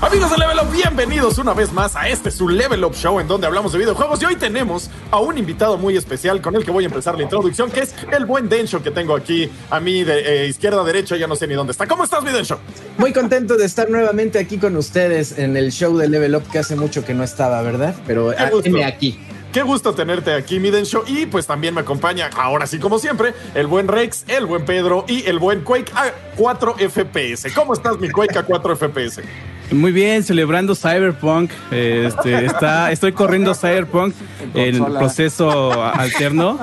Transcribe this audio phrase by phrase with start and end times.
[0.00, 3.26] Amigos de Level Up, bienvenidos una vez más a este su Level Up Show en
[3.26, 6.70] donde hablamos de videojuegos y hoy tenemos a un invitado muy especial con el que
[6.70, 10.04] voy a empezar la introducción que es el buen Densho que tengo aquí a mí
[10.04, 11.86] de eh, izquierda a derecha, ya no sé ni dónde está.
[11.86, 12.60] ¿Cómo estás mi Densho?
[12.98, 16.58] Muy contento de estar nuevamente aquí con ustedes en el show de Level Up que
[16.58, 17.94] hace mucho que no estaba, ¿verdad?
[18.06, 18.84] Pero gusto.
[18.84, 19.18] aquí.
[19.52, 21.04] Qué gusto tenerte aquí, mi Densho.
[21.06, 25.04] Y pues también me acompaña, ahora sí como siempre, el buen Rex, el buen Pedro
[25.08, 27.52] y el buen Quake a 4 FPS.
[27.54, 29.22] ¿Cómo estás, mi Quake a 4 FPS?
[29.70, 31.50] Muy bien, celebrando Cyberpunk.
[31.70, 34.14] Este, está, estoy corriendo Cyberpunk
[34.54, 36.58] en el proceso alterno.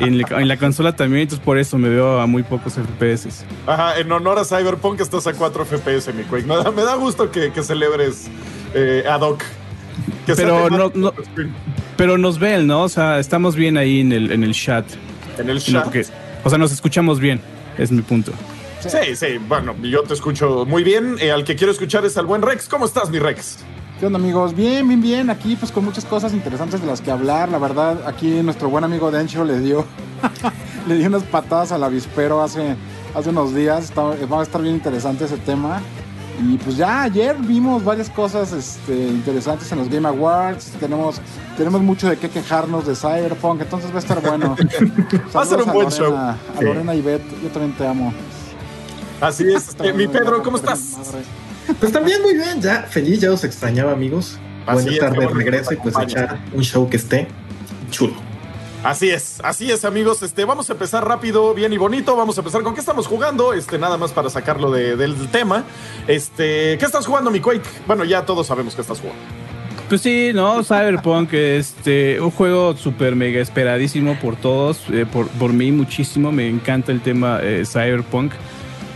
[0.00, 3.44] En, en, la consola también, entonces por eso me veo a muy pocos FPS.
[3.66, 6.46] Ajá, en honor a Cyberpunk estás a 4 FPS, mi Quake.
[6.46, 8.28] Me da, me da gusto que, que celebres
[8.74, 9.42] eh, ad hoc.
[10.26, 11.12] Que pero no, no
[11.96, 12.82] pero nos ven, ¿no?
[12.82, 14.86] O sea, estamos bien ahí en el, en el chat.
[15.38, 15.86] En el chat.
[16.44, 17.40] o sea, nos escuchamos bien,
[17.78, 18.32] es mi punto.
[18.80, 21.16] Sí, sí, bueno, yo te escucho muy bien.
[21.20, 22.68] Eh, al que quiero escuchar es al buen Rex.
[22.68, 23.58] ¿Cómo estás, mi Rex?
[23.98, 24.54] ¿Qué onda, amigos?
[24.54, 25.30] Bien, bien, bien.
[25.30, 27.48] Aquí, pues con muchas cosas interesantes de las que hablar.
[27.48, 29.86] La verdad, aquí nuestro buen amigo Dencho le dio,
[30.86, 32.76] le dio unas patadas al avispero hace,
[33.14, 33.92] hace unos días.
[33.96, 35.80] va a estar bien interesante ese tema.
[36.38, 40.72] Y pues ya ayer vimos varias cosas este, interesantes en los Game Awards.
[40.78, 41.20] Tenemos,
[41.56, 44.54] tenemos mucho de qué quejarnos de Cyberpunk, entonces va a estar bueno.
[45.36, 46.14] va a ser un buen show.
[46.14, 48.12] A Lorena y Beth, yo también te amo.
[49.20, 49.74] Así es.
[49.82, 50.96] Eh, mi Pedro, ¿cómo estás?
[51.80, 54.38] Pues también muy bien, ya feliz, ya os extrañaba, amigos.
[54.66, 57.28] Buenas tardes de regreso y pues echar un show que esté
[57.90, 58.25] chulo.
[58.84, 60.22] Así es, así es, amigos.
[60.22, 62.14] Este, vamos a empezar rápido, bien y bonito.
[62.16, 63.52] Vamos a empezar con qué estamos jugando.
[63.52, 65.64] Este, nada más para sacarlo del tema.
[66.06, 67.68] Este, ¿qué estás jugando, mi Quake?
[67.86, 69.22] Bueno, ya todos sabemos que estás jugando.
[69.88, 75.52] Pues sí, no, Cyberpunk, este, un juego súper mega esperadísimo por todos, eh, por, por,
[75.52, 76.32] mí muchísimo.
[76.32, 78.32] Me encanta el tema eh, Cyberpunk.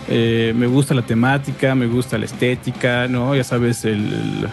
[0.09, 3.37] Eh, me gusta la temática, me gusta la estética, ¿no?
[3.37, 4.49] Ya sabes, el,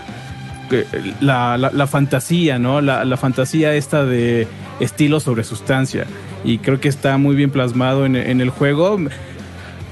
[1.22, 2.81] la, fantasía, ¿no?
[2.81, 4.47] La, fantasía esta de
[4.79, 6.05] estilo sobre sustancia.
[6.44, 8.97] Y creo que está muy bien plasmado en, el juego.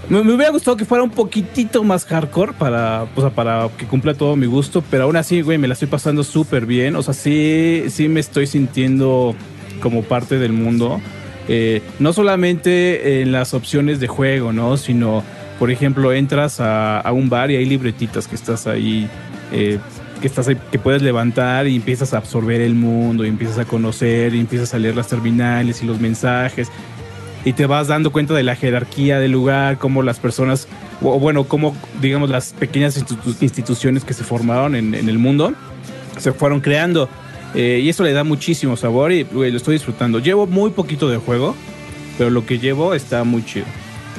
[0.10, 4.46] Me, hubiera gustado que fuera un poquitito más hardcore para, para que cumpla todo mi
[4.46, 6.96] gusto, pero aún así, güey, me la estoy pasando súper bien.
[6.96, 9.36] O sea, sí, sí me estoy sintiendo
[9.82, 11.02] como parte del mundo.
[11.48, 14.78] Eh, no solamente en las opciones de juego, ¿no?
[14.78, 15.24] Sino
[15.60, 19.08] por ejemplo, entras a, un bar y hay libretitas que estás ahí,
[19.52, 19.80] eh,
[20.26, 24.34] que estás que puedes levantar y empiezas a absorber el mundo y empiezas a conocer
[24.34, 26.72] y empiezas a leer las terminales y los mensajes
[27.44, 30.68] y te vas dando cuenta de la jerarquía del lugar, cómo las personas,
[31.00, 32.98] o bueno, cómo, digamos, las pequeñas
[33.40, 35.54] instituciones que se formaron en, el mundo
[36.18, 37.08] se fueron creando.
[37.54, 40.18] Eh, y eso le da muchísimo sabor y lo estoy disfrutando.
[40.18, 41.56] Llevo muy poquito de juego,
[42.18, 43.68] pero lo que llevo está muy chido.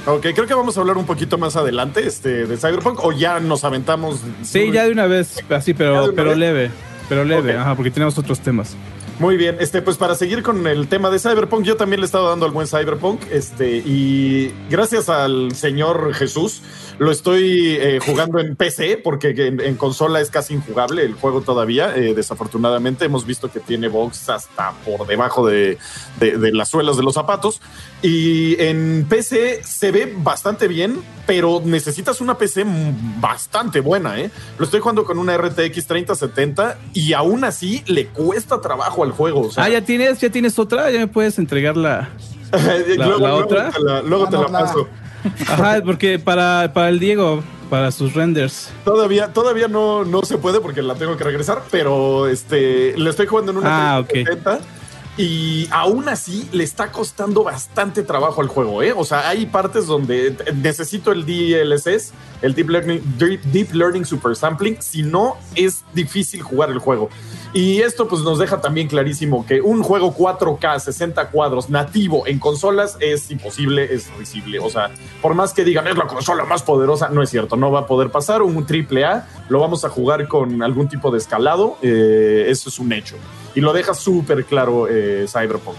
[0.06, 3.40] Ok, creo que vamos a hablar un poquito más adelante este, de Cyberpunk o ya
[3.40, 4.20] nos aventamos.
[4.42, 6.70] Sí, ya de una vez, así, pero, pero leve.
[7.08, 8.76] Pero leve, ajá, porque tenemos otros temas.
[9.18, 12.06] Muy bien, este, pues para seguir con el tema de Cyberpunk, yo también le he
[12.06, 16.60] estado dando al buen Cyberpunk, este, y gracias al señor Jesús,
[16.98, 21.96] lo estoy eh, jugando en PC, porque en, consola es casi injugable el juego todavía,
[21.96, 25.78] eh, desafortunadamente hemos visto que tiene box hasta por debajo de,
[26.20, 27.62] de, las suelas de los zapatos,
[28.02, 32.66] y en PC se ve bastante bien, pero necesitas una PC
[33.18, 34.30] bastante buena, ¿eh?
[34.58, 39.48] Lo estoy jugando con una RTX 3070 y aún así le cuesta trabajo el juego.
[39.56, 42.10] ah, ya tienes, ya tienes otra, ya me puedes entregar la,
[42.96, 43.70] la, otra.
[44.04, 44.88] luego te la paso.
[45.48, 48.70] Ajá, porque para, para el Diego, para sus renders.
[48.84, 53.26] Todavía, todavía no, no se puede porque la tengo que regresar, pero este le estoy
[53.26, 54.24] jugando en una ah, okay.
[55.16, 58.92] Y aún así le está costando bastante trabajo al juego, ¿eh?
[58.94, 62.12] O sea, hay partes donde necesito el DLSS,
[62.42, 67.08] el Deep Learning, Super Sampling, si no es difícil jugar el juego.
[67.54, 72.38] Y esto pues nos deja también clarísimo que un juego 4K, 60 cuadros nativo en
[72.38, 74.58] consolas es imposible, es risible.
[74.58, 74.90] O sea,
[75.22, 77.86] por más que digan es la consola más poderosa, no es cierto, no va a
[77.86, 78.42] poder pasar.
[78.42, 82.78] Un triple A lo vamos a jugar con algún tipo de escalado, eh, eso es
[82.78, 83.16] un hecho.
[83.56, 85.78] Y lo deja súper claro eh, Cyberpunk.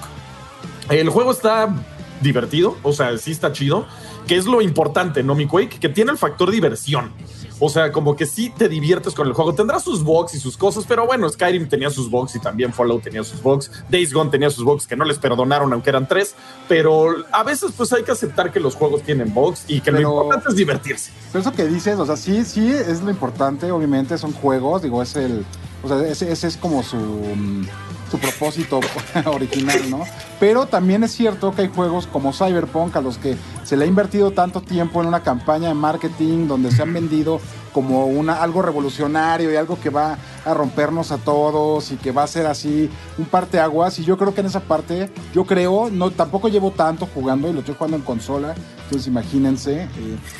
[0.89, 1.73] El juego está
[2.21, 3.85] divertido, o sea, sí está chido,
[4.27, 5.79] que es lo importante, ¿no, mi Quake?
[5.79, 7.13] Que tiene el factor diversión.
[7.59, 9.55] O sea, como que sí te diviertes con el juego.
[9.55, 13.03] Tendrá sus bugs y sus cosas, pero bueno, Skyrim tenía sus bugs y también Fallout
[13.03, 13.71] tenía sus bugs.
[13.89, 16.35] Days Gone tenía sus bugs que no les perdonaron, aunque eran tres.
[16.67, 20.01] Pero a veces, pues hay que aceptar que los juegos tienen bugs y que lo
[20.01, 21.11] importante es divertirse.
[21.31, 23.71] Pero eso que dices, o sea, sí, sí es lo importante.
[23.71, 25.43] Obviamente son juegos, digo, es el
[25.83, 27.67] O sea, ese, ese es como su, mm,
[28.11, 28.79] su propósito
[29.25, 30.03] original, ¿no?
[30.39, 33.87] Pero también es cierto que hay juegos como Cyberpunk a los que se le ha
[33.87, 37.39] invertido tanto tiempo en una campaña de marketing donde se han vendido
[37.73, 42.23] como una, algo revolucionario y algo que va a rompernos a todos y que va
[42.23, 43.99] a ser así un parteaguas.
[43.99, 47.53] Y yo creo que en esa parte, yo creo, no tampoco llevo tanto jugando y
[47.53, 48.55] lo estoy jugando en consola.
[48.85, 49.89] Entonces imagínense, eh,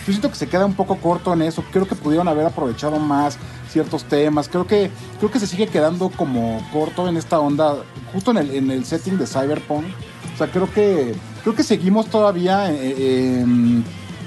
[0.06, 1.64] yo siento que se queda un poco corto en eso.
[1.72, 3.38] Creo que pudieron haber aprovechado más
[3.70, 4.50] ciertos temas.
[4.50, 4.90] Creo que,
[5.20, 7.76] creo que se sigue quedando como corto en esta onda,
[8.18, 9.86] justo en el, en el setting de Cyberpunk.
[10.34, 13.46] O sea, creo que, creo que seguimos todavía eh,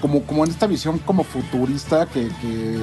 [0.00, 2.78] como, como en esta visión como futurista que, que,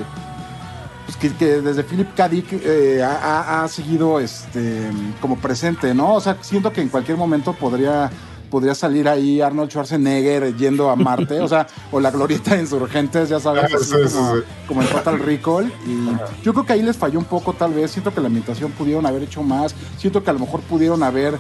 [1.06, 2.30] pues desde Philip K.
[2.52, 4.90] Eh, ha, ha seguido este,
[5.22, 6.16] como presente, ¿no?
[6.16, 8.12] O sea, siento que en cualquier momento podría
[8.50, 13.30] podría salir ahí Arnold Schwarzenegger yendo a Marte, o sea, o la glorieta de insurgentes,
[13.30, 14.34] ya sabes, así como,
[14.68, 15.72] como, en Total Recall.
[15.86, 17.92] Y yo creo que ahí les falló un poco, tal vez.
[17.92, 19.76] Siento que la ambientación pudieron haber hecho más.
[19.98, 21.38] Siento que a lo mejor pudieron haber.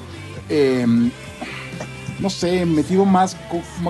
[0.49, 0.85] Eh,
[2.19, 3.37] no sé, metido más,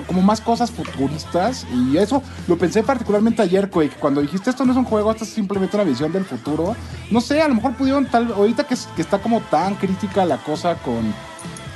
[0.06, 1.66] como más cosas futuristas.
[1.72, 5.24] Y eso lo pensé particularmente ayer, Quake, cuando dijiste esto no es un juego, esto
[5.24, 6.76] es simplemente una visión del futuro.
[7.10, 10.38] No sé, a lo mejor pudieron tal, ahorita que, que está como tan crítica la
[10.38, 11.14] cosa con,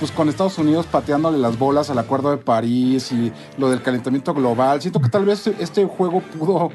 [0.03, 4.35] pues con Estados Unidos pateándole las bolas al Acuerdo de París y lo del calentamiento
[4.35, 4.83] global.
[4.83, 6.73] Siento que tal vez este juego pudo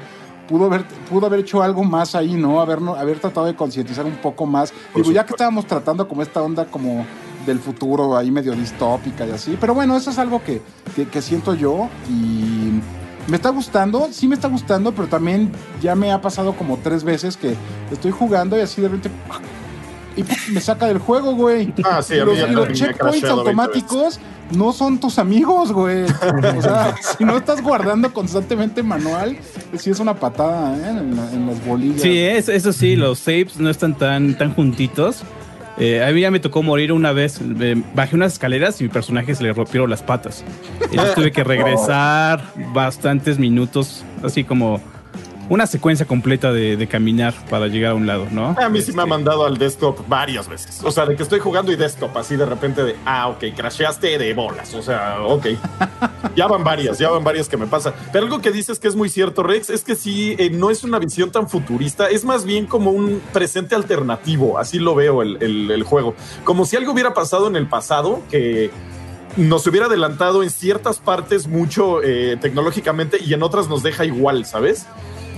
[0.48, 2.58] pudo haber, pudo haber hecho algo más ahí, ¿no?
[2.58, 4.72] Haber, haber tratado de concientizar un poco más.
[4.94, 7.04] Digo, ya que estábamos tratando como esta onda como
[7.44, 9.58] del futuro ahí medio distópica y así.
[9.60, 10.62] Pero bueno, eso es algo que,
[10.96, 12.80] que, que siento yo y
[13.28, 15.52] me está gustando, sí me está gustando, pero también
[15.82, 17.54] ya me ha pasado como tres veces que
[17.92, 19.10] estoy jugando y así de repente
[20.18, 21.72] y me saca del juego, güey.
[21.84, 24.20] Ah, sí, y los, y los checkpoints automáticos
[24.50, 26.04] no son tus amigos, güey.
[26.04, 29.36] O sea, si no estás guardando constantemente manual,
[29.76, 30.90] sí es una patada ¿eh?
[30.90, 32.02] en, la, en, las bolillas.
[32.02, 35.22] Sí, es, eso sí, los saves no están tan, tan juntitos.
[35.80, 37.40] Eh, a mí ya me tocó morir una vez.
[37.60, 40.44] Eh, bajé unas escaleras y mi personaje se le rompieron las patas.
[40.90, 42.42] Entonces tuve que regresar
[42.74, 44.80] bastantes minutos, así como
[45.48, 48.54] una secuencia completa de, de, caminar para llegar a un lado, ¿no?
[48.58, 48.96] A mí sí este...
[48.96, 50.82] me ha mandado al desktop varias veces.
[50.84, 54.18] O sea, de que estoy jugando y desktop, así de repente de, ah, ok, crasheaste
[54.18, 54.74] de bolas.
[54.74, 55.46] O sea, ok.
[56.36, 57.94] ya van varias, ya van varias que me pasa.
[58.12, 60.84] Pero algo que dices que es muy cierto, Rex, es que sí, eh, no es
[60.84, 64.58] una visión tan futurista, es más bien como un presente alternativo.
[64.58, 66.14] Así lo veo el, el, el juego.
[66.44, 68.70] Como si algo hubiera pasado en el pasado que
[69.36, 74.44] nos hubiera adelantado en ciertas partes mucho eh, tecnológicamente y en otras nos deja igual,
[74.44, 74.86] ¿sabes?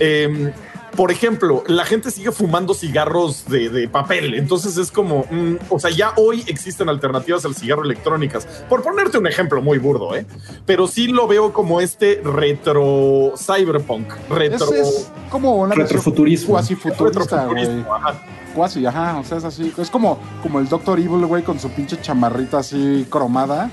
[0.00, 0.52] Eh,
[0.96, 5.78] por ejemplo, la gente sigue fumando cigarros de, de papel, entonces es como, mm, o
[5.78, 10.26] sea, ya hoy existen alternativas al cigarro electrónicas, por ponerte un ejemplo muy burdo, ¿eh?
[10.66, 14.72] Pero sí lo veo como este retro cyberpunk, retro...
[14.72, 16.50] Es, es como una retrofuturismo.
[16.50, 18.20] Cuasi futurista, retrofuturismo, ajá.
[18.54, 21.70] Cuasi, ajá, o sea, es así, es como, como el Doctor Evil, güey, con su
[21.70, 23.70] pinche chamarrita así cromada.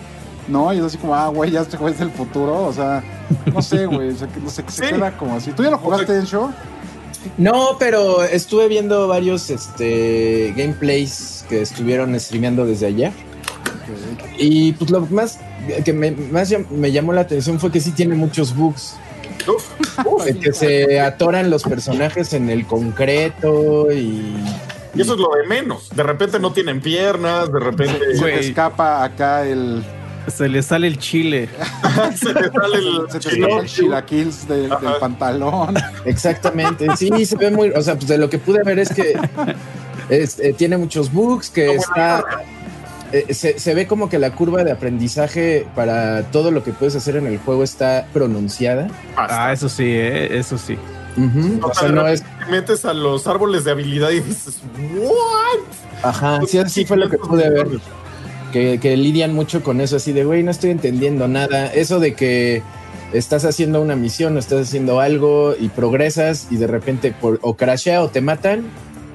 [0.47, 0.73] ¿No?
[0.73, 2.65] Y es así como, ah, güey, ya este güey es del futuro.
[2.65, 3.03] O sea,
[3.53, 4.09] no sé, güey.
[4.09, 4.94] O sea, que, no sé, que se sí.
[4.94, 5.51] queda como así.
[5.51, 6.51] ¿Tú ya lo jugaste en show?
[7.38, 13.11] No, pero estuve viendo varios este, gameplays que estuvieron streameando desde allá.
[14.13, 14.35] Okay.
[14.38, 15.39] Y pues lo más
[15.83, 18.95] que me, más me llamó la atención fue que sí tiene muchos bugs.
[19.47, 24.35] Uf, uf, que se atoran los personajes en el concreto y
[24.97, 25.89] y eso es lo de menos.
[25.95, 29.83] De repente no tienen piernas, de repente se te escapa acá el,
[30.27, 31.50] se le sale el chile.
[32.15, 35.75] se le sale el, se te sale el chilaquils de, del pantalón.
[36.05, 36.88] Exactamente.
[36.96, 37.69] Sí, se ve muy.
[37.69, 39.17] O sea, pues de lo que pude ver es que
[40.10, 42.24] es, eh, tiene muchos bugs, que no, está.
[43.12, 46.96] Eh, se, se, ve como que la curva de aprendizaje para todo lo que puedes
[46.96, 48.89] hacer en el juego está pronunciada.
[49.15, 50.77] Ah, eso sí, eh, eso sí.
[51.15, 51.63] Uh -huh.
[51.63, 52.22] o, o sea, no es.
[52.22, 54.60] Te metes a los árboles de habilidad y dices,
[55.00, 55.60] ¿what?
[56.03, 57.67] Ajá, sí, así fue lo que pude ver
[58.57, 61.67] que, que, lidian mucho con eso, así de, güey, no estoy entendiendo nada.
[61.67, 62.63] Eso de que
[63.13, 67.55] estás haciendo una misión o estás haciendo algo y progresas y de repente por, o
[67.55, 68.65] crashea o te matan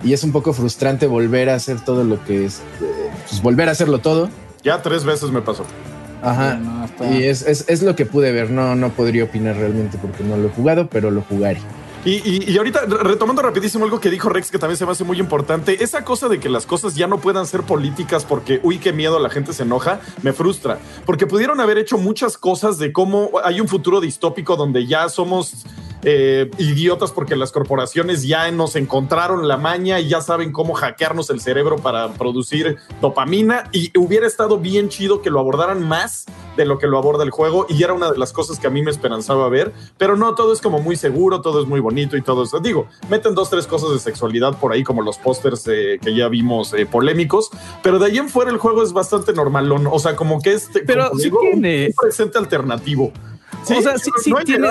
[0.05, 3.69] y es un poco frustrante volver a hacer todo lo que es, eh, pues volver
[3.69, 4.31] a hacerlo todo.
[4.63, 5.65] Ya tres veces me pasó.
[6.23, 6.55] Ajá.
[6.55, 8.51] No, y es, es, es, lo que pude ver.
[8.51, 11.61] No, no podría opinar realmente porque no lo he jugado, pero lo jugaré.
[12.05, 15.21] Y, y, ahorita, retomando rapidísimo algo que dijo Rex, que también se me hace muy
[15.21, 18.93] importante, esa cosa de que las cosas ya no puedan ser políticas porque, uy, qué
[18.93, 20.79] miedo, la gente se enoja, me frustra.
[21.07, 25.65] Porque pudieron haber hecho muchas cosas de cómo hay un futuro distópico donde ya somos
[26.03, 31.31] eh, idiotas porque las corporaciones ya nos encontraron la maña y ya saben cómo hackearnos
[31.31, 33.65] el cerebro para producir dopamina.
[33.73, 37.31] Y hubiera estado bien chido que lo abordaran más de lo que lo aborda el
[37.31, 37.67] juego.
[37.69, 40.53] Y era una de las cosas que a mí me esperanzaba ver, pero no, todo
[40.53, 42.61] es como muy seguro, todo es muy bonito y todo eso.
[42.61, 46.29] Digo, meten dos, tres cosas de sexualidad por ahí como los pósters eh, que ya
[46.29, 47.51] vimos eh, polémicos,
[47.83, 50.81] pero de ahí en fuera el juego es bastante normalón, o sea, como que este,
[50.81, 51.87] pero tiene...
[51.87, 53.13] un presente alternativo
[53.63, 54.11] o sea, sí,
[54.45, 54.69] tiene,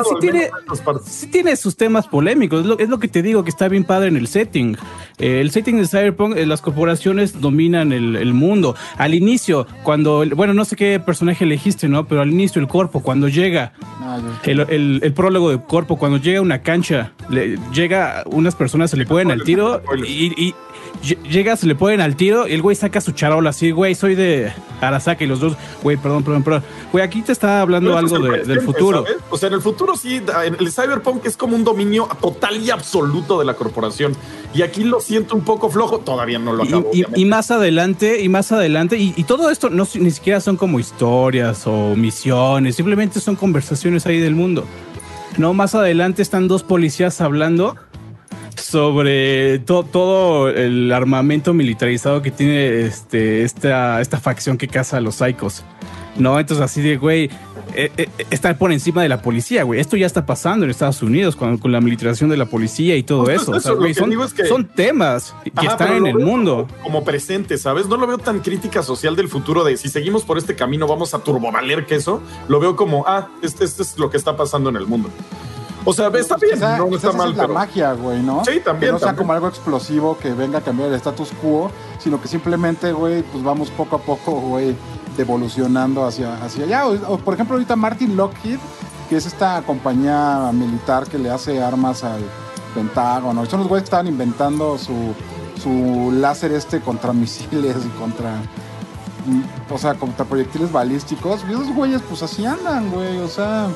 [1.05, 2.65] sí, tiene, sus temas polémicos.
[2.79, 4.77] Es lo, que te digo, que está bien padre en el setting.
[5.17, 8.75] Eh, el setting de Cyberpunk, eh, las corporaciones dominan el, mundo.
[8.97, 12.07] Al inicio, cuando, bueno, no sé qué personaje elegiste, ¿no?
[12.07, 14.19] Pero al inicio, el cuerpo, cuando llega, ah,
[14.67, 19.05] el, prólogo de cuerpo, cuando llega a una cancha, le, llega, unas personas se le
[19.05, 20.53] pueden al tiro y
[21.01, 24.15] llega, se le ponen al tiro y el güey saca su charola así, güey, soy
[24.15, 26.63] de Arasaka y los dos, güey, perdón, perdón, perdón.
[26.91, 28.80] Güey, aquí te está hablando algo del futuro.
[29.29, 30.21] O sea, en el futuro sí,
[30.59, 34.15] el cyberpunk es como un dominio total y absoluto de la corporación.
[34.53, 36.91] Y aquí lo siento un poco flojo, todavía no lo acabo.
[36.93, 41.63] Y, más adelante, y más adelante, y, todo esto no ni siquiera son como historias
[41.65, 44.65] o misiones, simplemente son conversaciones ahí del mundo.
[45.37, 47.77] No, más adelante están dos policías hablando
[48.55, 55.15] sobre todo el armamento militarizado que tiene este, esta, esta facción que caza a los
[55.15, 55.63] psicos.
[56.17, 57.29] No, entonces así de, güey,
[57.73, 59.79] eh, eh, estar por encima de la policía, güey.
[59.79, 63.03] Esto ya está pasando en Estados Unidos con, con la militarización de la policía y
[63.03, 63.59] todo eso.
[63.59, 66.67] son, temas que están en el mundo.
[66.83, 67.87] Como presente, ¿sabes?
[67.87, 71.13] No lo veo tan crítica social del futuro de si seguimos por este camino vamos
[71.13, 72.21] a turbovaler queso.
[72.47, 75.09] Lo veo como, ah, este, este es lo que está pasando en el mundo.
[75.83, 77.31] O sea, está bien, no, está mal.
[77.31, 78.43] Es la magia, güey, ¿no?
[78.45, 78.89] Sí, también.
[78.89, 82.27] Que no sea como algo explosivo que venga a cambiar el status quo, sino que
[82.27, 84.75] simplemente, güey, pues vamos poco a poco, güey,
[85.17, 86.87] evolucionando hacia, hacia allá.
[86.87, 88.59] O, por ejemplo, ahorita Martin Lockheed,
[89.09, 92.21] que es esta compañía militar que le hace armas al
[92.73, 93.45] Pentágono.
[93.45, 95.13] Son los güeyes que estaban inventando su,
[95.61, 98.41] su láser este contra misiles y contra
[99.69, 101.45] o sea, contra proyectiles balísticos.
[101.47, 103.19] Y esos güeyes, pues así andan, güey.
[103.19, 103.67] O sea,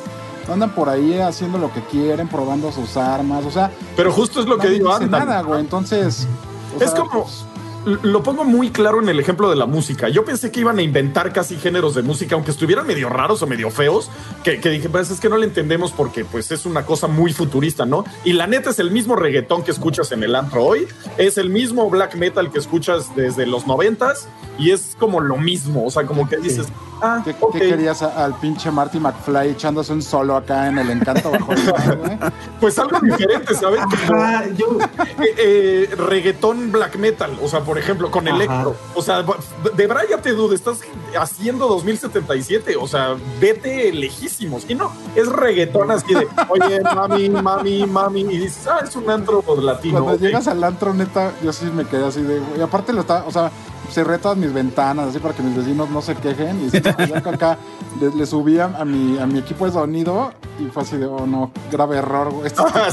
[0.51, 3.71] andan por ahí haciendo lo que quieren, probando sus armas, o sea.
[3.95, 5.09] Pero justo es lo que digo antes.
[5.09, 5.59] nada, güey.
[5.59, 6.27] Entonces.
[6.79, 7.23] Es como.
[7.23, 7.45] Pues,
[7.85, 10.09] lo pongo muy claro en el ejemplo de la música.
[10.09, 13.47] Yo pensé que iban a inventar casi géneros de música, aunque estuvieran medio raros o
[13.47, 14.09] medio feos,
[14.43, 17.85] que, dije, pues es que no le entendemos porque pues es una cosa muy futurista,
[17.85, 18.03] ¿no?
[18.23, 20.87] Y la neta es el mismo reggaetón que escuchas en el antro hoy,
[21.17, 24.27] es el mismo black metal que escuchas desde los noventas
[24.57, 26.67] y es como lo mismo, o sea, como que dices,
[27.01, 31.51] ah, ¿Qué, querías al pinche Marty McFly echándose un solo acá en el encanto bajo
[31.51, 33.81] el mar, Pues algo diferente, ¿sabes?
[34.57, 34.77] yo...
[35.19, 38.75] Eh, eh, reggaetón black metal, o sea, por ejemplo, con Electro.
[38.93, 40.79] O sea, de verdad ya te dudes, estás
[41.19, 44.65] haciendo 2077, o sea, vete lejísimos.
[44.69, 49.09] Y no, es reggaetón así de, oye, mami, mami, mami, y dices, ah, es un
[49.09, 50.03] antro latino.
[50.03, 53.25] Cuando llegas al antro, neta, yo sí me quedé así de, y aparte lo está,
[53.25, 53.51] o sea,
[53.91, 56.69] cerré todas mis ventanas así para que mis vecinos no se quejen.
[56.73, 57.57] Y acá
[57.99, 61.25] le, le subí a, mi, a mi equipo de sonido y fue así de, oh
[61.25, 62.47] no, grave error, güey.
[62.47, 62.87] Esto ah,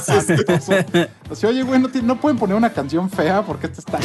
[1.30, 3.98] así, oye, güey, no, no, pueden poner una canción fea porque este está.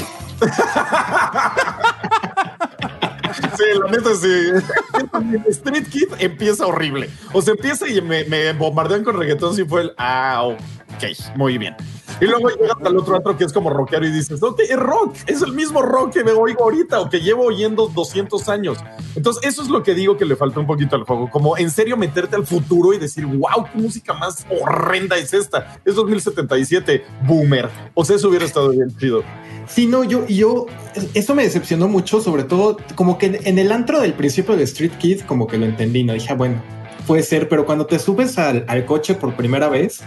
[3.58, 5.50] Sí, la neta sí.
[5.50, 7.10] Street Kid empieza horrible.
[7.34, 11.58] O sea, empieza y me, me bombardean con reggaetón y fue el, ah, ok, muy
[11.58, 11.76] bien.
[12.20, 15.16] Y luego llegas al otro otro que es como rockero y dices, ok, es rock,
[15.28, 18.78] es el mismo rock que me oigo ahorita o que llevo oyendo 200 años.
[19.16, 21.70] Entonces, eso es lo que digo que le falta un poquito al juego, como en
[21.70, 25.80] serio meterte al futuro y decir, wow, qué música más horrenda es esta.
[25.86, 27.70] Es 2077, boomer.
[27.94, 29.24] O sea, eso hubiera estado bien chido.
[29.68, 30.66] Sí, no, yo, yo,
[31.14, 34.94] eso me decepcionó mucho, sobre todo como que en el antro del principio de Street
[34.98, 36.62] Kid, como que lo entendí, no dije, ah, bueno,
[37.08, 40.02] puede ser, pero cuando te subes al, al coche por primera vez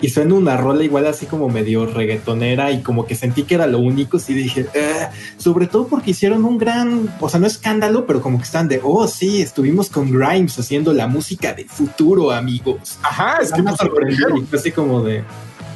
[0.00, 3.66] y suena una rola igual así como medio reggaetonera y como que sentí que era
[3.66, 8.06] lo único, sí dije, ah", sobre todo porque hicieron un gran, o sea, no escándalo,
[8.06, 12.30] pero como que están de, oh, sí, estuvimos con Grimes haciendo la música del futuro,
[12.30, 12.98] amigos.
[13.02, 14.28] Ajá, es que me sorprendió.
[14.52, 15.24] Así como de,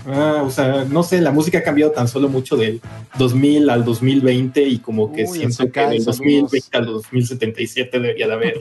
[0.06, 2.80] Ah, o sea, no sé, la música ha cambiado tan solo mucho del
[3.18, 8.60] 2000 al 2020 y como que siento que del 2020 al 2077 debería de haber,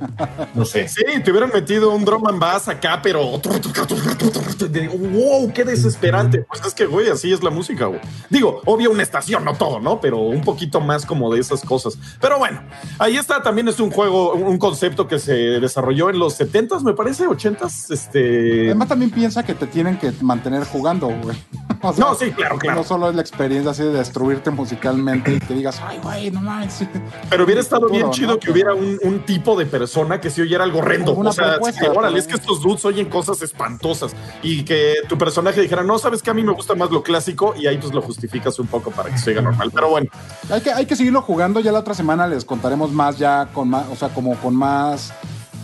[0.53, 0.87] no sé.
[0.87, 6.45] Sí, te hubieran metido un drum and bass acá, pero wow, qué desesperante.
[6.47, 7.99] Pues es que, güey, así es la música, güey.
[8.29, 9.99] Digo, obvio una estación, no todo, ¿no?
[9.99, 11.97] Pero un poquito más como de esas cosas.
[12.19, 12.61] Pero bueno,
[12.99, 16.93] ahí está, también es un juego, un concepto que se desarrolló en los 70s, me
[16.93, 18.65] parece, 80s, este...
[18.65, 21.30] Además también piensa que te tienen que mantener jugando, güey.
[21.31, 21.61] Güey.
[21.97, 22.81] No, sí, claro, que claro.
[22.81, 26.39] No solo es la experiencia así de destruirte musicalmente y que digas, ay, güey, no
[26.39, 26.85] mames.
[27.29, 28.39] Pero hubiera estado bien chido ¿no?
[28.39, 31.17] que hubiera un, un tipo de persona que se oyera algo horrendo.
[31.17, 35.59] O sea, sí, órale, es que estos dudes oyen cosas espantosas y que tu personaje
[35.59, 38.01] dijera, no, sabes que a mí me gusta más lo clásico y ahí pues lo
[38.03, 39.71] justificas un poco para que se oiga normal.
[39.73, 40.07] Pero bueno,
[40.51, 41.59] Hay que, hay que seguirlo jugando.
[41.61, 45.13] Ya la otra semana les contaremos más, ya con más, o sea, como con más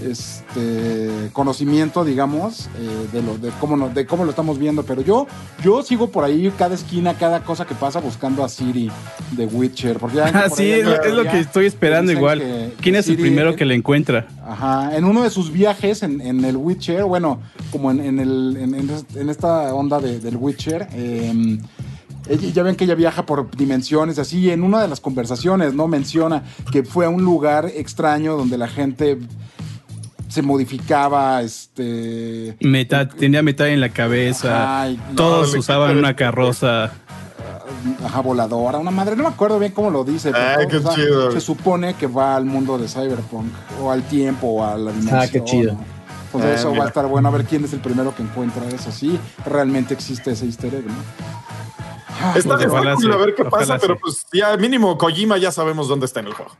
[0.01, 4.83] este conocimiento, digamos, eh, de lo de cómo no- de cómo lo estamos viendo.
[4.83, 5.27] Pero yo,
[5.63, 8.89] yo sigo por ahí cada esquina, cada cosa que pasa buscando a Siri
[9.31, 9.97] de Witcher.
[9.97, 12.39] Porque Ah, sí, es lo, es que estoy esperando igual.
[12.39, 14.27] que- ¿Quién que es el primero que le encuentra?
[14.45, 17.39] Ajá, en uno de sus viajes en, en el Witcher, bueno,
[17.71, 21.57] como en, en el, en, en es- en esta onda de- del Witcher, eh,
[22.53, 25.87] ya ven que ella viaja por dimensiones, así, y en una de las conversaciones, ¿no?
[25.87, 29.17] Menciona que fue a un lugar extraño donde la gente
[30.27, 32.55] se modificaba, este...
[32.61, 34.63] Metal, tenía metal en la cabeza.
[34.81, 36.91] Ajá, y- Todos No, usaban una carroza.
[38.03, 40.31] Ajá, voladora, una madre, no me acuerdo bien cómo lo dice.
[40.33, 41.31] Ay, pero, qué chido.
[41.31, 45.19] Se supone que va al mundo de Cyberpunk, o al tiempo, o a la dimensión.
[45.19, 45.73] Ah, qué chido.
[45.73, 45.97] ¿no?
[46.27, 48.63] Entonces Ah, eso va a estar bueno a ver quién es el primero que encuentra
[48.67, 48.91] eso.
[48.91, 50.93] Sí, realmente existe ese easter egg, ¿no?
[52.19, 54.55] Ah, está, pues, está ojalá cool sí, a ver qué ojalá pasa, pero pues ya
[54.57, 56.51] mínimo Kojima ya sabemos dónde está en el juego.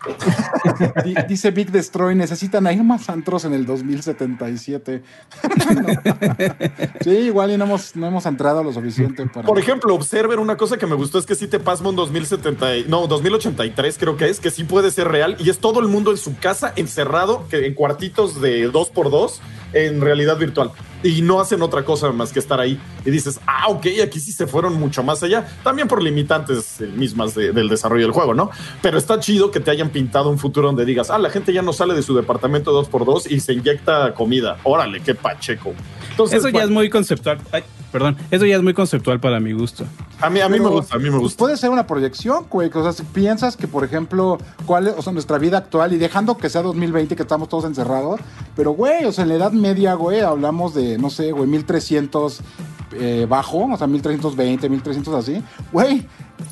[1.03, 5.01] di- dice Big Destroy, necesitan ir más antros en el 2077.
[7.01, 9.45] sí, igual y no hemos, no hemos entrado lo suficiente para...
[9.47, 12.77] Por ejemplo, Observer, una cosa que me gustó es que sí te pasma un 2070,
[12.77, 15.87] y- no, 2083 creo que es, que sí puede ser real y es todo el
[15.87, 19.41] mundo en su casa encerrado, que en cuartitos de dos por dos
[19.73, 20.71] en realidad virtual.
[21.03, 22.79] Y no hacen otra cosa más que estar ahí.
[23.05, 25.47] Y dices, ah, ok, aquí sí se fueron mucho más allá.
[25.63, 28.49] También por limitantes eh, mismas de- del desarrollo del juego, ¿no?
[28.81, 31.61] Pero está chido que te hayan pintado un futuro donde digas, ah, la gente ya
[31.61, 34.57] no sale de su departamento dos por dos y se inyecta comida.
[34.63, 35.73] Órale, qué pacheco.
[36.17, 37.37] Entonces, Eso ya bueno, es muy conceptual.
[37.51, 38.17] Ay, perdón.
[38.31, 39.85] Eso ya es muy conceptual para mi gusto.
[40.19, 41.37] a mí, a mí Pero, me gusta, a mí me pues, gusta.
[41.37, 42.71] puede ser una proyección, güey.
[42.73, 45.97] O sea, si piensas que, por ejemplo, cuál es o sea, nuestra vida actual y
[45.97, 48.19] dejando que sea 2020, que estamos todos encerrados,
[48.55, 52.41] pero, güey, o sea, en la Edad Media, güey, hablamos de, no sé, güey, 1300
[52.93, 56.03] eh, bajo, o sea, 1320, 1300 así, güey.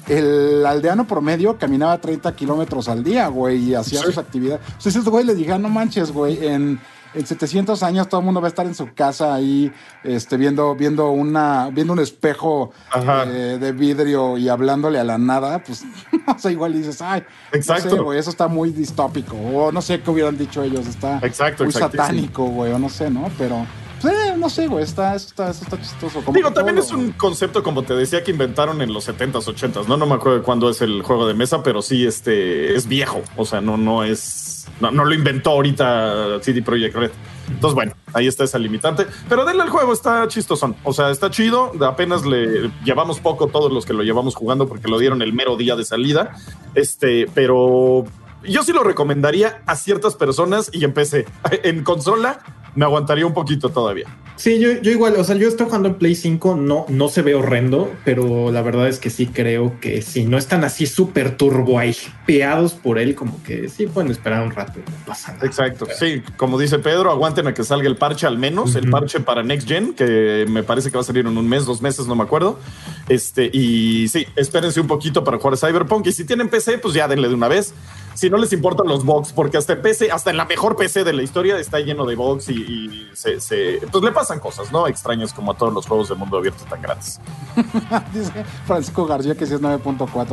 [0.08, 4.06] El aldeano promedio caminaba 30 kilómetros al día, güey, y hacía Sí.
[4.06, 4.62] sus actividades.
[4.68, 6.80] Entonces, ese güey le dije, "Ah, no manches, güey, en,
[7.16, 9.72] en 700 años todo el mundo va a estar en su casa ahí,
[10.04, 15.64] este, viendo, viendo una, viendo un espejo eh, de vidrio y hablándole a la nada,
[15.64, 15.84] pues,
[16.36, 17.90] o sea, igual dices, ay, Exacto.
[17.90, 21.20] no sé, güey, eso está muy distópico, o no sé qué hubieran dicho ellos, está
[21.24, 23.30] Exacto, muy satánico, güey, o no sé, ¿no?
[23.38, 23.66] Pero,
[24.02, 26.22] pues, eh, no sé, güey, está, eso está, eso está chistoso.
[26.24, 29.46] Como Digo, también todo es un concepto, como te decía, que inventaron en los 70s,
[29.46, 29.98] 80s, ¿no?
[29.98, 33.22] No me acuerdo de cuándo es el juego de mesa, pero sí este, es viejo.
[33.36, 34.45] O sea, no, no es.
[34.80, 37.12] No, no lo inventó ahorita CD Projekt Red.
[37.50, 39.06] Entonces, bueno, ahí está esa limitante.
[39.30, 40.76] Pero denle al juego, está chistosón.
[40.84, 41.72] O sea, está chido.
[41.86, 45.56] Apenas le llevamos poco todos los que lo llevamos jugando porque lo dieron el mero
[45.58, 46.36] día de salida.
[46.74, 48.06] Este, pero
[48.44, 51.26] yo sí lo recomendaría a ciertas personas y empecé.
[51.64, 52.40] En consola
[52.76, 54.06] me aguantaría un poquito todavía.
[54.38, 57.22] Sí, yo, yo igual, o sea, yo estoy jugando en Play 5, no, no se
[57.22, 61.38] ve horrendo, pero la verdad es que sí creo que si no están así súper
[61.38, 61.80] turbo
[62.26, 65.46] peados por él, como que sí pueden esperar un rato, no pasa nada.
[65.46, 65.88] Exacto.
[65.98, 69.42] Sí, como dice Pedro, aguanten a que salga el parche al menos, el parche para
[69.42, 72.16] Next Gen, que me parece que va a salir en un mes, dos meses, no
[72.16, 72.60] me acuerdo.
[73.08, 76.08] Este, y sí, espérense un poquito para jugar Cyberpunk.
[76.08, 77.74] Y si tienen PC, pues ya denle de una vez.
[78.16, 81.14] Si no les importan los bugs, porque hasta PC, hasta en la mejor PC de
[81.14, 84.88] la historia está lleno de bugs y, y se, se- pues le pasan cosas, ¿no?
[84.88, 87.20] Extrañas como a todos los juegos de mundo abierto tan grandes.
[88.14, 88.32] Dice
[88.66, 90.28] Francisco García que sí es 9.4,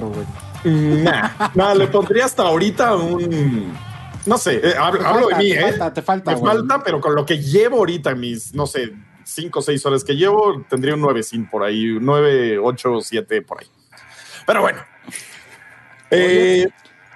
[0.64, 1.03] güey.
[1.03, 3.77] Nah, nah, le pondría hasta ahorita un.
[4.27, 5.62] No sé, eh, hablo, de mí, te ¿eh?
[5.62, 6.55] falta, te falta, Me güey.
[6.55, 8.92] falta, pero con lo que llevo ahorita, mis, no sé,
[9.25, 13.42] 5 o 6 horas que llevo, tendría un 9 sin por ahí, 9, 8, 7
[13.42, 13.66] por ahí.
[14.47, 14.79] Pero bueno.
[16.11, 16.68] Eh,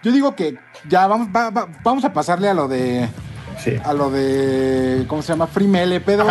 [0.02, 0.56] Yo digo que
[0.88, 3.08] ya vamos, va- va- vamos a pasarle a lo de
[3.64, 3.72] Sí.
[3.82, 5.46] a lo de ¿cómo se llama?
[5.46, 6.26] Freemele, Pedro,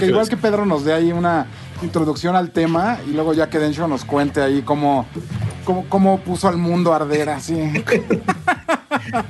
[0.00, 1.46] que, igual que Pedro nos dé ahí una
[1.82, 5.06] introducción al tema y luego ya que Densho nos cuente ahí cómo
[5.64, 7.54] cómo, cómo puso al mundo a arder así.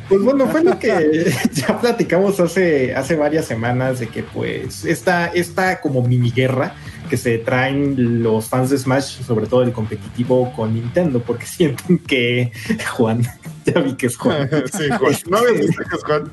[0.08, 5.26] Pues bueno, fue lo que ya platicamos hace, hace varias semanas de que pues esta,
[5.28, 6.74] esta como mini guerra
[7.08, 11.98] que se traen los fans de Smash, sobre todo el competitivo con Nintendo, porque sienten
[11.98, 12.52] que
[12.96, 13.22] Juan,
[13.64, 15.14] ya vi que es Juan, sí, Juan.
[15.28, 16.32] ¿No habías visto que es Juan?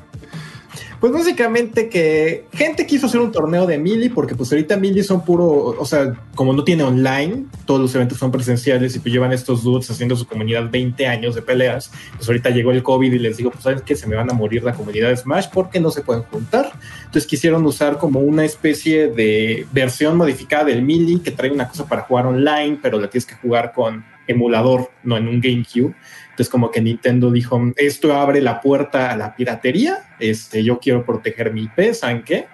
[1.02, 5.24] Pues básicamente que gente quiso hacer un torneo de Mili porque pues ahorita Mili son
[5.24, 9.32] puro, o sea, como no tiene online, todos los eventos son presenciales y pues llevan
[9.32, 11.90] estos dudes haciendo su comunidad 20 años de peleas.
[12.16, 14.34] Pues ahorita llegó el COVID y les digo, pues sabes que se me van a
[14.34, 16.70] morir la comunidad de Smash porque no se pueden juntar.
[16.98, 21.84] Entonces quisieron usar como una especie de versión modificada del Mili que trae una cosa
[21.84, 25.94] para jugar online, pero la tienes que jugar con emulador, no en un GameCube.
[26.32, 31.04] Entonces como que Nintendo dijo, esto abre la puerta a la piratería, este, yo quiero
[31.04, 32.46] proteger mi IP, ¿saben qué?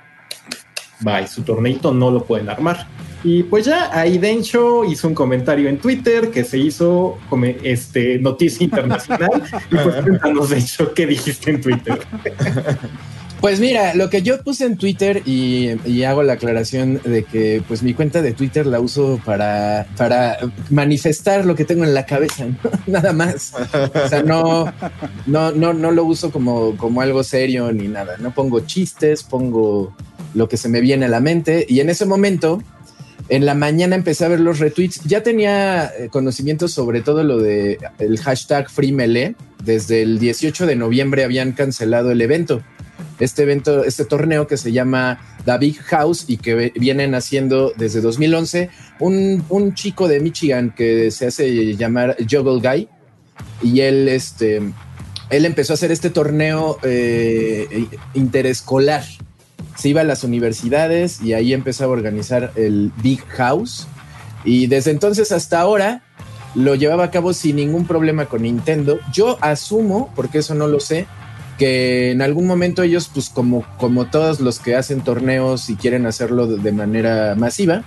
[1.00, 2.88] Bye, su torneito no lo pueden armar.
[3.22, 8.18] Y pues ya ahí Dencho hizo un comentario en Twitter que se hizo como este,
[8.18, 9.42] noticia internacional.
[9.70, 11.98] y pues cuéntanos, Dencho, ¿qué dijiste en Twitter?
[13.40, 17.82] Pues mira, lo que yo puse en Twitter y, hago la aclaración de que pues
[17.82, 20.38] mi cuenta de Twitter la uso para, para
[20.70, 22.70] manifestar lo que tengo en la cabeza, ¿no?
[22.86, 23.52] nada más.
[23.54, 24.72] O sea, no,
[25.26, 28.16] no, no, no lo uso como, como algo serio ni nada.
[28.18, 29.94] No pongo chistes, pongo
[30.34, 31.64] lo que se me viene a la mente.
[31.68, 32.60] Y en ese momento,
[33.28, 35.04] en la mañana empecé a ver los retweets.
[35.04, 39.36] Ya tenía conocimiento sobre todo lo de el hashtag FreeMelee.
[39.62, 42.62] Desde el 18 de noviembre habían cancelado el evento
[43.20, 48.00] este evento, este torneo que se llama The Big House y que vienen haciendo desde
[48.00, 52.88] 2011 un, un chico de Michigan que se hace llamar Juggle Guy
[53.62, 54.62] y él, este,
[55.30, 59.04] él empezó a hacer este torneo eh, interescolar.
[59.76, 63.86] Se iba a las universidades y ahí empezó a organizar el Big House
[64.44, 66.02] y desde entonces hasta ahora
[66.54, 68.98] lo llevaba a cabo sin ningún problema con Nintendo.
[69.12, 71.06] Yo asumo, porque eso no lo sé,
[71.58, 76.06] que en algún momento ellos, pues como, como todos los que hacen torneos y quieren
[76.06, 77.84] hacerlo de, manera masiva,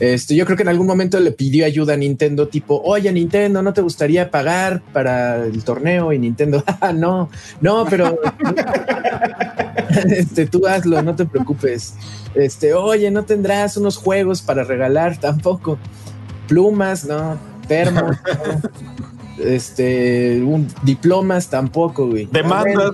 [0.00, 3.62] este, yo creo que en algún momento le pidió ayuda a Nintendo, tipo, oye Nintendo,
[3.62, 6.12] ¿no te gustaría pagar para el torneo?
[6.12, 8.18] Y Nintendo, ah, no, no, pero
[10.08, 11.94] este, tú hazlo, no te preocupes.
[12.34, 15.18] Este, oye, ¿no tendrás unos juegos para regalar?
[15.18, 15.78] Tampoco.
[16.48, 17.38] Plumas, no.
[17.68, 22.28] Termos, no este, un, diplomas tampoco, güey.
[22.30, 22.92] Demandas.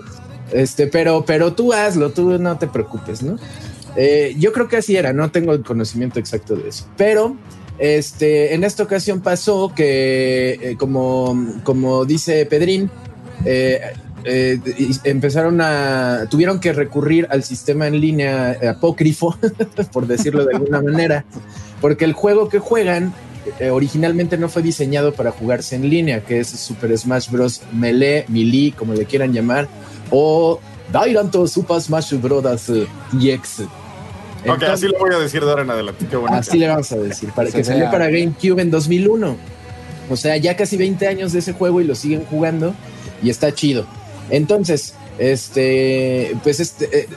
[0.53, 3.37] Este, pero, pero tú hazlo, tú no te preocupes, ¿no?
[3.97, 7.37] Eh, yo creo que así era, no tengo el conocimiento exacto de eso, pero
[7.79, 12.91] este, en esta ocasión pasó que, eh, como, como dice Pedrín,
[13.45, 13.81] eh,
[14.25, 14.59] eh,
[15.05, 19.37] empezaron a, tuvieron que recurrir al sistema en línea apócrifo,
[19.93, 21.25] por decirlo de alguna manera,
[21.81, 23.13] porque el juego que juegan
[23.61, 27.63] eh, originalmente no fue diseñado para jugarse en línea, que es Super Smash Bros.
[27.73, 29.69] Melee, Melee, como le quieran llamar,
[30.11, 30.61] o
[30.93, 32.43] Dairanto Super Smash Bros.
[32.43, 33.61] DX.
[34.49, 36.07] ok, así lo voy a decir de ahora en adelante.
[36.09, 36.19] Qué.
[36.29, 39.37] Así le vamos a decir, para que salió para GameCube en 2001.
[40.09, 42.75] O sea, ya casi 20 años de ese juego y lo siguen jugando
[43.23, 43.87] y está chido.
[44.31, 47.09] Entonces, este, pues este, eh,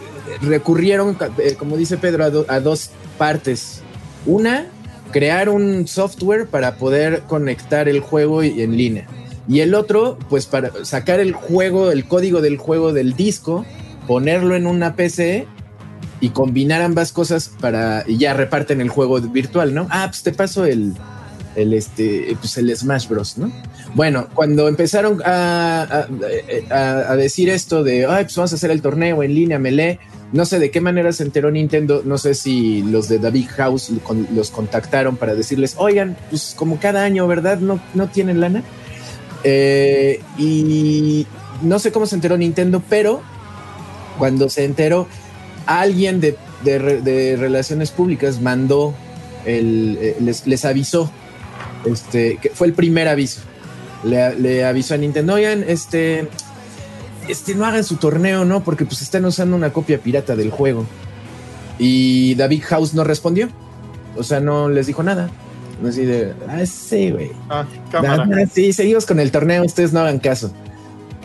[0.41, 3.81] recurrieron, eh, como dice Pedro, a, do, a dos partes.
[4.25, 4.67] Una,
[5.11, 9.07] crear un software para poder conectar el juego en línea.
[9.47, 13.65] Y el otro, pues para sacar el juego, el código del juego del disco,
[14.07, 15.47] ponerlo en una PC
[16.21, 19.87] y combinar ambas cosas para y ya reparten el juego virtual, ¿no?
[19.89, 20.93] Ah, pues te paso el,
[21.55, 23.51] el este, pues el Smash Bros, ¿no?
[23.95, 26.07] Bueno, cuando empezaron a, a,
[26.75, 29.99] a, a decir esto de, ay, pues vamos a hacer el torneo en línea, melee,
[30.31, 33.91] no sé de qué manera se enteró Nintendo, no sé si los de David House
[34.33, 37.59] los contactaron para decirles, oigan, pues como cada año, ¿verdad?
[37.59, 38.63] No, no tienen lana.
[39.43, 41.25] Eh, y
[41.61, 43.21] no sé cómo se enteró Nintendo, pero
[44.17, 45.07] cuando se enteró,
[45.65, 48.93] alguien de, de, de relaciones públicas mandó,
[49.45, 51.09] el, eh, les, les, avisó,
[51.85, 53.41] este, que fue el primer aviso.
[54.03, 56.27] Le, le avisó a Nintendo, oigan, este,
[57.29, 58.63] este, no hagan su torneo, ¿no?
[58.63, 60.85] Porque pues están usando una copia pirata del juego.
[61.77, 63.49] Y David House no respondió.
[64.17, 65.29] O sea, no les dijo nada.
[65.87, 67.31] Así de, ah, sí, güey.
[67.49, 70.51] Ah, ah, sí, seguimos con el torneo, ustedes no hagan caso.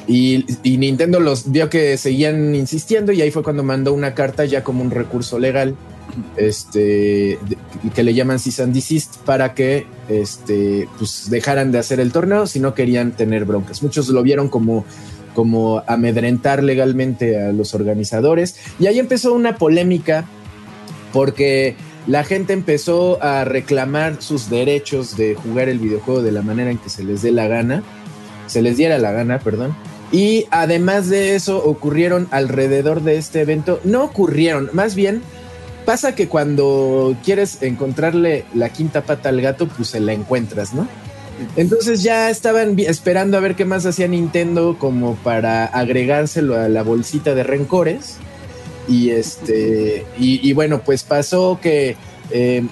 [0.07, 4.45] Y, y, Nintendo los vio que seguían insistiendo y ahí fue cuando mandó una carta
[4.45, 5.75] ya como un recurso legal,
[6.37, 7.39] este,
[7.95, 12.47] que le llaman cease and desist para que, este, pues dejaran de hacer el torneo
[12.47, 13.83] si no querían tener broncas.
[13.83, 14.85] Muchos lo vieron como
[15.35, 18.57] como amedrentar legalmente a los organizadores.
[18.79, 20.25] Y ahí empezó una polémica
[21.13, 26.71] porque la gente empezó a reclamar sus derechos de jugar el videojuego de la manera
[26.71, 27.83] en que se les dé la gana,
[28.47, 29.75] se les diera la gana, perdón.
[30.13, 35.23] Y además de eso ocurrieron alrededor de este evento, no ocurrieron, más bien
[35.85, 40.89] pasa que cuando quieres encontrarle la quinta pata al gato, pues se la encuentras, ¿no?
[41.57, 46.83] Entonces ya estaban esperando a ver qué más hacía Nintendo como para agregárselo a la
[46.83, 48.17] bolsita de rencores.
[48.87, 51.97] Y este, y, bueno, pues pasó que
[52.31, 52.63] eh,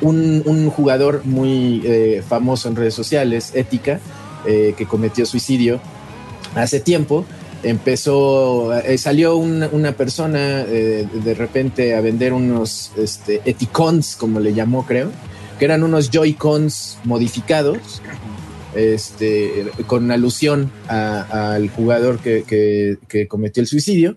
[0.00, 4.00] un, jugador muy eh, famoso en redes sociales, Ética,
[4.46, 5.80] eh, que cometió suicidio
[6.54, 7.24] hace tiempo,
[7.62, 14.86] empezó, eh, salió una, persona de repente a vender unos este, Eticons, como le llamó,
[14.86, 15.10] creo,
[15.58, 18.02] que eran unos Joy-Cons modificados,
[18.74, 24.16] este, con alusión al jugador que cometió el suicidio,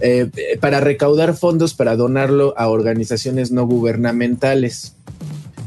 [0.00, 4.94] eh, para recaudar fondos para donarlo a organizaciones no gubernamentales.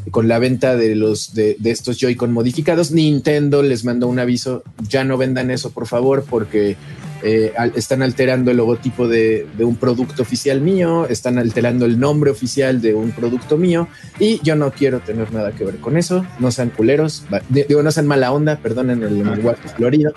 [0.10, 4.64] Con la venta de los de, de estos Joy-Con modificados, Nintendo les mandó un aviso:
[4.90, 6.76] ya no vendan eso, por favor, porque
[7.24, 12.32] eh, están alterando el logotipo de, de un producto oficial mío, están alterando el nombre
[12.32, 13.88] oficial de un producto mío,
[14.20, 16.26] y yo no quiero tener nada que ver con eso.
[16.40, 20.14] No sean culeros, digo, no sean mala onda, perdonen el lenguaje florido,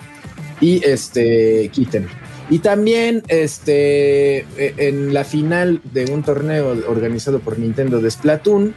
[0.59, 2.07] y este, quiten.
[2.49, 8.73] Y también este, eh, en la final de un torneo organizado por Nintendo de Splatoon,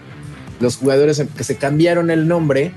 [0.61, 2.73] los jugadores que se cambiaron el nombre,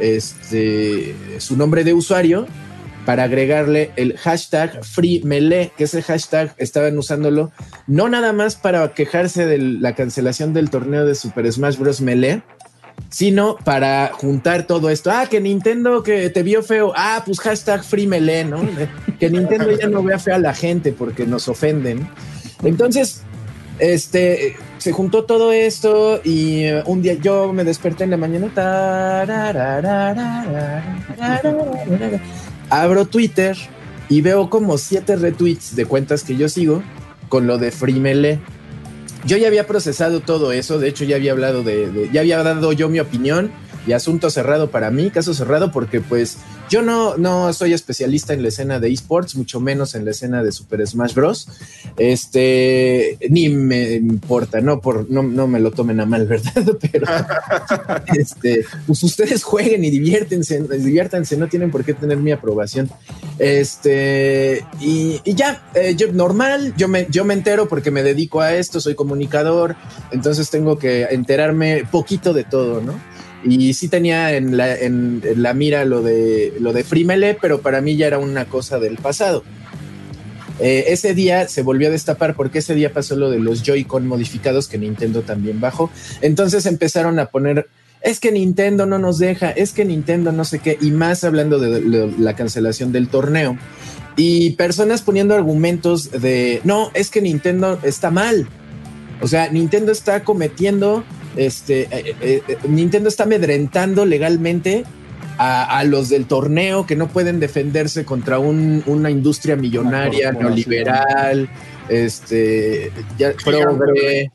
[0.00, 2.46] este, su nombre de usuario,
[3.04, 7.50] para agregarle el hashtag FreeMelee, que ese hashtag estaban usándolo
[7.86, 12.00] no nada más para quejarse de la cancelación del torneo de Super Smash Bros.
[12.00, 12.42] Melee,
[13.08, 15.10] sino para juntar todo esto.
[15.10, 16.92] Ah, que Nintendo que te vio feo.
[16.96, 18.60] Ah, pues hashtag FreeMelee, ¿no?
[19.18, 22.08] Que Nintendo ya no vea fea a la gente porque nos ofenden.
[22.62, 23.22] Entonces,
[23.78, 28.50] este, se juntó todo esto y eh, un día yo me desperté en la mañana.
[32.70, 33.56] Abro Twitter
[34.08, 36.82] y veo como siete retweets de cuentas que yo sigo
[37.28, 38.40] con lo de Frimele.
[39.26, 42.42] Yo ya había procesado todo eso, de hecho ya había hablado de, de, ya había
[42.42, 43.50] dado yo mi opinión
[43.86, 46.38] y asunto cerrado para mí, caso cerrado porque pues
[46.68, 50.42] yo no, no soy especialista en la escena de esports, mucho menos en la escena
[50.42, 51.48] de Super Smash Bros.
[51.96, 56.52] Este, ni me importa, no, por, no, no me lo tomen a mal, ¿verdad?
[56.92, 57.06] Pero
[58.16, 62.88] este, pues ustedes jueguen y diviértense, diviértanse, no tienen por qué tener mi aprobación.
[63.38, 68.40] Este, y, y ya, eh, yo normal, yo me, yo me entero porque me dedico
[68.40, 69.74] a esto, soy comunicador,
[70.12, 72.94] entonces tengo que enterarme poquito de todo, ¿no?
[73.44, 76.84] Y sí tenía en la, mira lo de, lo de
[77.40, 79.44] pero para mí ya era una cosa del pasado.
[80.58, 84.06] Eh, ese día se volvió a destapar porque ese día pasó lo de los Joy-Con
[84.06, 85.90] modificados que Nintendo también bajó.
[86.20, 87.68] Entonces empezaron a poner,
[88.02, 91.58] es que Nintendo no nos deja, es que Nintendo no sé qué, y más hablando
[91.58, 93.56] de, de la cancelación del torneo.
[94.16, 98.46] Y personas poniendo argumentos de, no, es que Nintendo está mal.
[99.22, 101.04] O sea, Nintendo está cometiendo,
[101.36, 104.84] este, eh, eh, eh, Nintendo está amedrentando legalmente
[105.38, 111.48] a, a los del torneo que no pueden defenderse contra un- una industria millonaria, neoliberal,
[111.88, 114.32] este, ya, progre,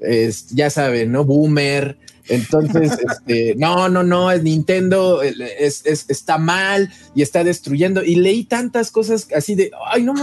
[0.00, 1.24] es- ya saben, ¿no?
[1.24, 1.96] Boomer.
[2.28, 8.02] Entonces, este, no, no, no, es Nintendo es, es- está mal y está destruyendo.
[8.02, 10.14] Y leí tantas cosas así de, ay, no.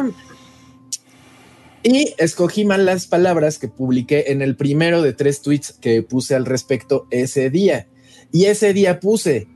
[1.83, 6.35] Y escogí mal las palabras que publiqué en el primero de tres tweets que puse
[6.35, 7.87] al respecto ese día.
[8.31, 9.47] Y ese día puse,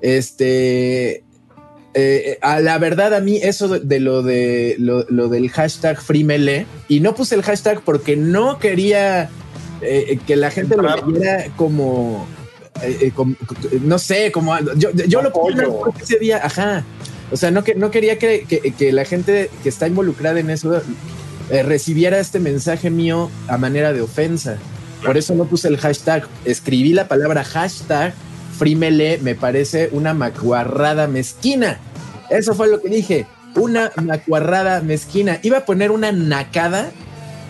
[0.00, 1.24] este,
[1.94, 6.00] eh, a la verdad a mí eso de, de lo de lo, lo del hashtag
[6.00, 9.28] FreeMelee y no puse el hashtag porque no quería
[9.82, 12.26] eh, que la gente lo viera como,
[12.82, 13.34] eh, como-
[13.82, 15.52] no sé, como yo, yo lo puse
[16.02, 16.84] ese día, ajá.
[17.30, 20.50] O sea, no, que, no quería que, que- que la gente que está involucrada en
[20.50, 20.80] eso
[21.50, 24.56] eh, recibiera este mensaje mío a manera de ofensa.
[25.04, 26.26] Por eso no puse el hashtag.
[26.44, 28.14] Escribí la palabra hashtag
[28.58, 29.18] FreeMelee.
[29.18, 31.78] Me parece una macuarrada mezquina.
[32.30, 33.26] Eso fue lo que dije.
[33.56, 35.40] Una macuarrada mezquina.
[35.42, 36.90] Iba a poner una nacada,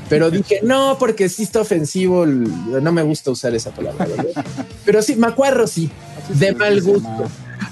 [0.09, 2.27] pero dije no, porque sí está ofensivo.
[2.27, 4.07] No me gusta usar esa palabra.
[4.07, 4.45] ¿verdad?
[4.85, 5.91] Pero sí, macuarro sí.
[6.29, 7.25] De mal gusto.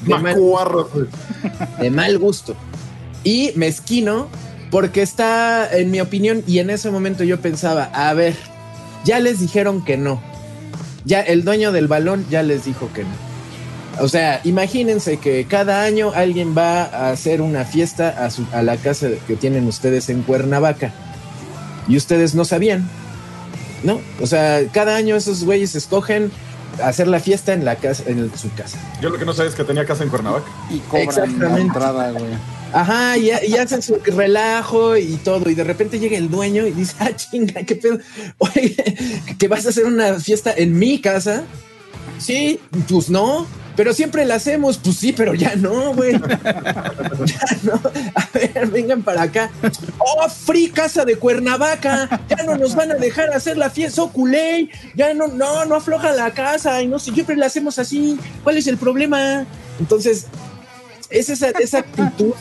[0.02, 0.37] De mal
[1.80, 2.54] de mal gusto.
[3.24, 4.28] Y mezquino,
[4.70, 8.35] porque está, en mi opinión, y en ese momento yo pensaba, a ver,
[9.04, 10.20] ya les dijeron que no.
[11.04, 13.11] Ya el dueño del balón ya les dijo que no.
[14.00, 18.62] O sea, imagínense que cada año alguien va a hacer una fiesta a, su- a
[18.62, 20.92] la casa que tienen ustedes en Cuernavaca.
[21.88, 22.88] Y ustedes no sabían.
[23.83, 24.00] ¿No?
[24.20, 26.30] O sea, cada año esos güeyes escogen
[26.85, 28.78] hacer la fiesta en la casa, en su casa.
[29.00, 30.46] Yo lo que no sabía es que tenía casa en Cuernavaca.
[30.70, 32.24] Y cobran la entrada, güey.
[32.72, 36.72] Ajá, y, y hacen su relajo y todo, y de repente llega el dueño y
[36.72, 37.98] dice, ah, chinga, qué pedo,
[38.38, 38.76] oye,
[39.38, 41.44] que vas a hacer una fiesta en mi casa.
[42.18, 44.76] Sí, pues no, pero siempre la hacemos.
[44.76, 46.12] Pues sí, pero ya no, güey.
[46.12, 47.80] ya no.
[48.14, 49.50] A ver, vengan para acá.
[49.98, 52.20] Oh, Free Casa de Cuernavaca.
[52.28, 54.68] Ya no nos van a dejar hacer la fiesta Oculey.
[54.94, 56.83] Ya no, no, no afloja la casa.
[56.83, 58.18] Y no sé, siempre la hacemos así.
[58.44, 59.46] ¿Cuál es el problema?
[59.78, 60.26] Entonces,
[61.09, 62.35] es esa, esa actitud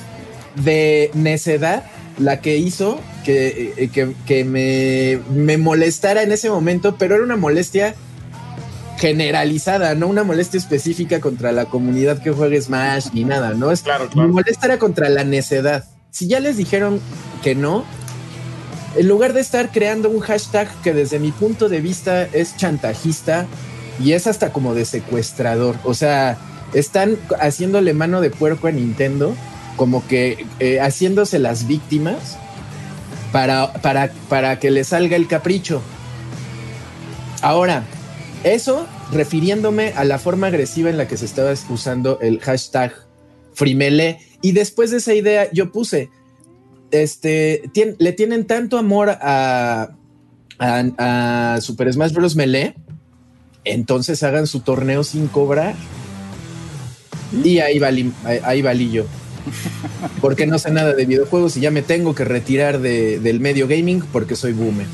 [0.55, 1.83] de necedad
[2.17, 7.23] la que hizo que, eh, que, que me, me molestara en ese momento, pero era
[7.23, 7.95] una molestia
[8.99, 13.71] generalizada, no una molestia específica contra la comunidad que juegue Smash ni nada, ¿no?
[13.71, 14.27] Es, Claro, claro.
[14.27, 15.85] Mi molestia era contra la necedad.
[16.11, 16.99] Si ya les dijeron
[17.41, 17.85] que no,
[18.97, 23.47] en lugar de estar creando un hashtag que desde mi punto de vista es chantajista
[24.03, 26.37] y es hasta como de secuestrador, o sea,
[26.73, 29.35] están haciéndole mano de puerco a Nintendo,
[29.79, 32.37] como que eh, haciéndose las víctimas
[33.31, 35.81] para, para, para que le salga el capricho.
[37.41, 37.85] Ahora,
[38.43, 42.91] eso refiriéndome a la forma agresiva en la que se estaba usando el hashtag
[43.53, 44.19] Frimele.
[44.41, 46.09] Y después de esa idea, yo puse,
[46.91, 49.95] este, le tienen tanto amor a,
[50.59, 52.35] a, Super Smash Bros.
[52.35, 52.75] Melee,
[53.63, 55.73] entonces hagan su torneo sin cobrar.
[57.45, 57.79] Y ahí,
[58.43, 59.05] ahí valí yo.
[60.21, 63.67] Porque no sé nada de videojuegos y ya me tengo que retirar de- del medio
[63.67, 64.85] gaming porque soy boomer.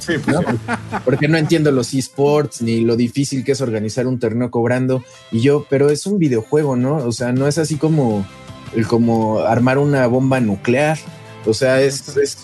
[0.00, 0.40] Sí, pues, ¿no?
[0.40, 0.56] sí.
[1.04, 5.02] Porque no entiendo los esports ni lo difícil que es organizar un torneo cobrando.
[5.30, 6.96] Y yo, pero es un videojuego, ¿no?
[6.96, 8.26] O sea, no es así como,
[8.88, 10.98] como armar una bomba nuclear.
[11.44, 12.38] O sea, es, es,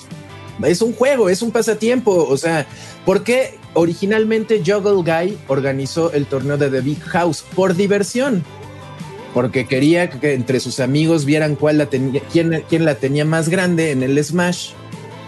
[0.63, 2.27] es un juego, es un pasatiempo.
[2.29, 2.67] O sea,
[3.07, 7.45] ¿por qué originalmente Juggle Guy organizó el torneo de The Big House?
[7.55, 8.45] Por diversión.
[9.35, 13.49] Porque quería que entre sus amigos vieran cuál la tenía, quién, quién la tenía más
[13.49, 14.71] grande en el Smash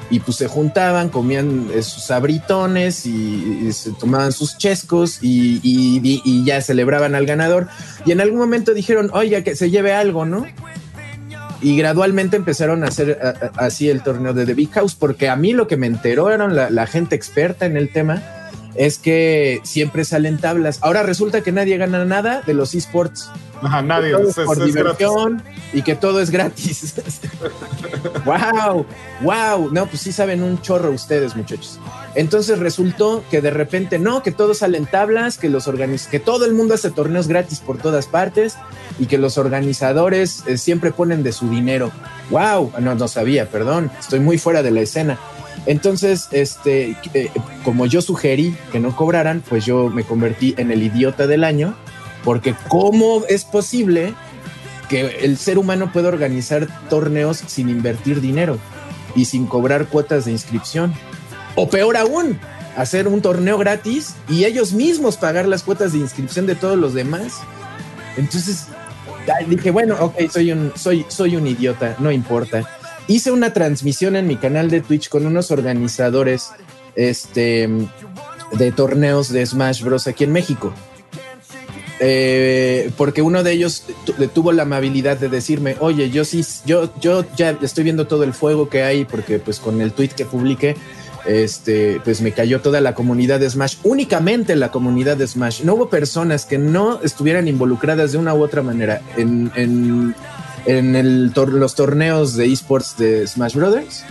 [0.09, 5.59] y pues se juntaban, comían eh, sus abritones y, y se tomaban sus chescos y-
[5.65, 7.67] y- y ya celebraban al ganador.
[8.05, 10.47] Y en algún momento dijeron, oiga, que se lleve algo, ¿no?
[11.61, 13.29] Y gradualmente empezaron a hacer a-
[13.61, 16.31] a- así el torneo de The Big House, porque a mí lo que me enteró
[16.31, 18.23] eran la, la gente experta en el tema,
[18.77, 20.79] es que siempre salen tablas.
[20.83, 23.29] Ahora resulta que nadie gana nada de los esports
[23.63, 24.15] Ajá, nadie.
[24.29, 25.43] Es, por es- diversión
[25.73, 26.95] y que todo es gratis.
[28.25, 28.87] wow,
[29.23, 29.71] wow.
[29.73, 31.79] No, pues sí saben un chorro ustedes, muchachos.
[32.15, 36.47] Entonces resultó que de repente no, que todos salen tablas, que los organiz que todo
[36.47, 38.57] el mundo hace torneos gratis por todas partes
[38.99, 41.91] y que los organizadores eh, siempre ponen de su dinero.
[42.31, 45.19] Wow, no, no sabía, perdón, estoy muy fuera de la escena.
[45.67, 47.31] Entonces, este, eh,
[47.65, 51.75] como yo sugerí que no cobraran, pues yo me convertí en el idiota del año,
[52.27, 54.13] porque ¿cómo es posible
[54.89, 58.59] que el ser humano pueda organizar torneos sin invertir dinero
[59.15, 60.93] y sin cobrar cuotas de inscripción?
[61.55, 62.41] O peor aún,
[62.77, 66.95] hacer un torneo gratis y ellos mismos pagar las cuotas de inscripción de todos los
[66.95, 67.35] demás.
[68.17, 68.67] Entonces,
[69.47, 72.69] dije, bueno, ok, soy un, soy, soy un idiota, no importa.
[73.07, 76.51] Hice una transmisión en mi canal de Twitch con unos organizadores
[76.97, 77.71] este,
[78.51, 80.09] de torneos de Smash Bros.
[80.09, 80.75] aquí en México.
[81.99, 86.93] Eh, porque uno de ellos tu- tuvo la amabilidad de decirme, oye, yo sí, yo,
[87.01, 90.27] yo ya estoy viendo todo el fuego que hay, porque pues con el tweet que
[90.27, 90.77] publiqué,
[91.27, 95.63] este, pues me cayó toda la comunidad de Smash, únicamente la comunidad de Smash.
[95.63, 100.15] No hubo personas que no estuvieran involucradas de una u otra manera en, en,
[100.67, 104.05] en los torneos de esports de Smash Brothers.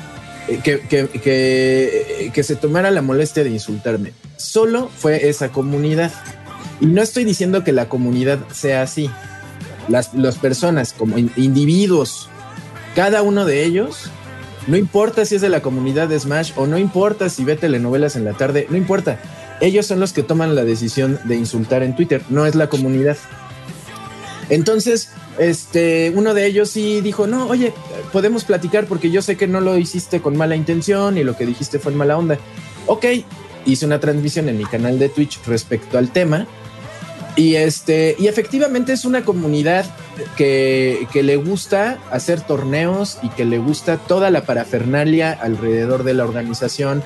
[0.47, 4.11] eh, que, que se tomara la molestia de insultarme.
[4.37, 6.11] Solo fue esa comunidad.
[6.81, 9.09] Y no estoy diciendo que la comunidad sea así.
[9.87, 12.29] Las, personas como in- individuos,
[12.95, 14.09] cada uno de ellos,
[14.67, 18.15] no importa si es de la comunidad de Smash o no importa si ve telenovelas
[18.15, 19.19] en la tarde, no importa.
[19.61, 23.15] Ellos son los que toman la decisión de insultar en Twitter, no es la comunidad.
[24.49, 27.73] Entonces, este, uno de ellos sí dijo, no, oye,
[28.11, 31.45] podemos platicar porque yo sé que no lo hiciste con mala intención y lo que
[31.45, 32.37] dijiste fue en mala onda.
[32.87, 33.05] Ok,
[33.65, 36.47] hice una transmisión en mi canal de Twitch respecto al tema.
[37.35, 39.85] Y este, y efectivamente es una comunidad
[40.37, 46.13] que, que le gusta hacer torneos y que le gusta toda la parafernalia alrededor de
[46.13, 47.03] la organización.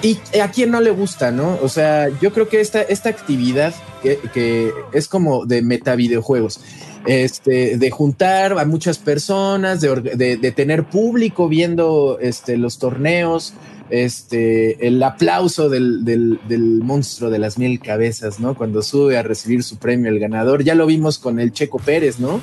[0.00, 1.58] Y a quien no le gusta, ¿no?
[1.60, 6.60] O sea, yo creo que esta, esta actividad que, que es como de metavideojuegos,
[7.04, 13.54] este, de juntar a muchas personas, de, de- de tener público viendo este, los torneos,
[13.90, 18.54] este, el aplauso del, del- del monstruo de las mil cabezas, ¿no?
[18.54, 20.62] Cuando sube a recibir su premio el ganador.
[20.64, 22.40] Ya lo vimos con el Checo Pérez, ¿no?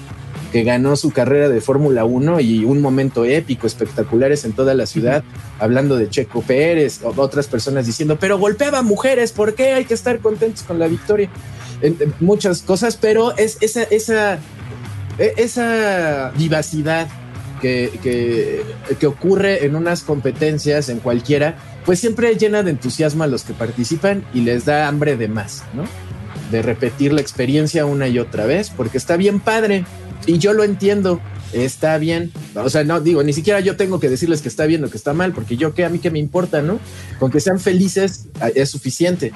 [0.52, 4.86] Que ganó su carrera de Fórmula 1 y un momento épico, espectaculares en toda la
[4.86, 5.24] ciudad,
[5.60, 10.20] hablando de Checo Pérez, otras personas diciendo, pero golpeaba mujeres, ¿por qué hay que estar
[10.20, 11.30] contentos con la victoria?
[11.82, 14.36] en- en muchas cosas, pero es esa, esa,
[15.20, 17.08] e- esa vivacidad
[17.62, 18.64] que, que,
[19.00, 23.54] que ocurre en unas competencias, en cualquiera, pues siempre llena de entusiasmo a los que
[23.54, 25.84] participan y les da hambre de más, ¿no?
[26.52, 29.86] De repetir la experiencia una y otra vez, porque está bien padre
[30.26, 31.22] y yo lo entiendo.
[31.54, 34.84] Está bien, o sea, no digo, ni siquiera yo tengo que decirles que está bien
[34.84, 36.80] o que está mal, porque yo qué, a mí qué me importa, ¿no?
[37.18, 38.26] Con que sean felices
[38.56, 39.32] es suficiente.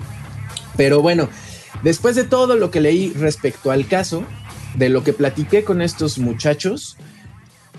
[0.75, 1.29] Pero bueno,
[1.81, 4.25] después de todo lo que leí respecto al caso,
[4.75, 6.97] de lo que platiqué con estos muchachos,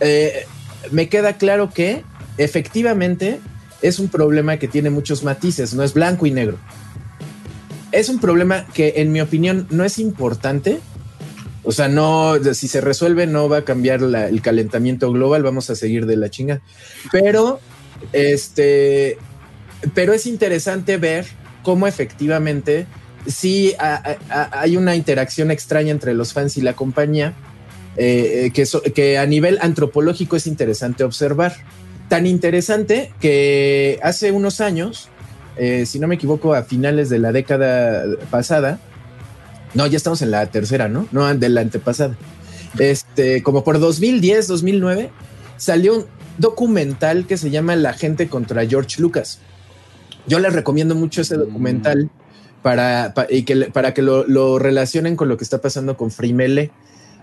[0.01, 0.46] eh,
[0.90, 2.05] me queda claro que
[2.38, 3.40] efectivamente
[3.82, 6.59] es un problema que tiene muchos matices, no es blanco y negro.
[7.92, 10.80] Es un problema que en mi opinión no es importante.
[11.62, 15.74] O sea, no, si se resuelve no va a cambiar el calentamiento global, vamos a
[15.74, 16.61] seguir de la chinga.
[17.12, 17.61] Pero,
[18.12, 19.18] este,
[19.92, 21.26] pero es interesante ver
[21.62, 22.86] cómo efectivamente
[23.26, 27.34] sí hay una interacción extraña entre los fans y la compañía
[27.97, 31.55] eh, eh, que, so- que a nivel antropológico es interesante observar.
[32.09, 35.09] Tan interesante que hace unos años,
[35.57, 38.80] eh, si no me equivoco, a finales de la década pasada,
[39.74, 41.07] no, ya estamos en la tercera, ¿no?
[41.12, 42.16] No, de la antepasada.
[42.78, 45.11] Este, como por 2010, 2009,
[45.57, 46.07] salió un
[46.38, 49.38] documental que se llama La gente contra George Lucas.
[50.26, 52.11] Yo les recomiendo mucho ese documental
[52.62, 56.11] para, pa- y que, para que lo, lo relacionen con lo que está pasando con
[56.11, 56.70] Frimele.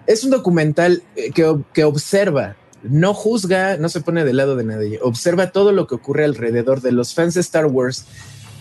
[0.07, 4.63] Es un documental eh, que, que observa, no juzga, no se pone del lado de
[4.63, 8.05] nadie, observa todo lo que ocurre alrededor de los fans de Star Wars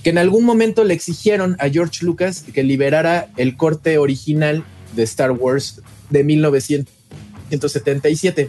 [0.07, 4.63] que en algún momento le exigieron a George Lucas que liberara el corte original
[4.95, 8.49] de Star Wars de 1977,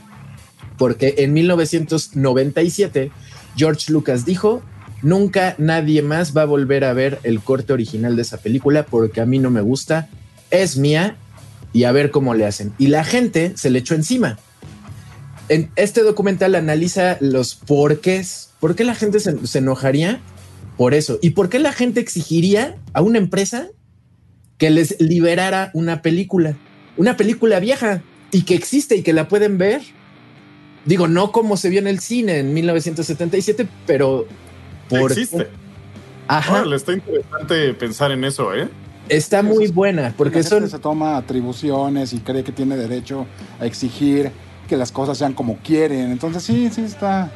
[0.77, 3.09] porque en 1997
[3.55, 4.61] George Lucas dijo,
[5.01, 9.21] nunca nadie más va a volver a ver el corte original de esa película porque
[9.21, 10.09] a mí no me gusta,
[10.51, 11.17] es mía
[11.77, 12.73] y a ver cómo le hacen.
[12.79, 14.39] Y la gente se le echó encima.
[15.47, 20.19] En este documental analiza los porqués, por qué la gente se, se enojaría
[20.75, 23.67] por eso y por qué la gente exigiría a una empresa
[24.57, 26.57] que les liberara una película,
[26.97, 28.01] una película vieja
[28.31, 29.81] y que existe y que la pueden ver.
[30.85, 34.25] Digo, no como se vio en el cine en 1977, pero
[34.89, 35.47] por Existe.
[36.27, 38.67] Ajá, está interesante pensar en eso, ¿eh?
[39.09, 43.25] Está muy buena porque son se toma atribuciones y cree que tiene derecho
[43.59, 44.31] a exigir
[44.67, 46.11] que las cosas sean como quieren.
[46.11, 47.31] Entonces sí, sí está.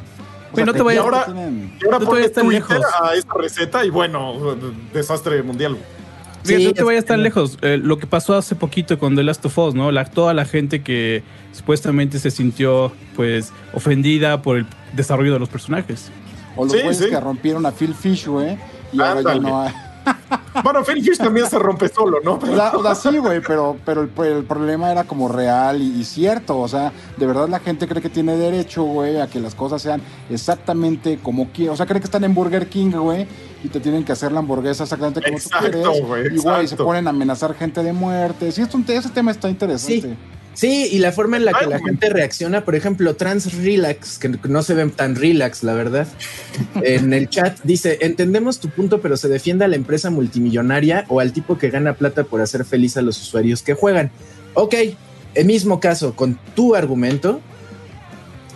[0.54, 2.76] Pero no te vayas- ya ahora- tienen- ahora No ponle tan lejos.
[3.02, 4.34] a esa receta y bueno,
[4.92, 5.78] desastre mundial.
[6.44, 7.58] Fíjate, Sí, no te vayas tan es- lejos.
[7.62, 9.92] Eh, lo que pasó hace poquito con The Last of Us, ¿no?
[9.92, 15.48] La, toda la gente que supuestamente se sintió, pues, ofendida por el desarrollo de los
[15.48, 16.10] personajes.
[16.56, 17.10] O los Sí, sí.
[17.10, 18.58] que rompieron a Phil Fish, güey.
[18.92, 19.72] Y ahora ya no hay.
[20.62, 22.34] Bueno, Fish también se rompe solo, ¿no?
[22.34, 26.00] O sea, o sea, sí, güey, pero, pero el, el problema era como real y,
[26.00, 26.58] y cierto.
[26.58, 29.80] O sea, de verdad la gente cree que tiene derecho, güey, a que las cosas
[29.82, 31.70] sean exactamente como quiere.
[31.70, 33.26] O sea, cree que están en Burger King, güey,
[33.64, 36.06] y te tienen que hacer la hamburguesa exactamente como Exacto, tú quieres.
[36.06, 38.50] güey, y, güey, se ponen a amenazar gente de muerte.
[38.52, 40.00] Sí, es un, ese tema está interesante.
[40.02, 40.14] Sí,
[40.92, 44.28] y la forma en la que Ay, la gente reacciona, por ejemplo, Trans Relax, que
[44.28, 46.06] no se ven tan relax, la verdad.
[46.82, 51.20] En el chat dice: Entendemos tu punto, pero se defiende a la empresa multimillonaria o
[51.20, 54.10] al tipo que gana plata por hacer feliz a los usuarios que juegan.
[54.54, 54.74] Ok,
[55.34, 57.40] el mismo caso con tu argumento.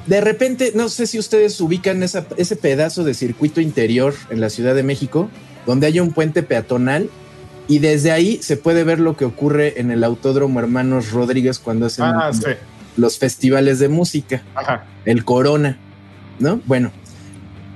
[0.07, 4.51] De repente, no sé si ustedes ubican esa- ese pedazo de circuito interior en la
[4.51, 5.29] Ciudad de México,
[5.67, 7.11] donde hay un puente peatonal
[7.69, 11.87] y desde ahí se puede ver lo que ocurre en el Autódromo Hermanos Rodríguez cuando
[11.87, 12.45] hacen Ah, sí.
[12.97, 14.85] los festivales de música, Ajá.
[15.05, 15.79] el Corona,
[16.39, 16.61] ¿no?
[16.67, 16.93] Bueno,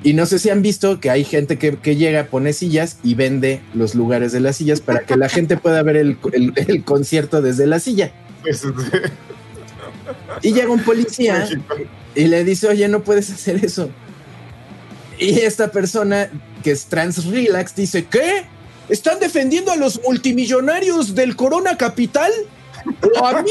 [0.03, 3.15] y no sé si han visto que hay gente que, que llega, pone sillas y
[3.15, 6.85] vende los lugares de las sillas para que la gente pueda ver el, el- el
[6.85, 8.13] concierto desde la silla.
[10.43, 11.47] Y llega un policía
[12.15, 13.91] y le dice, oye, no puedes hacer eso.
[15.19, 16.31] Y esta persona
[16.65, 18.45] que es trans relax dice, ¿qué?
[18.91, 22.33] ¿Están defendiendo a los multimillonarios del Corona Capital?
[23.21, 23.51] ¿O a mí?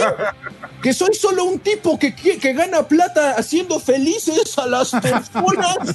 [0.81, 5.93] Que soy solo un tipo que, que, que gana plata haciendo felices a las personas.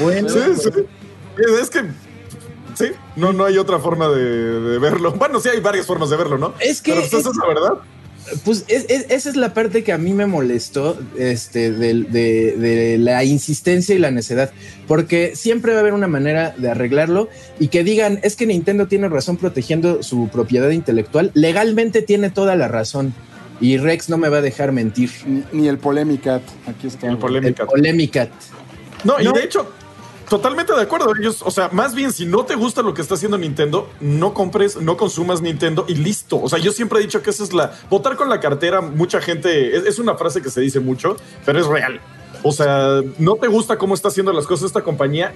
[0.00, 0.70] bueno, Sí, pues, sí.
[1.60, 1.84] Es que.
[2.74, 5.12] Sí, no, no hay otra forma de, de verlo.
[5.12, 6.54] Bueno, sí hay varias formas de verlo, ¿no?
[6.60, 7.72] es que Pero pues, esa es la verdad.
[8.44, 12.98] Pues es- es- esa es la parte que a mí me molestó este, de, de
[12.98, 14.50] la insistencia y la necedad,
[14.86, 17.28] porque siempre va a haber una manera de arreglarlo
[17.58, 22.56] y que digan, es que Nintendo tiene razón protegiendo su propiedad intelectual, legalmente tiene toda
[22.56, 23.14] la razón
[23.60, 25.10] y Rex no me va a dejar mentir.
[25.26, 26.42] Ni, ni el Polemicat.
[26.66, 27.08] Aquí está.
[27.08, 27.18] El
[27.66, 28.28] Polémica.
[29.04, 29.32] No, y No.
[29.32, 29.70] de hecho,
[30.30, 31.12] Totalmente de acuerdo.
[31.18, 34.32] Ellos, o sea, más bien, si no te gusta lo que está haciendo Nintendo, no
[34.32, 36.40] compres, no consumas Nintendo y listo.
[36.40, 37.72] O sea, yo siempre he dicho que esa es la.
[37.90, 39.76] Votar con la cartera, mucha gente.
[39.76, 42.00] Es, una frase que se dice mucho, pero es real.
[42.44, 45.34] O sea, no te gusta cómo está haciendo las cosas esta compañía,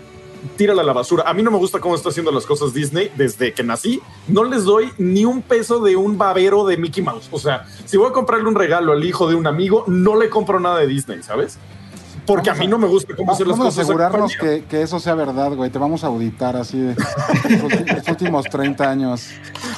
[0.57, 1.25] tírala a la basura.
[1.27, 4.01] A mí no me gusta cómo está haciendo las cosas Disney desde que nací.
[4.29, 7.29] No les doy ni un peso de un babero de Mickey Mouse.
[7.33, 10.31] O sea, si voy a comprarle un regalo al hijo de un amigo, no le
[10.31, 11.59] compro nada de Disney, ¿sabes?
[12.27, 13.85] Porque Vamos a mí no me gusta cómo hacer las Vamos a cosas.
[13.85, 15.71] asegurarnos que, que eso sea verdad, güey.
[15.71, 19.29] Te vamos a auditar así de los, últimos 30 años.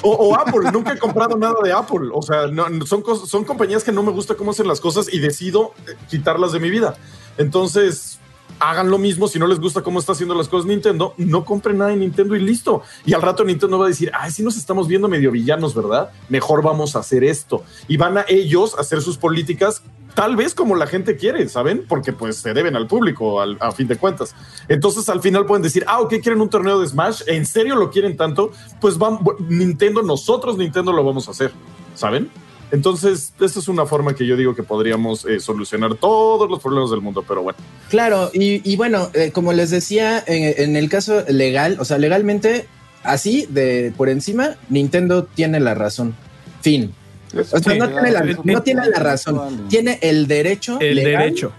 [0.03, 2.09] O, o Apple, nunca he comprado nada de Apple.
[2.13, 5.19] O sea, no- son, son compañías que no me gusta cómo hacen las cosas y
[5.19, 6.95] decido eh, quitarlas de mi vida.
[7.37, 8.19] Entonces,
[8.61, 9.29] hagan lo mismo.
[9.29, 12.35] Si no les gusta cómo está haciendo las cosas Nintendo, no compren nada de Nintendo
[12.37, 12.83] y listo.
[13.05, 16.11] Y al rato Nintendo va a decir, ay, si nos estamos viendo medio villanos, ¿verdad?
[16.29, 17.63] Mejor vamos a hacer esto.
[17.89, 19.83] Y van a ellos a hacer sus políticas.
[20.15, 21.85] Tal vez como la gente quiere, ¿saben?
[21.87, 24.35] Porque pues se deben al público, al- a fin de cuentas.
[24.67, 27.91] Entonces al final pueden decir, ah, ok, quieren un torneo de Smash, ¿en serio lo
[27.91, 28.51] quieren tanto?
[28.81, 29.19] Pues van,
[29.51, 31.53] Nintendo, nosotros Nintendo lo vamos a hacer,
[31.95, 32.31] ¿saben?
[32.73, 36.91] Entonces, esa es una forma que yo digo que podríamos eh, solucionar todos los problemas
[36.91, 37.59] del mundo, pero bueno.
[37.89, 41.99] Claro, y, y bueno, eh, como les decía, en, en el caso legal, o sea,
[41.99, 42.67] legalmente,
[43.05, 46.15] así de por encima, Nintendo tiene la razón.
[46.61, 46.93] Fin.
[47.39, 50.97] O sea, Sí, no, tiene la, es- no tiene la razón, tiene el derecho, El
[50.97, 51.53] legal derecho.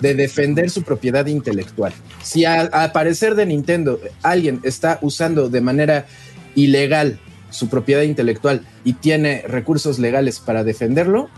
[0.00, 1.92] de defender su propiedad intelectual.
[2.22, 6.06] Si a, a parecer de Nintendo alguien está usando de manera
[6.54, 7.18] ilegal
[7.52, 11.28] su propiedad intelectual y tiene recursos legales para defenderlo,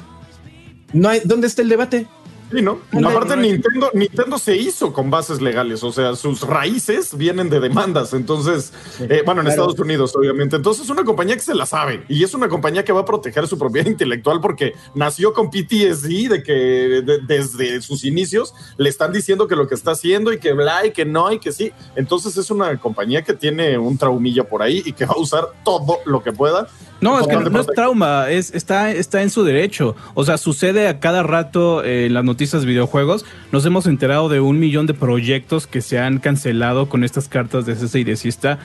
[0.93, 2.07] no hay, ¿dónde está el debate?
[2.55, 2.79] Sí, ¿no?
[3.09, 3.37] Aparte.
[3.37, 8.13] Nintendo, Nintendo se hizo con bases legales, o sea, sus raíces vienen de demandas.
[8.13, 9.63] Entonces, eh, bueno, en claro.
[9.63, 10.57] Estados Unidos, obviamente.
[10.57, 13.05] Entonces, es una compañía que se la sabe y es una compañía que va a
[13.05, 18.89] proteger su propiedad intelectual porque nació con PTSD de que de- desde sus inicios le
[18.89, 21.51] están diciendo que lo que está haciendo y que bla y que no y que
[21.53, 21.73] sí.
[21.97, 25.49] Entonces, es una compañía que tiene un traumilla por ahí y que va a usar
[25.65, 26.69] todo lo que pueda.
[27.01, 29.95] No, es que no es trauma, es, está, está en su derecho.
[30.15, 33.25] O sea, sucede a cada rato eh, las noticias de videojuegos.
[33.53, 37.67] Nos hemos enterado de un millón de proyectos que se han cancelado con estas cartas
[37.67, 38.59] de cese y desista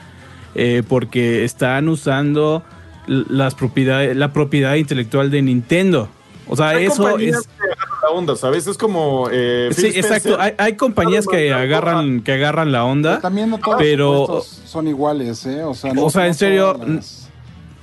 [0.54, 2.62] eh, porque están usando
[3.06, 6.08] las propiedades, la propiedad intelectual de Nintendo.
[6.46, 7.36] O sea, Hay eso es...
[7.46, 8.66] que agarran la onda, ¿sabes?
[8.66, 9.28] Es como.
[9.30, 10.04] eh, Sí, Spencer.
[10.16, 10.40] exacto.
[10.40, 13.20] Hay, hay compañías que agarran, que agarran la Pero onda.
[13.20, 15.62] también no todos Pero- supuestos son iguales, ¿eh?
[15.62, 17.28] O sea, O sea, en serio, todas las-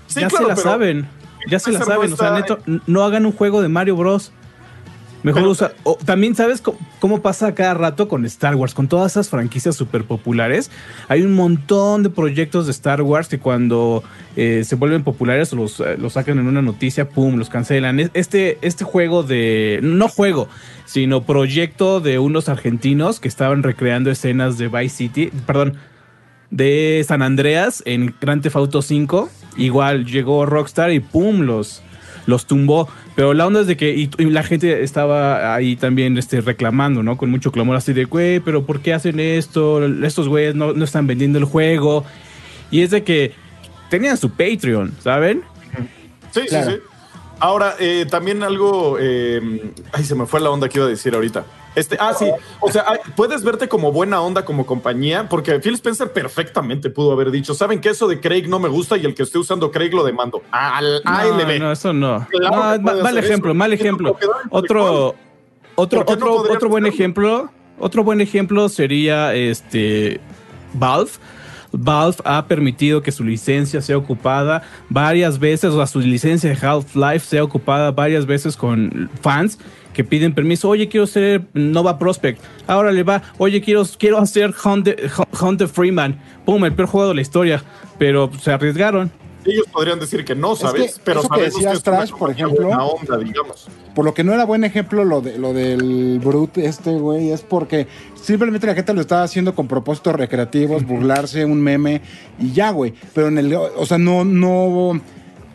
[0.08, 1.10] Sí, ya claro, se la pero- saben.
[1.50, 2.12] Ya se la saben.
[2.14, 4.34] o sea, neto, no hagan un juego de Mario Bros.
[5.28, 5.72] Mejor Pero- usa.
[5.84, 6.64] o también sabes
[7.00, 10.72] cómo pasa cada rato con Star Wars, con todas esas franquicias súper populares.
[11.08, 14.04] Hay un montón de proyectos de Star Wars que cuando
[14.36, 18.00] eh, se vuelven populares o los, eh, los sacan en una noticia, pum, los cancelan.
[18.00, 19.80] Es- Este, este juego de.
[19.84, 20.48] No juego,
[20.86, 25.32] sino proyecto de unos argentinos que estaban recreando escenas de Vice City.
[25.46, 25.76] Perdón,
[26.50, 29.30] de San Andreas en Grand Theft Auto 5.
[29.58, 31.82] Igual llegó Rockstar y pum, los,
[32.28, 32.88] los tumbó.
[33.16, 37.02] Pero la onda es de que y, y la gente estaba ahí también este, reclamando,
[37.02, 37.18] ¿no?
[37.18, 39.84] Con mucho clamor así de, güey, pero ¿por qué hacen esto?
[40.06, 42.06] Estos güeyes no, no están vendiendo el juego.
[42.70, 43.32] Y es de que
[43.90, 45.42] tenían su Patreon, ¿saben?
[46.32, 46.72] Sí, Claro.
[46.72, 46.82] sí, sí.
[47.40, 48.98] Ahora, eh, también algo.
[49.00, 51.46] eh, ay, se me fue la onda que iba a decir ahorita.
[51.76, 52.26] Este, ah, sí.
[52.60, 52.86] O sea,
[53.16, 57.80] puedes verte como buena onda como compañía, porque Phil Spencer perfectamente pudo haber dicho: ¿Saben
[57.82, 60.42] que eso de Craig no me gusta y el que esté usando Craig lo demando?
[60.50, 61.60] Al ALB.
[61.60, 62.28] No, no, eso no.
[62.32, 63.58] Claro No, mal ejemplo, eso.
[63.58, 64.18] mal ejemplo.
[64.50, 65.16] Otro,
[65.76, 66.96] otro, ¿Por qué no otro, otro buen hacerlo?
[66.96, 70.20] ejemplo, otro buen ejemplo sería este
[70.74, 71.12] Valve.
[71.80, 76.56] Valve ha permitido que su licencia sea ocupada varias veces, o sea, su licencia de
[76.56, 79.60] Half-Life sea ocupada varias veces con fans
[79.94, 80.70] que piden permiso.
[80.70, 82.42] Oye, quiero ser Nova Prospect.
[82.66, 83.22] Ahora le va.
[83.38, 85.10] Oye, quiero, quiero hacer Hunt the,
[85.40, 86.20] Hunt the Freeman.
[86.46, 87.64] Pum, el peor juego de la historia.
[87.98, 89.12] Pero se arriesgaron.
[89.46, 90.96] Ellos podrían decir que no, Es ¿sabes?
[90.96, 92.68] que Pero eso que sabemos que, decías, es una Trash, por ejemplo.
[92.68, 93.68] buena onda, digamos.
[93.96, 97.42] Por lo que no era buen ejemplo lo de lo del Brute este, güey, es
[97.42, 97.88] porque
[98.22, 102.02] simplemente la gente lo estaba haciendo con propósitos recreativos, burlarse, un meme
[102.40, 102.94] y ya, güey.
[103.14, 105.00] Pero en el, o sea, no, no.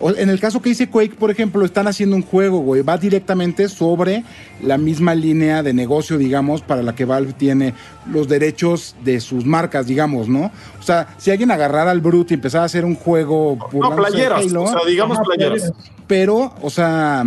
[0.02, 2.82] En el caso que dice Quake, por ejemplo, están haciendo un juego, güey.
[2.82, 4.24] Va directamente sobre
[4.60, 7.74] la misma línea de negocio, digamos, para la que Valve tiene
[8.10, 10.50] los derechos de sus marcas, digamos, ¿no?
[10.80, 14.44] O sea, si alguien agarrara al Brute y empezara a hacer un juego No, playeras.
[14.46, 15.72] Halo, O sea, digamos playeras.
[16.08, 17.24] pero, o sea,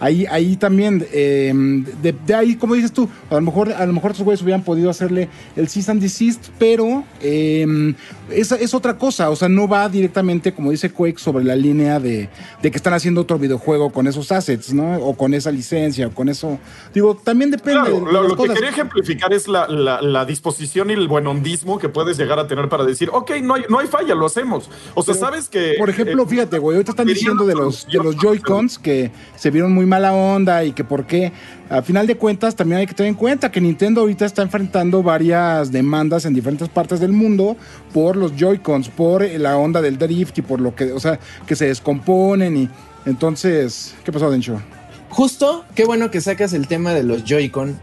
[0.00, 1.52] ahí, ahí también, eh,
[2.02, 4.62] de, de ahí, como dices tú, a lo mejor, a lo mejor estos güeyes hubieran
[4.64, 7.94] podido hacerle el cease and desist, pero eh,
[8.30, 12.00] es, es otra cosa, o sea, no va directamente, como dice Quake, sobre la línea
[12.00, 12.28] de,
[12.62, 14.96] de que están haciendo otro videojuego con esos assets, ¿no?
[14.98, 16.58] O con esa licencia, o con eso.
[16.94, 20.90] Digo, también depende Claro, de, de lo, que quería ejemplificar es la, la- la disposición
[20.90, 23.86] y el buenondismo que puedes llegar a tener para decir, ok, no hay, no hay
[23.86, 24.70] falla, lo hacemos.
[24.94, 25.74] O sea, Pero, sabes que...
[25.78, 29.50] Por ejemplo, eh, fíjate, güey, ahorita están diciendo de los, de los Joy-Cons que se
[29.50, 31.32] vieron muy mala onda y que por qué.
[31.68, 35.02] A final de cuentas, también hay que tener en cuenta que Nintendo ahorita está enfrentando
[35.02, 37.56] varias demandas en diferentes partes del mundo
[37.92, 41.54] por los Joy-Cons, por la onda del drift y por lo que, o sea, que
[41.54, 42.68] se descomponen y
[43.06, 44.60] entonces, ¿qué pasó, Dencho?
[45.10, 47.78] Justo, qué bueno que sacas el tema de los Joy-Con,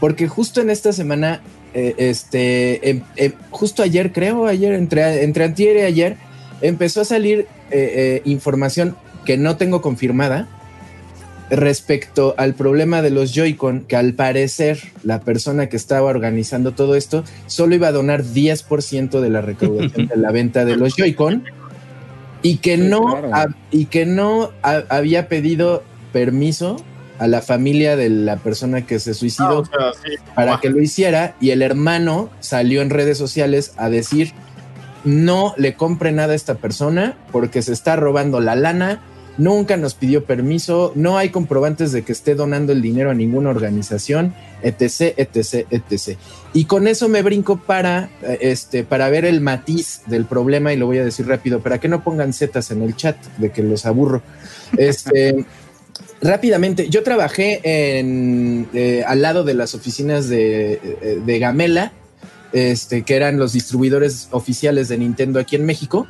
[0.00, 1.40] porque justo en esta semana,
[1.74, 6.16] eh, este, em- em, justo ayer creo, ayer, entre, entre antier y ayer,
[6.60, 10.48] empezó a salir eh, eh, información que no tengo confirmada
[11.50, 16.96] respecto al problema de los Joy-Con, que al parecer la persona que estaba organizando todo
[16.96, 21.44] esto solo iba a donar 10% de la recaudación de la venta de los Joy-Con
[22.42, 23.54] y que Sí, no, claro.
[23.70, 25.82] y que no ha- había pedido
[26.12, 26.76] permiso
[27.18, 30.16] a la familia de la persona que se ah, suicidó o sea, sí.
[30.34, 34.32] para Ah, que lo hiciera y el hermano salió en redes sociales a decir
[35.04, 39.00] no le compre nada a esta persona porque se está robando la lana,
[39.38, 43.50] nunca nos pidió permiso, no hay comprobantes de que esté donando el dinero a ninguna
[43.50, 46.18] organización, etc, etc, etc.
[46.54, 50.76] Y con eso me brinco para eh, este para ver el matiz del problema y
[50.76, 53.62] lo voy a decir rápido para que no pongan zetas en el chat de que
[53.62, 54.22] los aburro.
[54.76, 55.44] Este
[56.20, 57.60] rápidamente, yo trabajé
[57.98, 61.92] en, eh, al lado de las oficinas de, eh, de Gamela,
[62.52, 66.06] este, que eran los distribuidores oficiales de Nintendo aquí en México,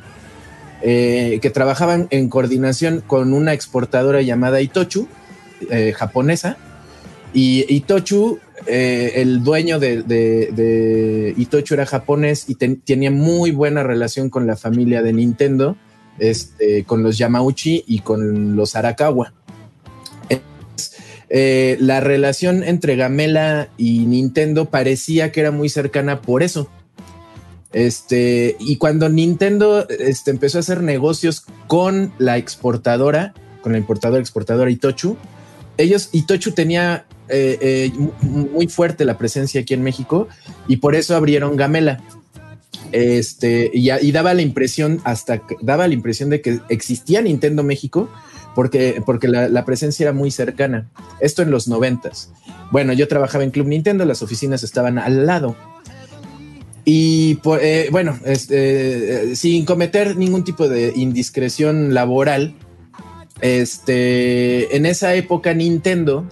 [0.81, 5.07] eh, que trabajaban en coordinación con una exportadora llamada Itochu,
[5.71, 6.57] eh, japonesa.
[7.33, 14.29] Y Itochu, eh, el dueño de, Itochu era japonés y ten- tenía muy buena relación
[14.29, 15.75] con la familia de Nintendo,
[16.19, 19.33] este, con los Yamauchi y con los Arakawa.
[21.29, 26.69] La relación entre Gamela y Nintendo parecía que era muy cercana por eso.
[27.73, 34.21] Este, y cuando Nintendo este, empezó a hacer negocios con la exportadora, con la importadora
[34.21, 35.17] exportadora Itochu,
[35.77, 37.91] ellos, Itochu tenía eh, eh,
[38.21, 40.27] mu- muy fuerte la presencia aquí en México
[40.67, 42.01] y por eso abrieron Gamela.
[42.93, 48.09] Este, y, y daba la impresión, hasta daba la impresión de que existía Nintendo México
[48.55, 50.87] porque, porque la, la presencia era muy cercana.
[51.19, 52.31] Esto en los noventas.
[52.71, 55.55] Bueno, yo trabajaba en Club Nintendo, las oficinas estaban al lado.
[56.89, 62.55] Y por- eh, bueno, este, eh, sin cometer ningún tipo de indiscreción laboral,
[63.41, 66.23] este, en esa época Nintendo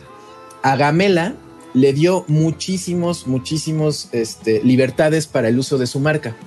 [0.63, 1.35] a Gamela
[1.73, 6.37] le dio muchísimos, muchísimos este, libertades para el uso de su marca.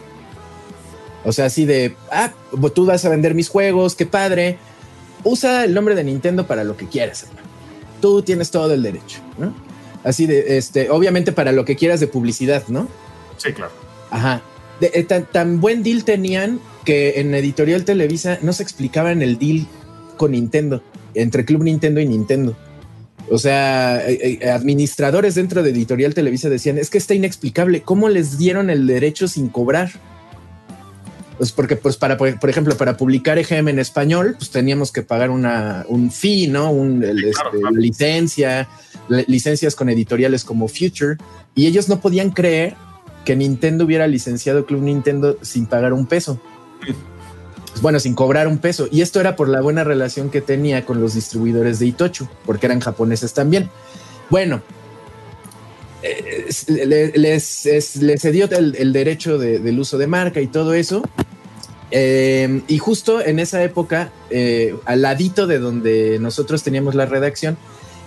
[1.26, 2.32] O sea, así de, ah,
[2.74, 4.56] tú vas a vender mis juegos, qué padre.
[5.22, 7.46] Usa el nombre de Nintendo para lo que quieras, hermano.
[8.00, 9.54] Tú tienes todo el derecho, ¿no?
[10.02, 12.88] Así de, este, obviamente para lo que quieras de publicidad, ¿no?
[13.36, 13.72] Sí, claro.
[14.10, 14.42] Ajá.
[14.80, 19.38] De- eh, tan, tan buen deal tenían que en Editorial Televisa no se explicaban el
[19.38, 19.66] deal
[20.16, 20.82] con Nintendo,
[21.14, 22.56] entre Club Nintendo y Nintendo.
[23.30, 28.08] O sea, eh, eh, administradores dentro de Editorial Televisa decían, es que está inexplicable, ¿cómo
[28.08, 29.90] les dieron el derecho sin cobrar?
[31.36, 35.30] Pues porque, pues para, por ejemplo, para publicar EGM en español, pues teníamos que pagar
[35.30, 36.70] una, un fee, ¿no?
[36.72, 37.76] Un, el, Sí, claro, este, claro.
[37.76, 38.68] licencia,
[39.08, 41.16] li- licencias con editoriales como Future,
[41.54, 42.74] y ellos no podían creer
[43.28, 46.40] que Nintendo hubiera licenciado Club Nintendo sin pagar un peso.
[47.82, 48.88] Bueno, sin cobrar un peso.
[48.90, 52.64] Y esto era por la buena relación que tenía con los distribuidores de Itochu, porque
[52.64, 53.68] eran japoneses también.
[54.30, 54.62] Bueno,
[56.02, 60.72] eh, le- les, es- les cedió el, derecho de- del uso de marca y todo
[60.72, 61.02] eso.
[61.90, 67.58] Eh, y justo en esa época, eh, al ladito de donde nosotros teníamos la redacción,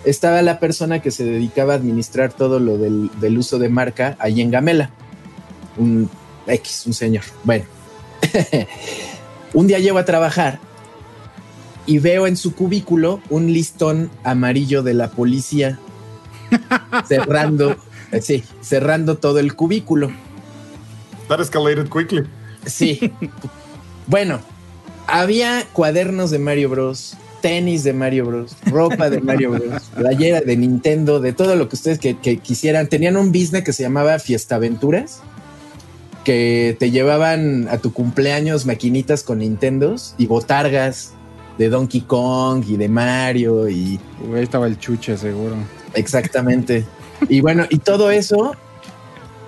[0.03, 4.15] estaba la persona que se dedicaba a administrar todo lo del, del uso de marca
[4.17, 4.89] ahí en Gamela.
[5.77, 6.09] Un
[6.47, 7.23] X, un señor.
[7.43, 7.65] Bueno,
[9.53, 10.59] un día llego a trabajar
[11.85, 15.79] y veo en su cubículo un listón amarillo de la policía
[17.07, 17.75] cerrando,
[18.21, 20.11] sí, cerrando todo el cubículo.
[21.27, 22.23] That escalated quickly.
[22.65, 23.11] Sí.
[24.07, 24.41] Bueno,
[25.07, 30.57] había cuadernos de Mario Bros, tenis de Mario Bros, ropa de Mario Bros, playera de
[30.57, 32.87] Nintendo, de todo lo que ustedes que, que quisieran.
[32.87, 35.21] Tenían un business que se llamaba Fiesta Aventuras,
[36.23, 41.13] que te llevaban a tu cumpleaños maquinitas con Nintendos y botargas
[41.57, 45.55] de Donkey Kong y de Mario y Uy, ahí estaba el chuche, seguro.
[45.93, 46.85] exactamente.
[47.29, 48.55] y bueno, y todo eso,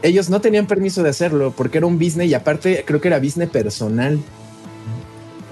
[0.01, 3.19] ellos no tenían permiso de hacerlo porque era un business y aparte creo que era
[3.19, 4.19] business personal.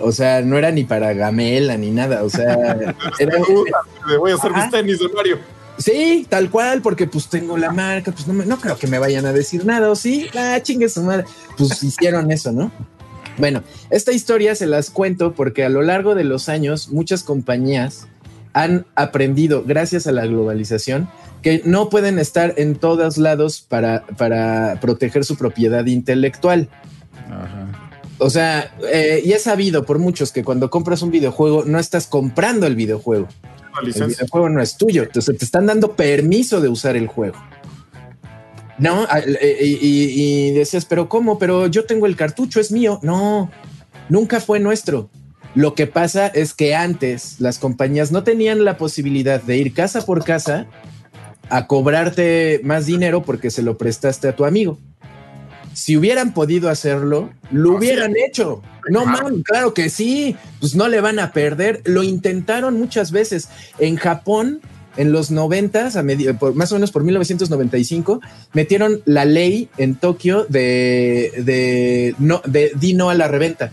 [0.03, 2.23] O sea, no era ni para Gamela ni nada.
[2.23, 2.55] O sea,
[3.19, 3.65] era un,
[4.17, 5.37] voy a hacer mis tenis de Mario.
[5.83, 8.99] Sí, tal cual, porque pues tengo la marca, pues no, me- no creo que me
[8.99, 10.27] vayan a decir nada, ¿o sí?
[10.37, 11.25] Ah, chingue su madre.
[11.57, 12.71] Pues hicieron eso, ¿no?
[13.37, 18.07] Bueno, esta historia se las cuento porque a lo largo de los años muchas compañías
[18.53, 21.09] han aprendido, gracias a la globalización,
[21.41, 26.67] que no pueden estar en todos lados para, para proteger su propiedad intelectual.
[27.29, 27.67] Ajá.
[28.19, 32.05] O sea, eh, y es sabido por muchos que cuando compras un videojuego no estás
[32.05, 33.27] comprando el videojuego.
[33.79, 37.37] El videojuego no es tuyo, entonces te están dando permiso de usar el juego.
[38.77, 41.37] No, Ah, eh, y, y- y decías, pero ¿cómo?
[41.37, 42.99] Pero yo tengo el cartucho, es mío.
[43.03, 43.51] No,
[44.09, 45.09] nunca fue nuestro.
[45.53, 50.05] Lo que pasa es que antes las compañías no tenían la posibilidad de ir casa
[50.05, 50.65] por casa
[51.49, 54.79] a cobrarte más dinero porque se lo prestaste a tu amigo.
[55.73, 58.61] Si hubieran podido hacerlo, lo hubieran hecho.
[58.89, 60.35] No, man, claro que sí.
[60.59, 61.81] Pues no le van a perder.
[61.85, 63.47] Lo intentaron muchas veces.
[63.79, 64.59] En Japón,
[64.97, 68.19] en los 90, a medi- por, más o menos por 1995,
[68.53, 73.71] metieron la ley en Tokio de, de, no, de di no a la reventa.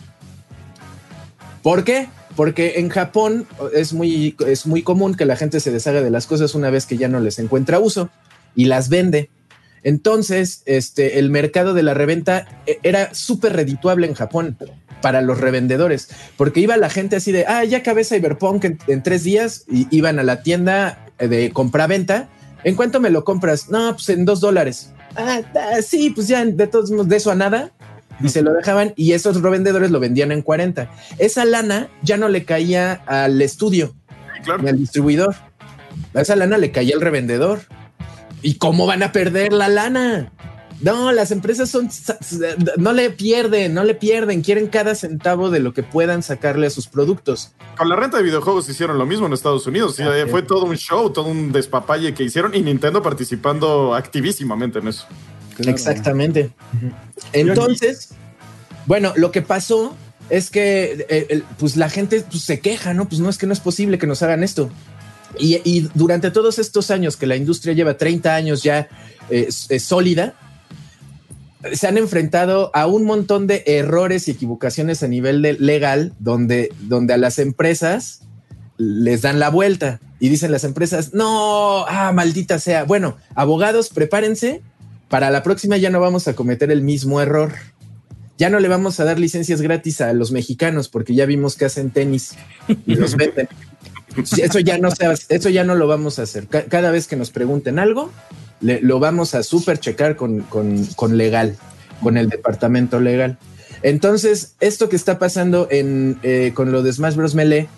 [1.63, 2.09] ¿Por qué?
[2.37, 6.27] Porque en Japón es muy, es muy común que la gente se deshaga de las
[6.27, 8.11] cosas una vez que ya no les encuentra uso
[8.55, 9.31] y las vende.
[9.89, 14.59] Entonces, este, el mercado de la reventa eh, era súper redituable en Japón
[15.01, 19.03] para los revendedores, porque iba la gente así de, ah, ya acabé Cyberpunk en, en
[19.03, 22.29] tres días, y iban a la tienda eh, de compra-venta.
[22.65, 23.71] ¿En cuánto me lo compras?
[23.71, 24.93] No, pues en dos dólares.
[25.17, 27.73] Ah, ah, sí, pues ya de todos modos, de eso a nada.
[28.23, 30.91] Y se lo dejaban y esos revendedores lo vendían en 40.
[31.19, 33.95] Esa lana ya no le caía al estudio
[34.35, 34.63] Sí, claro.
[34.65, 35.35] ni al distribuidor.
[36.15, 37.61] A esa lana le caía al revendedor.
[38.43, 40.33] ¿Y cómo van a perder la lana?
[40.81, 41.91] No, las empresas son
[42.77, 46.71] no le pierden, no le pierden, quieren cada centavo de lo que puedan sacarle a
[46.71, 47.53] sus productos.
[47.77, 49.97] Con la renta de videojuegos hicieron lo mismo en Estados Unidos.
[49.97, 50.31] Sí, Ah, sí.
[50.31, 55.07] Fue todo un show, todo un despapalle que hicieron y Nintendo participando activísimamente en eso.
[55.57, 55.73] Claro.
[55.73, 56.53] Exactamente.
[57.33, 58.11] Entonces,
[58.87, 59.97] bueno, lo que pasó
[60.31, 63.09] es que eh, pues la gente pues, se queja, ¿no?
[63.09, 64.71] Pues no es que no es posible que nos hagan esto.
[65.39, 68.89] Y, y durante todos estos años que la industria lleva 30 años ya
[69.31, 70.35] eh, eh, sólida,
[71.73, 76.73] se han enfrentado a un montón de errores y equivocaciones a nivel de legal, donde,
[76.81, 78.23] donde a las empresas
[78.79, 82.85] les dan la vuelta y dicen las empresas, no, ah, maldita sea.
[82.85, 84.63] Bueno, abogados, prepárense,
[85.09, 87.53] para la próxima ya no vamos a cometer el mismo error.
[88.37, 91.65] Ya no le vamos a dar licencias gratis a los mexicanos porque ya vimos que
[91.65, 92.35] hacen tenis
[92.87, 93.49] y los venden.
[94.17, 96.47] Eso ya no se eso ya no lo vamos a hacer.
[96.47, 98.11] Ca- Cada vez que nos pregunten algo,
[98.61, 101.57] lo vamos a super checar con, con- con legal,
[102.03, 103.39] con el departamento legal.
[103.83, 107.35] Entonces, esto que está pasando en, eh, con lo de Smash Bros.
[107.37, 107.69] Melee,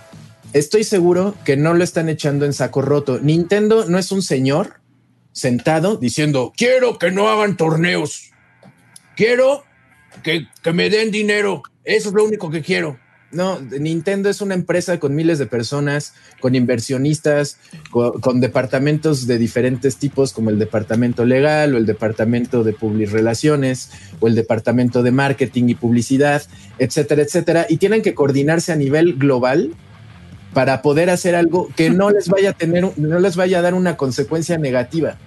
[0.55, 3.19] estoy seguro que no lo están echando en saco roto.
[3.21, 4.81] Nintendo no es un señor
[5.33, 8.31] sentado diciendo, quiero que no hagan torneos.
[9.17, 9.65] Quiero
[10.23, 11.63] que, que me den dinero.
[11.85, 12.99] Eso es lo único que quiero.
[13.33, 17.59] No, Nintendo es una empresa con miles de personas, con inversionistas,
[17.91, 23.91] con, departamentos de diferentes tipos, como el departamento legal o el departamento de public relaciones
[24.19, 26.43] o el departamento de marketing y publicidad,
[26.79, 27.67] etcétera, etcétera.
[27.69, 29.75] Y tienen que coordinarse a nivel global
[30.53, 33.75] para poder hacer algo que no les vaya a tener, no les vaya a dar
[33.75, 35.19] una consecuencia negativa.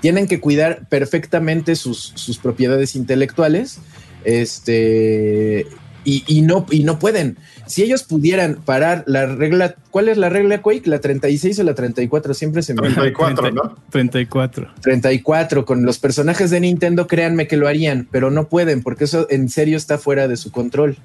[0.00, 3.80] Tienen que cuidar perfectamente sus, sus propiedades intelectuales,
[4.24, 5.66] este,
[6.04, 7.38] y, y no, y no pueden.
[7.66, 10.88] Si ellos pudieran parar la regla, ¿cuál es la regla Quake?
[10.88, 13.76] La 36 o la 34, siempre se me 34, ¿no?
[13.90, 14.68] 34.
[14.80, 19.26] 34 con los personajes de Nintendo, créanme que lo harían, pero no pueden porque eso
[19.30, 20.96] en serio está fuera de su control.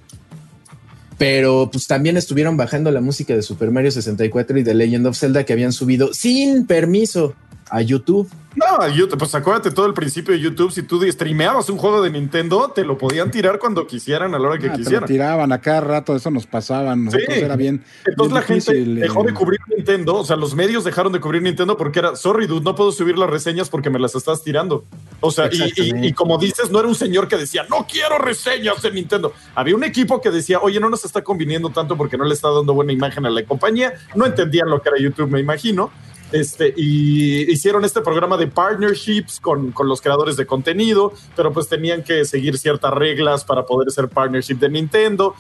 [1.18, 5.18] Pero pues también estuvieron bajando la música de Super Mario 64 y de Legend of
[5.18, 7.36] Zelda que habían subido sin permiso
[7.70, 8.30] a YouTube.
[8.55, 10.72] No, YouTube, pues acuérdate todo el principio de YouTube.
[10.72, 14.47] Si tú streameabas un juego de Nintendo, te lo podían tirar cuando quisieran, a la
[14.49, 15.07] hora que Ah, te lo quisieran.
[15.07, 16.95] tiraban a cada rato, eso nos pasaba.
[16.95, 17.39] Nosotros Sí.
[17.41, 17.84] era bien.
[18.05, 21.13] Entonces la bien gente difícil, dejó eh, de cubrir Nintendo, o sea, los medios dejaron
[21.13, 24.15] de cubrir Nintendo porque era, sorry, dude, no puedo subir las reseñas porque me las
[24.15, 24.84] estás tirando.
[25.22, 28.82] O sea, y- y como dices, no era un señor que decía, no quiero reseñas
[28.82, 29.32] de Nintendo.
[29.55, 32.49] Había un equipo que decía, oye, no nos está conviniendo tanto porque no le está
[32.49, 33.93] dando buena imagen a la compañía.
[34.15, 35.91] No entendían lo que era YouTube, me imagino.
[36.32, 41.67] Este, y hicieron este programa de partnerships con, con los creadores de contenido, pero pues
[41.67, 45.34] tenían que seguir ciertas reglas para poder ser partnership de Nintendo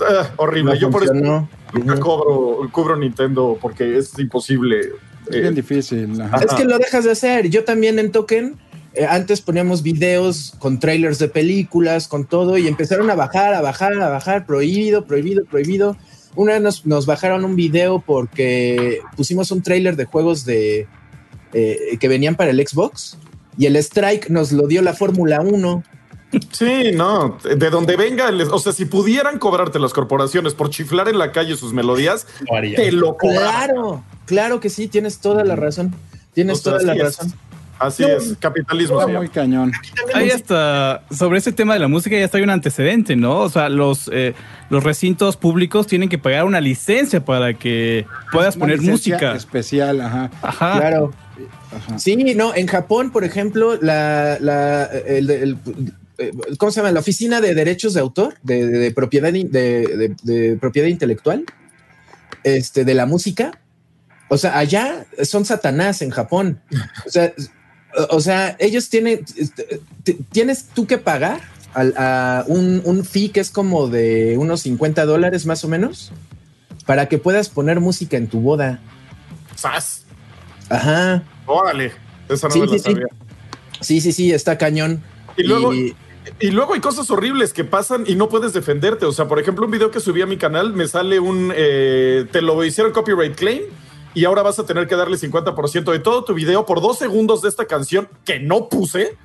[0.00, 0.74] ah, horrible.
[0.74, 1.48] No Yo por eso nunca
[1.98, 4.80] cobro, cubro Nintendo porque es imposible.
[5.28, 6.20] Es Eh, bien difícil.
[6.20, 6.38] ajá.
[6.38, 7.50] Es que lo dejas de hacer.
[7.50, 8.56] Yo también en Token,
[8.94, 13.60] eh, antes poníamos videos con trailers de películas, con todo, y empezaron a bajar, a
[13.60, 15.96] bajar, a bajar, prohibido, prohibido, prohibido.
[16.36, 20.86] Una vez nos, nos bajaron un video porque pusimos un trailer de juegos de
[21.52, 23.18] eh, que venían para el Xbox
[23.58, 25.82] y el Strike nos lo dio la Fórmula 1.
[26.52, 31.08] Sí, no, de donde venga, les- o sea, si pudieran cobrarte las corporaciones por chiflar
[31.08, 32.26] en la calle sus melodías,
[32.76, 33.66] te lo cobraran.
[33.66, 35.92] Claro, claro que sí, tienes toda la razón.
[36.32, 37.18] Tienes O sea, toda la es.
[37.80, 39.00] Así No, es, capitalismo.
[39.00, 39.72] Está muy cañón.
[40.14, 43.38] Ahí hasta sobre ese tema de la música ya está hay un antecedente, ¿no?
[43.38, 44.34] O sea, los, eh,
[44.68, 49.34] los recintos públicos tienen que pagar una licencia para que puedas Una poner música.
[49.34, 50.30] especial, ajá.
[50.42, 50.76] Ajá.
[50.78, 51.12] Claro.
[51.74, 51.98] ajá.
[51.98, 55.56] Sí, no, en Japón, por ejemplo, la, la, el, el-
[56.18, 56.92] eh, ¿cómo se llama?
[56.92, 60.16] La oficina de derechos de autor, de, de- de propiedad, in- de, de-
[60.50, 61.46] de propiedad intelectual,
[62.44, 63.52] este, de la música.
[64.28, 66.60] O sea, allá son Satanás en Japón.
[67.06, 67.32] O sea,
[68.10, 69.80] o sea, ellos tienen, este,
[70.32, 71.40] tienes tú que pagar
[71.74, 76.12] al- a un, un fee que es como de unos 50 dólares más o menos
[76.86, 78.80] para que puedas poner música en tu boda.
[79.56, 80.04] ¡Sas!
[80.68, 81.22] Ajá.
[81.46, 81.92] Órale,
[82.28, 82.84] esa no Sí, me la sí, sí.
[82.84, 83.06] sabía.
[83.80, 85.02] Sí, sí, sí, está cañón.
[85.36, 85.94] Y luego, Y-
[86.38, 89.06] Y luego hay cosas horribles que pasan y no puedes defenderte.
[89.06, 91.50] O sea, por ejemplo, un video que subí a mi canal me sale un.
[91.56, 93.62] eh, te lo hicieron copyright claim
[94.14, 97.42] y ahora vas a tener que darle 50% de todo tu video por dos segundos
[97.42, 99.16] de esta canción que no puse.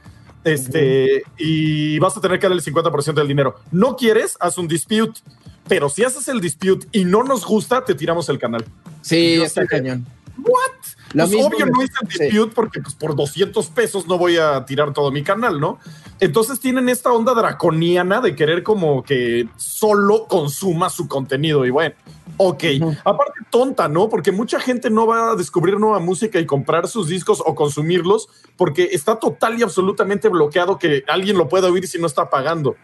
[0.44, 3.56] Este, y vas a tener que darle el 50% del dinero.
[3.72, 5.20] No quieres, haz un dispute.
[5.68, 8.64] Pero si haces el dispute y no nos gusta, te tiramos el canal.
[9.02, 10.06] sí, está cañón.
[10.38, 10.75] ¿What?
[11.16, 14.66] Lo Pues obvio no hice el dispute porque pues, por 200 pesos no voy a
[14.66, 15.80] tirar todo mi canal, ¿no?
[16.20, 21.96] Entonces tienen esta onda draconiana de querer como que solo consuma su contenido y bueno,
[22.36, 22.64] ok.
[23.06, 24.10] Aparte tonta, ¿no?
[24.10, 28.28] Porque mucha gente no va a descubrir nueva música y comprar sus discos o consumirlos
[28.58, 32.76] porque está total y absolutamente bloqueado que alguien lo pueda oír si no está pagando.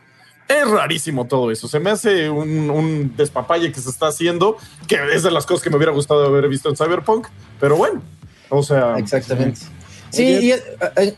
[0.48, 1.68] Es rarísimo todo eso.
[1.68, 4.56] Se me hace un, un despapalle que se está haciendo,
[4.88, 7.28] que es de las cosas que me hubiera gustado haber visto en Cyberpunk.
[7.60, 8.02] Pero bueno,
[8.52, 9.60] o sea, Exactamente.
[10.12, 10.42] Sí, Oye.
[10.42, 10.62] y, eh,
[10.98, 11.16] eh,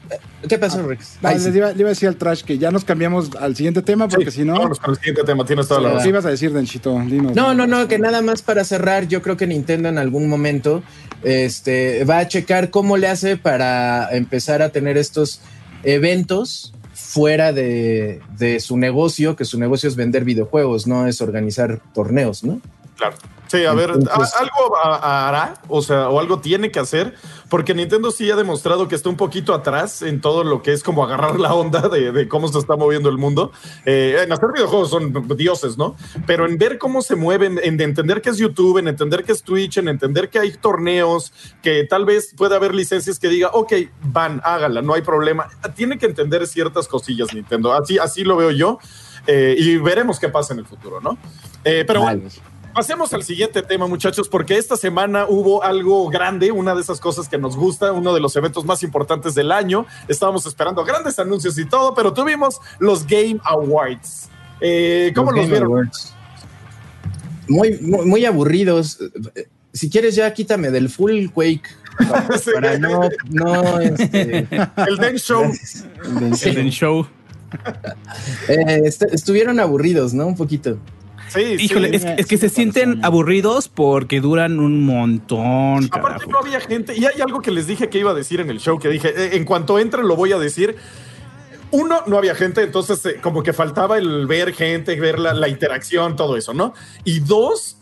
[0.47, 1.17] ¿qué pasó, Rex?
[1.23, 1.49] Les, sí.
[1.49, 4.29] iba, le iba a decir al trash que ya nos cambiamos al siguiente tema porque
[4.29, 5.43] sí, si no, vámonos con el siguiente tema.
[5.45, 6.09] Tienes toda la Sí, ¿qué razón.
[6.09, 6.99] ibas a decir, Denchito?
[6.99, 7.36] Dinos.
[7.36, 10.84] No, no, no, que nada más para cerrar, yo creo que Nintendo en algún momento
[11.23, 15.41] este, va a checar cómo le hace para empezar a tener estos
[15.84, 21.81] eventos fuera de, de su negocio, que su negocio es vender videojuegos, no es organizar
[21.95, 22.61] torneos, ¿no?
[22.95, 23.15] Claro.
[23.53, 27.13] Sí, a ver, Entonces- algo hará, o sea, o algo tiene que hacer,
[27.49, 30.81] porque Nintendo sí ha demostrado que está un poquito atrás en todo lo que es
[30.81, 33.51] como agarrar la onda de, de cómo se está moviendo el mundo.
[33.85, 35.95] Eh, en hacer videojuegos son dioses, ¿no?
[36.25, 39.43] Pero en ver cómo se mueven, en entender que es YouTube, en entender que es
[39.43, 41.31] Twitch, en entender que hay torneos,
[41.61, 45.47] que tal vez pueda haber licencias que diga, ok, van, hágala, no hay problema.
[45.75, 48.79] Tiene que entender ciertas cosillas Nintendo, así, así lo veo yo.
[49.27, 51.17] eh, y veremos qué pasa en el futuro, ¿no?
[51.63, 52.52] Eh, pero bueno, Vale.
[52.74, 57.30] Pasemos al siguiente tema, muchachos, porque esta semana hubo algo grande, una de esas cosas
[57.30, 59.86] que nos gusta, uno de los eventos más importantes del año.
[60.07, 64.30] Estábamos esperando grandes anuncios y todo, pero tuvimos los Game Awards.
[64.59, 65.67] Eh, ¿Cómo los, Game vieron?
[65.67, 66.13] Awards.
[67.47, 68.97] Muy, muy, muy aburridos.
[69.71, 71.63] Si quieres, ya quítame del full Quake.
[72.09, 72.51] Para, Sí.
[72.55, 74.47] para no, no, este,
[74.88, 75.51] El Den Show.
[76.43, 77.05] El show.
[78.47, 80.26] Eh, est- estuvieron aburridos, ¿no?
[80.26, 80.78] Un poquito.
[81.34, 85.86] Sí, es, es que sí se sienten aburridos porque duran un montón.
[85.86, 86.31] Aparte carajo.
[86.31, 88.59] no había gente, y hay algo que les dije que iba a decir en el
[88.59, 90.75] show, que dije, eh, en cuanto entre lo voy a decir.
[91.71, 95.47] Uno, no había gente, entonces eh, como que faltaba el ver gente, ver la, la
[95.47, 96.75] interacción, todo eso, ¿no?
[97.03, 97.77] Y dos,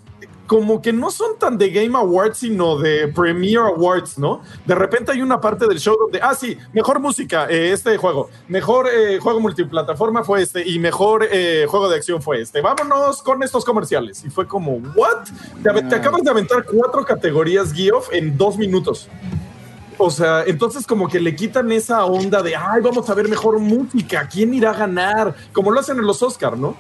[0.52, 4.42] como que no son tan de Game Awards, sino de Premiere Awards, ¿no?
[4.66, 8.30] De repente hay una parte del show donde, ah, sí, mejor música, eh, este juego,
[8.50, 12.60] mejor eh, juego multiplataforma fue este, y mejor eh, juego de acción fue este.
[12.60, 14.26] Vámonos con estos comerciales.
[14.26, 15.24] Y fue como, ¿what?
[15.64, 19.08] Te, te acabas de aventar cuatro categorías Geoff en dos minutos.
[20.04, 23.60] O sea, entonces como que le quitan esa onda de, ay, vamos a ver mejor
[23.60, 25.36] música, ¿quién irá a ganar?
[25.54, 26.76] Como lo hacen en los Oscar, ¿no?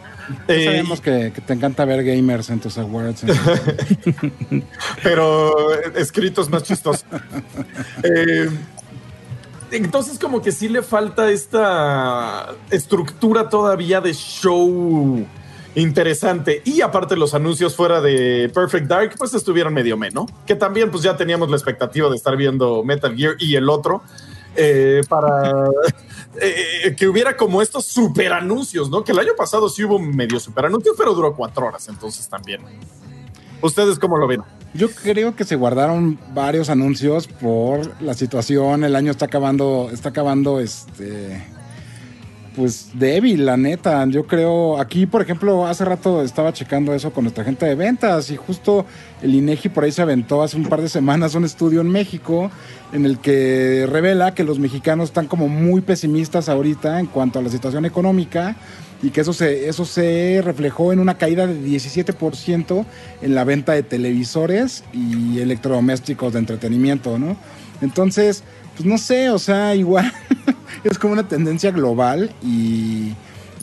[0.47, 3.24] Eh, sabemos que, que te encanta ver gamers en tus awards.
[5.03, 7.05] pero eh, escritos más chistosos.
[8.03, 8.49] Eh,
[9.72, 15.26] entonces como que sí le falta esta estructura todavía de show
[15.76, 16.61] interesante.
[16.65, 21.03] Y aparte los anuncios fuera de Perfect Dark, pues estuvieron medio menos, que también pues
[21.03, 24.01] ya teníamos la expectativa de estar viendo Metal Gear y el otro.
[24.55, 25.69] eh, para
[26.41, 29.03] eh, que hubiera como estos super anuncios, ¿no?
[29.03, 32.61] Que el año pasado sí hubo medio super anuncio, pero duró cuatro horas, entonces también.
[33.61, 34.41] ¿Ustedes cómo lo ven?
[34.74, 38.84] Yo creo que se guardaron varios anuncios por la situación.
[38.84, 41.41] El año está acabando, está acabando este
[42.56, 44.06] pues débil, la neta.
[44.08, 48.30] Yo creo, aquí por ejemplo, hace rato estaba checando eso con nuestra gente de ventas
[48.30, 48.86] y justo
[49.22, 52.52] el INEGI por ahí se aventó hace un par de semanas un estudio en México
[52.91, 57.41] en el que revela que los mexicanos están como muy pesimistas ahorita en cuanto a
[57.41, 58.56] la situación económica
[59.02, 62.86] y que eso se, eso se reflejó en una caída de 17%
[63.22, 67.38] en la venta de televisores y electrodomésticos de entretenimiento, ¿no?
[67.82, 68.43] Entonces,
[68.76, 70.11] pues no sé, o sea, igual
[70.84, 73.13] es como una tendencia global y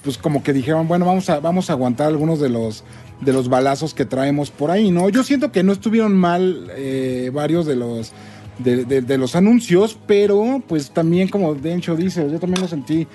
[0.02, 2.84] pues como que dijeron, bueno, vamos a, vamos a aguantar algunos de los,
[3.20, 5.08] de los balazos que traemos por ahí, ¿no?
[5.08, 8.12] Yo siento que no estuvieron mal eh, varios de los,
[8.58, 13.06] de, los anuncios, pero pues también como Dencho dice, yo también lo sentí,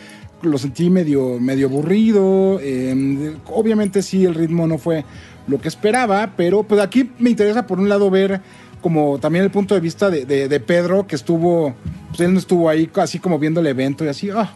[0.42, 5.06] lo sentí medio, medio aburrido, em, obviamente sí, el ritmo no fue
[5.48, 8.42] lo que esperaba, pero pues aquí me interesa por un lado ver
[8.84, 11.74] como también el punto de vista de, Pedro, que estuvo,
[12.10, 14.54] pues él no estuvo ahí así como viendo el evento y así, ah,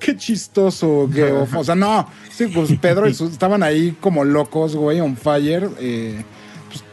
[0.00, 1.08] qué chistoso.
[1.56, 6.24] O sea, no, sí, pues Pedro estaban ahí como locos, güey, on fire, eh,
[6.68, 6.84] pues,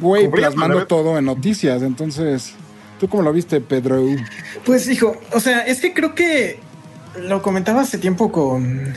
[0.00, 1.82] güey, plasmando todo en noticias.
[1.82, 2.54] Entonces,
[2.98, 4.02] ¿tú cómo lo viste, Pedro?
[4.64, 6.60] Pues, hijo, o sea, es que creo que
[7.20, 8.94] lo comentaba hace tiempo con,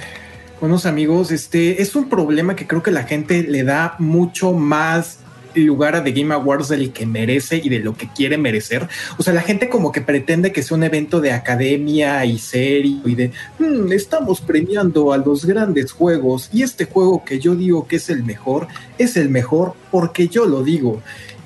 [0.59, 4.53] con unos amigos, este, es un problema que creo que la gente le da mucho
[4.53, 5.17] más
[5.55, 8.87] lugar a Game Awards del que merece y de lo que quiere merecer.
[9.17, 13.01] O sea, la gente como que pretende que sea un evento de academia y serio
[13.05, 17.87] y de hmm, estamos premiando a los grandes juegos y este juego que yo digo
[17.87, 21.01] que es el mejor es el mejor porque yo lo digo.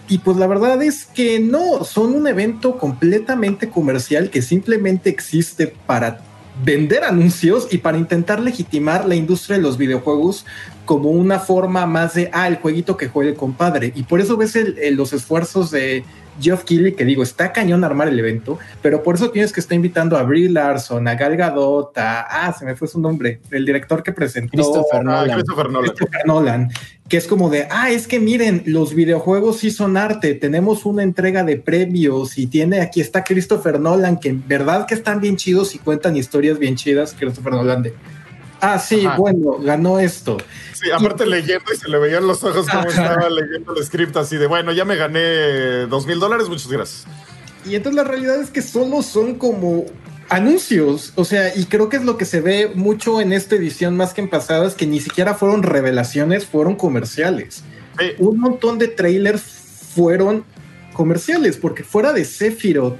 [0.08, 5.74] Y pues la verdad es que no, son un evento completamente comercial que simplemente existe
[5.88, 6.22] para
[6.64, 10.46] vender anuncios y para intentar legitimar la industria de los videojuegos
[10.86, 13.92] como una forma más de, ah, el jueguito que juegue el compadre.
[13.96, 14.58] Y por eso ves
[14.92, 16.04] los esfuerzos de
[16.40, 19.76] Geoff Keighley, que digo, está cañón armar el evento, pero por eso tienes que estar
[19.76, 23.66] invitando a Brie Larson, a Gal Gadot, a, ah, se me fue su nombre, el
[23.66, 24.52] director que presentó.
[24.52, 25.34] Christopher Nolan.
[25.34, 25.90] Christopher Nolan.
[25.90, 26.72] Christopher Nolan.
[27.08, 31.04] Que es como de, ah, es que miren, los videojuegos sí son arte, tenemos una
[31.04, 35.38] entrega de premios y tiene, aquí está Christopher Nolan, que en verdad que están bien
[35.38, 37.94] chidos y cuentan historias bien chidas, Christopher Nolan de
[38.62, 40.38] Ah, sí, bueno, ganó esto.
[40.74, 44.38] Sí, aparte leyendo y se le veían los ojos como estaba leyendo el script así
[44.38, 47.06] de, bueno, ya me gané dos mil dólares, muchas gracias.
[47.66, 49.86] Y entonces la realidad es que solo son como
[50.30, 53.96] anuncios, o sea, y creo que es lo que se ve mucho en esta edición
[53.96, 57.64] más que en pasadas, que ni siquiera fueron revelaciones, fueron comerciales.
[58.18, 59.42] Un montón de trailers
[59.94, 60.44] fueron
[60.94, 63.00] comerciales, porque fuera de Sephiroth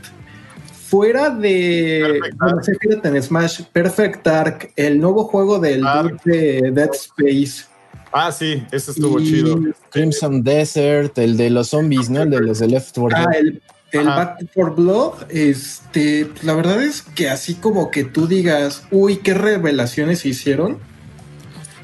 [0.96, 5.84] fuera de Perfect en Smash, Perfect Dark, el nuevo juego del
[6.24, 7.66] de Dead Space.
[8.14, 9.60] Ah, sí, ese estuvo chido.
[9.90, 12.22] Crimson Desert, el de los zombies, ¿no?
[12.22, 13.28] El de los de Left 4 Dead.
[13.28, 18.28] Ah, el, el Back for Blood, este, la verdad es que así como que tú
[18.28, 20.78] digas, uy, qué revelaciones se hicieron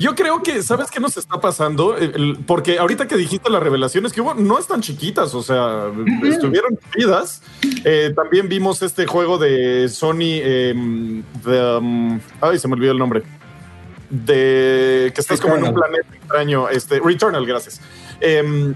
[0.02, 1.96] yo creo que, ¿sabes qué nos está pasando?
[2.48, 5.92] Porque ahorita que dijiste las revelaciones que hubo, no están chiquitas, o sea,
[6.24, 7.44] estuvieron chidas.
[7.86, 10.42] Eh, también vimos este juego de Sony,
[10.74, 13.22] um, ay, se me olvidó el nombre.
[14.10, 17.80] De que estás como en un planeta extraño, este, Returnal, gracias.
[18.20, 18.74] Em,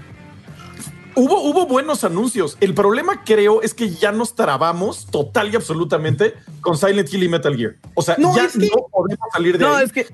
[1.16, 2.56] hubo, hubo buenos anuncios.
[2.60, 7.28] El problema, creo, es que ya nos trabamos total y absolutamente con Silent Hill y
[7.28, 7.76] Metal Gear.
[7.94, 10.06] O sea, ya no podemos salir de no, es que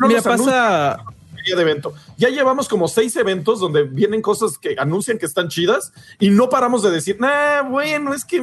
[0.00, 1.04] Mira, pasa
[1.44, 1.92] de evento.
[2.16, 6.48] Ya llevamos como seis eventos donde vienen cosas que anuncian que están chidas y no
[6.48, 8.36] paramos de decir, nah, bueno, es que,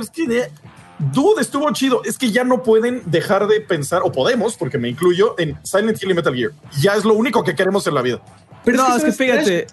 [0.00, 0.50] es que,
[0.98, 2.02] dude, estuvo chido.
[2.04, 6.02] Es que ya no pueden dejar de pensar, o podemos, porque me incluyo, en Silent
[6.02, 6.52] Hill y Metal Gear.
[6.80, 8.22] Ya es lo único que queremos en la vida.
[8.64, 9.66] Pero no, es que, fíjate.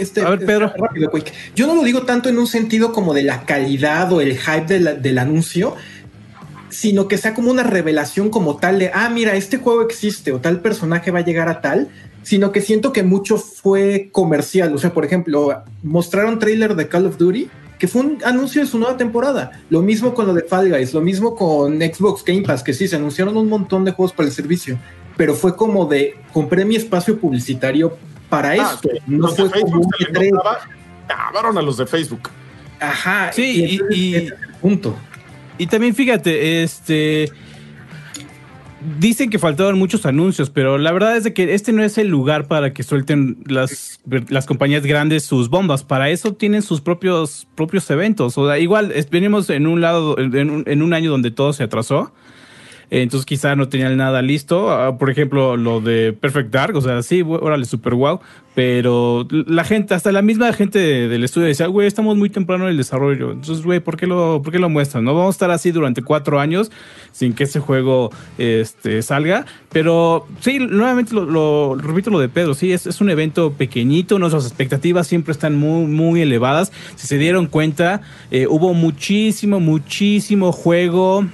[0.00, 0.72] Este, a ver, Pedro.
[0.76, 1.12] Rápido,
[1.54, 4.78] Yo no lo digo tanto en un sentido como de la calidad o el hype
[4.78, 5.76] del anuncio,
[6.70, 10.40] sino que sea como una revelación como tal de, ah, mira, este juego existe o
[10.40, 11.88] tal personaje va a llegar a tal,
[12.22, 14.74] sino que siento que mucho fue comercial.
[14.74, 18.68] O sea, por ejemplo, mostraron trailer de Call of Duty, que fue un anuncio de
[18.68, 19.52] su nueva temporada.
[19.68, 22.88] Lo mismo con lo de Fall Guys, lo mismo con Xbox Game Pass, que sí,
[22.88, 24.78] se anunciaron un montón de juegos para el servicio,
[25.16, 27.96] pero fue como de, compré mi espacio publicitario
[28.30, 28.88] para ah, esto.
[29.06, 32.30] No fue como un a los de Facebook.
[32.80, 33.32] Ajá.
[33.32, 34.28] Sí, y, y,
[34.62, 34.96] punto.
[35.58, 37.30] Y también fíjate, este.
[38.98, 42.08] dicen que faltaban muchos anuncios, pero la verdad es de que este no es el
[42.08, 45.84] lugar para que suelten las, las compañías grandes sus bombas.
[45.84, 48.38] Para eso tienen sus propios, propios eventos.
[48.38, 51.64] O sea, igual venimos en un lado, en un, en un año donde todo se
[51.64, 52.12] atrasó
[52.90, 54.70] entonces quizá no tenían nada listo.
[54.70, 58.20] Ah, por ejemplo, lo de Perfect Dark, o sea, sí, órale, super wow,
[58.54, 62.70] pero la gente, hasta la misma gente del estudio decía, güey, estamos muy temprano en
[62.70, 63.30] el desarrollo.
[63.30, 65.04] Entonces, güey, ¿por qué lo, por qué lo muestran?
[65.04, 66.72] No vamos a estar así durante cuatro años
[67.12, 69.46] sin que ese juego este, salga.
[69.70, 74.46] Pero sí, nuevamente lo, repito lo de Pedro, sí, es, es un evento pequeñito, nuestras
[74.46, 76.72] expectativas siempre están muy, muy elevadas.
[76.96, 81.24] Si se dieron cuenta, eh, hubo muchísimo, muchísimo juego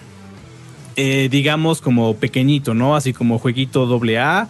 [0.96, 2.96] eh, digamos, como pequeñito, ¿no?
[2.96, 4.48] Así como jueguito doble A,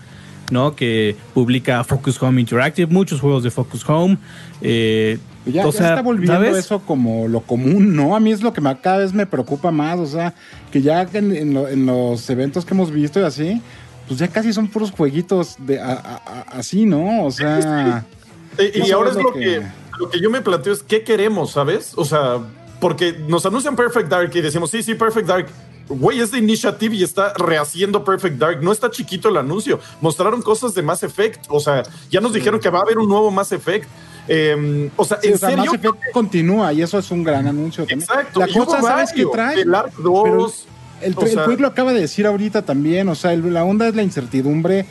[0.51, 0.77] ¿no?
[0.77, 4.17] Que publica Focus Home Interactive, muchos juegos de Focus Home.
[4.61, 8.17] Eh, ya, está volviendo eso como lo común, ¿no?
[8.17, 10.35] A mí es lo que cada vez me preocupa más, o sea,
[10.73, 13.61] que ya en, los eventos que hemos visto y así,
[14.09, 17.25] pues ya casi son puros jueguitos de así, ¿no?
[17.25, 18.05] O sea...
[18.59, 19.61] Y, ahora es lo que...
[19.99, 21.93] lo que yo me planteo es qué queremos, ¿sabes?
[21.95, 22.39] O sea,
[22.81, 25.47] porque nos anuncian Perfect Dark y decimos, sí, sí, Perfect Dark,
[25.89, 28.63] güey, es de Initiative y está rehaciendo Perfect Dark.
[28.63, 29.81] No está chiquito el anuncio.
[30.01, 31.47] Mostraron cosas de Mass Effect.
[31.49, 33.89] O sea, ya nos dijeron que va a haber un nuevo Mass Effect.
[34.29, 35.57] Em, o sea, en serio.
[35.59, 38.01] Mass Effect continúa y eso es un gran anuncio también.
[38.01, 38.41] Exacto.
[38.41, 39.61] La cosa, ¿sabes qué trae?
[39.61, 40.67] El Ark 2.
[41.03, 43.09] El, el, lo acaba de decir ahorita también.
[43.09, 44.87] O sea, la onda es la incertidumbre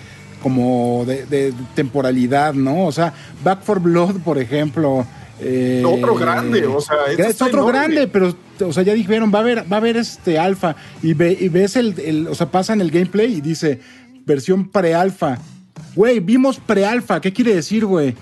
[0.46, 2.86] como de, temporalidad, ¿no?
[2.86, 5.06] O sea, Back for Blood, por ejemplo.
[5.40, 9.42] Eh, otro grande, o sea, es otro grande, pero o sea, ya dijeron, va a
[9.42, 12.80] haber, va a haber este alfa y, ve, y ves el, el, o sea, pasan
[12.80, 13.82] el gameplay y dice
[14.26, 15.40] versión pre-alfa.
[15.94, 18.16] Güey, vimos pre-alfa, ¿qué quiere decir, güey?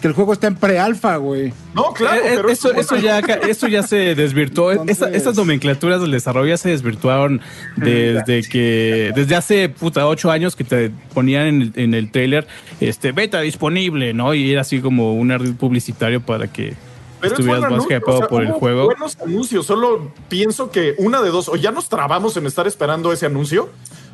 [0.00, 1.52] Que el juego está en pre-alfa, güey.
[1.74, 4.72] No, claro, eh, pero eso, eso, ya, eso ya se desvirtuó.
[4.72, 7.40] esas nomenclaturas del desarrollo ya se desvirtuaron
[7.76, 12.46] desde que, desde hace puta ocho años que te ponían en el, en el trailer,
[12.80, 14.34] este, beta disponible, ¿no?
[14.34, 16.74] Y era así como un ardid publicitario para que
[17.22, 18.86] estuvieras más hypado por el juego.
[18.86, 23.12] Buenos anuncios, solo pienso que una de dos, o ya nos trabamos en estar esperando
[23.12, 23.68] ese anuncio,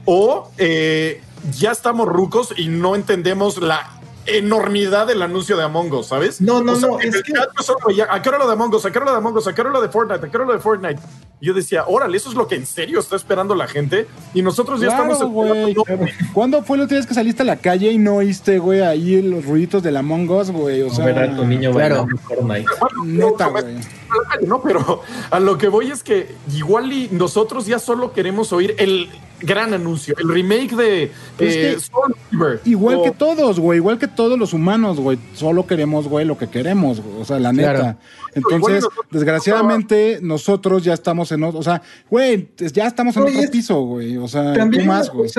[0.05, 1.21] o eh,
[1.57, 6.41] ya estamos rucos y no entendemos la enormidad del anuncio de Among Us, ¿sabes?
[6.41, 7.01] No, no, no.
[7.01, 7.33] Es que...
[8.09, 8.87] ¿A qué hora lo de Among Us?
[8.87, 9.47] ¿A qué hora lo de Among Us?
[9.47, 10.27] ¿A qué hora lo de Fortnite?
[10.27, 11.01] ¿A qué hora lo de Fortnite?
[11.41, 14.07] yo decía, órale, eso es lo que en serio está esperando la gente.
[14.33, 15.23] Y nosotros ya estamos.
[15.23, 15.75] Güey.
[16.33, 19.21] ¿Cuándo fue la última vez que saliste a la calle y no oíste, güey, ahí
[19.21, 20.83] los ruiditos de la Among Us, güey?
[20.83, 22.07] O sea, a tu niño claro.
[22.27, 22.67] Fortnite.
[23.05, 23.65] Neta, güey.
[24.47, 28.75] No, pero a lo que voy es que igual y nosotros ya solo queremos oír
[28.79, 29.11] el
[29.47, 31.77] gran anuncio, el remake de eh,
[32.65, 36.49] Igual que todos, güey, igual que todos los humanos, güey, solo queremos, güey, lo que
[36.49, 37.99] queremos, o sea, la neta.
[38.35, 41.81] Entonces, desgraciadamente, nosotros ya estamos en otro, o sea,
[42.11, 45.31] güey, ya estamos en otro piso, güey, o sea, también más, güey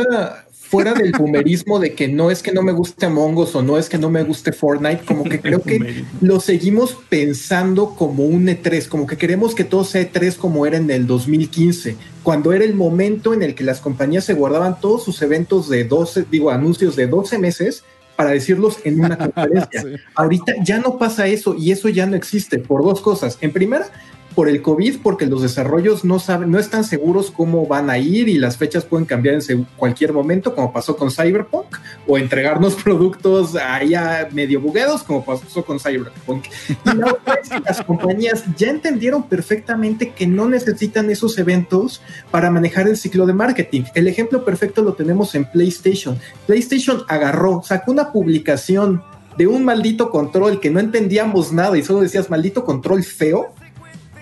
[0.67, 3.77] fuera del boomerismo de que no es que no me guste Among Us o no
[3.77, 8.47] es que no me guste Fortnite, como que creo que lo seguimos pensando como un
[8.47, 11.95] E3, como que queremos que todo sea E3 como era en el 2015,
[12.27, 15.85] cuando era el momento en el que las compañías se guardaban todos sus eventos de
[15.85, 17.85] 12, digo, anuncios de 12 meses
[18.17, 19.85] para decirlos en una conferencia.
[20.13, 23.37] Ahorita ya no pasa eso y eso ya no existe por dos cosas.
[23.39, 23.89] En primera,
[24.37, 28.29] por el COVID, porque los desarrollos no saben, no están seguros cómo van a ir
[28.29, 31.75] y las fechas pueden cambiar en cualquier momento, como pasó con Cyberpunk,
[32.05, 36.45] o entregarnos productos allá medio bugueados, como pasó con Cyberpunk.
[36.69, 42.51] Y la otra es las compañías ya entendieron perfectamente que no necesitan esos eventos para
[42.51, 43.85] manejar el ciclo de marketing.
[43.95, 46.15] El ejemplo perfecto lo tenemos en PlayStation.
[46.45, 49.01] PlayStation agarró, sacó una publicación
[49.35, 53.55] de un maldito control que no entendíamos nada y solo decías maldito control feo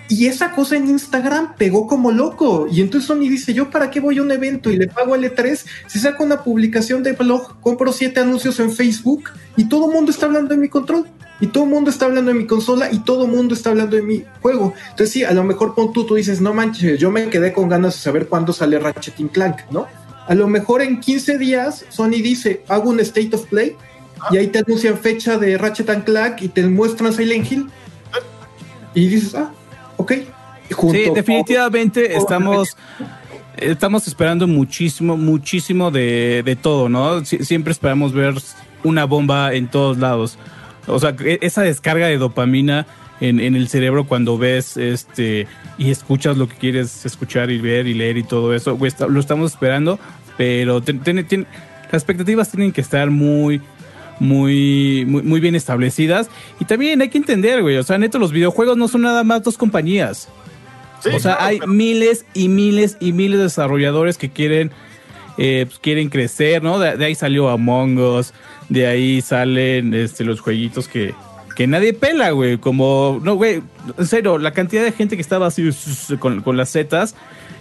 [0.07, 2.67] y esa cosa en Instagram pegó como loco.
[2.71, 5.23] Y entonces Sony dice, yo para qué voy a un evento y le pago al
[5.23, 9.93] E3 si saco una publicación de blog, compro siete anuncios en Facebook y todo el
[9.93, 11.07] mundo está hablando de mi control.
[11.41, 13.97] Y todo el mundo está hablando de mi consola y todo el mundo está hablando
[13.97, 14.73] de mi juego.
[14.91, 17.67] Entonces sí, a lo mejor pon tú, tú dices, no manches, yo me quedé con
[17.67, 19.85] ganas de saber cuándo sale Ratchet Clank, ¿no?
[20.27, 23.75] A lo mejor en 15 días Sony dice, hago un State of Play
[24.31, 27.69] y ahí te anuncian fecha de Ratchet Clank y te muestran Silent Hill.
[28.93, 29.51] Y dices, ah,
[29.97, 30.13] ok.
[30.91, 32.77] sí, definitivamente estamos,
[33.57, 37.23] estamos esperando muchísimo, muchísimo de, todo, ¿no?
[37.25, 38.35] siempre esperamos ver
[38.83, 40.37] una bomba en todos lados.
[40.87, 42.85] O sea, e, esa descarga de dopamina
[43.21, 47.93] en, el cerebro cuando ves este y escuchas lo que quieres escuchar y ver y
[47.93, 48.77] leer y todo eso,
[49.09, 49.99] lo estamos esperando,
[50.37, 53.61] pero las expectativas tienen que estar muy,
[54.19, 56.29] muy, muy, bien establecidas.
[56.59, 59.43] Y también hay que entender, güey, o sea, neto, los videojuegos no son nada más
[59.43, 60.29] dos compañías.
[61.13, 64.71] o sea, hay miles y miles y miles de desarrolladores que quieren
[65.37, 66.79] eh, pues, quieren crecer, ¿no?
[66.79, 68.33] De, de ahí salió Among Us,
[68.69, 71.13] de ahí salen este, los jueguitos que,
[71.55, 72.57] que nadie pela, güey.
[72.57, 73.61] Como, no, güey,
[73.97, 75.69] en serio, la cantidad de gente que estaba así
[76.19, 77.15] con, con las zetas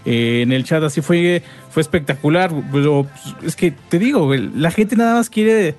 [0.05, 2.52] eh, en el chat así fue, fue espectacular.
[2.72, 5.74] Pero pues, es que te digo, güey, la gente nada más quiere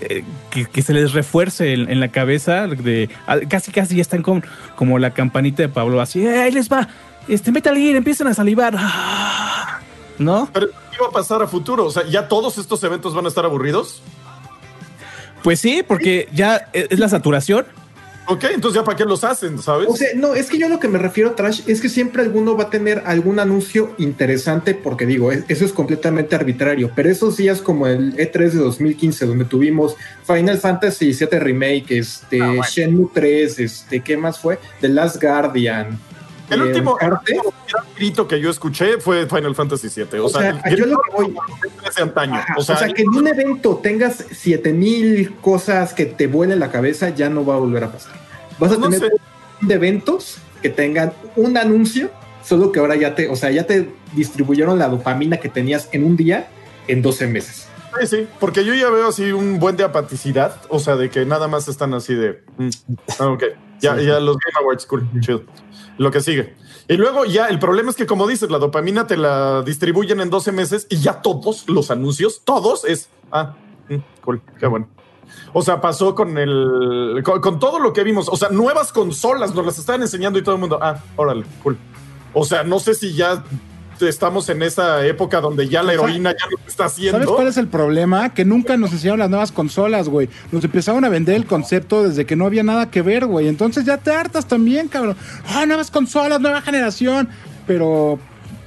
[0.00, 2.66] eh, que, que se les refuerce en, en la cabeza.
[2.66, 4.44] De, ah, casi, casi ya están con,
[4.76, 6.88] como la campanita de Pablo, así, "Eh, ahí les va.
[7.28, 8.74] Este, Metal Gear, empiezan a salivar.
[8.78, 9.80] Ah,
[10.18, 10.48] ¿No?
[10.52, 11.84] Pero ¿qué va a pasar a futuro?
[11.84, 14.02] O sea, ¿ya todos estos eventos van a estar aburridos?
[15.42, 17.66] Pues sí, porque ya es la saturación.
[18.30, 19.88] Ok, entonces ya para qué los hacen, ¿sabes?
[19.88, 22.20] O sea, no, es que yo a lo que me refiero, Trash, es que siempre
[22.22, 27.08] alguno va a tener algún anuncio interesante, porque digo, es- eso es completamente arbitrario, pero
[27.08, 29.96] esos días como el E3 de 2015, donde tuvimos
[30.26, 32.62] Final Fantasy VII Remake, este, Ah, bueno.
[32.70, 34.58] Shenmue 3, este, ¿qué más fue?
[34.82, 35.98] The Last Guardian.
[36.50, 37.42] el eh, último el último
[37.94, 40.18] grito que yo escuché fue Final Fantasy VII.
[40.20, 41.34] O, O sea, sea, el yo lo que voy-
[41.86, 42.36] ese antaño.
[42.36, 47.10] Ajá, o sea, que en un evento tengas 7000 cosas que te vuelen la cabeza,
[47.10, 48.17] ya no va a volver a pasar.
[48.58, 49.16] Vas a No tener sé.
[49.62, 52.10] un de eventos que tengan un anuncio,
[52.44, 56.04] solo que ahora ya te, o sea, ya te distribuyeron la dopamina que tenías en
[56.04, 56.48] un día
[56.88, 57.68] en 12 meses.
[58.00, 61.24] Sí, sí, porque yo ya veo así un buen de apaticidad, o sea, de que
[61.24, 62.68] nada más están así de, mm,
[63.18, 63.42] ah, ok,
[63.80, 64.04] ya, Sí.
[64.06, 65.42] ya los Game Awards, cool, chido.
[65.96, 66.54] Lo que sigue.
[66.86, 70.30] Y luego ya, el problema es que como dices, la dopamina te la distribuyen en
[70.30, 73.54] 12 meses y ya todos los anuncios, todos es, ah,
[73.88, 74.88] mm, cool, qué bueno.
[75.52, 79.54] O sea, pasó con el, con, con todo lo que vimos, o sea, nuevas consolas
[79.54, 81.78] nos las estaban enseñando y todo el mundo, ah, órale, cool.
[82.32, 83.42] O sea, no sé si ya
[84.06, 87.18] estamos en esa época donde ya la heroína ya lo está haciendo.
[87.18, 88.32] ¿Sabes cuál es el problema?
[88.32, 90.28] Que nunca nos enseñaron las nuevas consolas, güey.
[90.52, 93.48] Nos empezaron a vender el concepto desde que no había nada que ver, güey.
[93.48, 95.16] Entonces ya te hartas también, cabrón.
[95.48, 97.28] Ah, nuevas consolas, nueva generación.
[97.66, 98.18] Pero,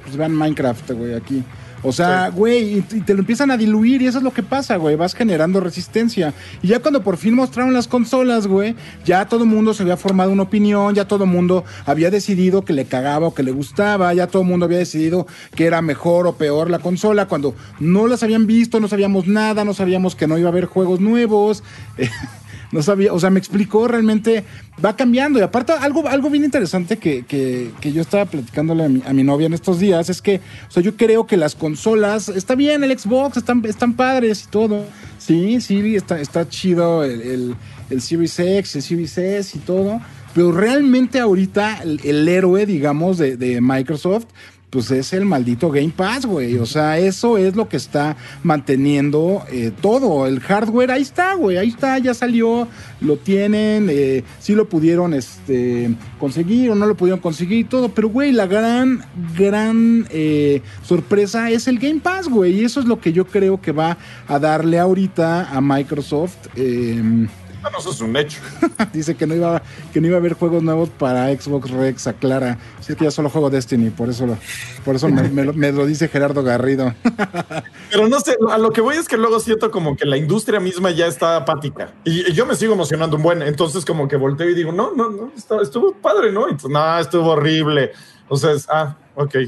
[0.03, 1.43] pues vean Minecraft, güey, aquí.
[1.83, 4.43] O sea, güey, y, y te lo empiezan a diluir y eso es lo que
[4.43, 4.95] pasa, güey.
[4.95, 6.33] Vas generando resistencia.
[6.61, 8.75] Y ya cuando por fin mostraron las consolas, güey,
[9.05, 12.63] ya todo el mundo se había formado una opinión, ya todo el mundo había decidido
[12.63, 15.81] que le cagaba o que le gustaba, ya todo el mundo había decidido que era
[15.81, 20.15] mejor o peor la consola, cuando no las habían visto, no sabíamos nada, no sabíamos
[20.15, 21.63] que no iba a haber juegos nuevos.
[22.71, 24.43] No sabía, o sea, me explicó realmente,
[24.83, 25.39] va cambiando.
[25.39, 29.13] Y aparte, algo, algo bien interesante que, que- que yo estaba platicándole a mi, a
[29.13, 30.37] mi novia en estos días es que,
[30.67, 34.51] o sea, yo creo que las consolas, está bien el Xbox, están, están padres y
[34.51, 34.85] todo.
[35.17, 37.55] Sí, sí, está, está chido el,
[37.89, 39.99] el, Series X, el Series S y todo.
[40.33, 44.27] Pero realmente ahorita el, el héroe, digamos, de, de Microsoft,
[44.71, 46.57] pues es el maldito Game Pass, güey.
[46.57, 50.25] O sea, eso es lo que está manteniendo eh, todo.
[50.25, 51.57] El hardware, ahí está, güey.
[51.57, 52.69] Ahí está, ya salió,
[53.01, 57.89] lo tienen, eh, sí lo pudieron este, conseguir o no lo pudieron conseguir y todo.
[57.89, 59.03] Pero, güey, la gran,
[59.37, 62.61] gran eh, sorpresa es el Game Pass, güey.
[62.61, 66.47] Y eso es lo que yo creo que va a darle ahorita a Microsoft.
[66.55, 67.27] eh,
[67.61, 68.39] Bueno, eso es un hecho.
[68.93, 69.61] Dice que no iba
[69.93, 72.57] que no iba a haber juegos nuevos para Xbox Rex, aclara.
[72.79, 74.37] Si es que ya solo juego Destiny, por eso lo,
[74.83, 76.93] por eso me, me lo, me lo dice Gerardo Garrido.
[77.91, 80.59] Pero no sé, a lo que voy es que luego siento como que la industria
[80.59, 81.91] misma ya está apática.
[82.03, 83.41] Y, y yo me sigo emocionando un buen.
[83.41, 86.49] Entonces, como que volteo y digo, no, no, no, está- estuvo padre, ¿no?
[86.49, 87.91] Y pues, no, estuvo horrible.
[88.27, 89.35] O sea, es, ah, ok.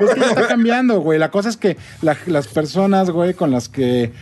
[0.00, 1.18] Es que ya está cambiando, güey.
[1.18, 4.12] La cosa es que la- las personas, güey, con las que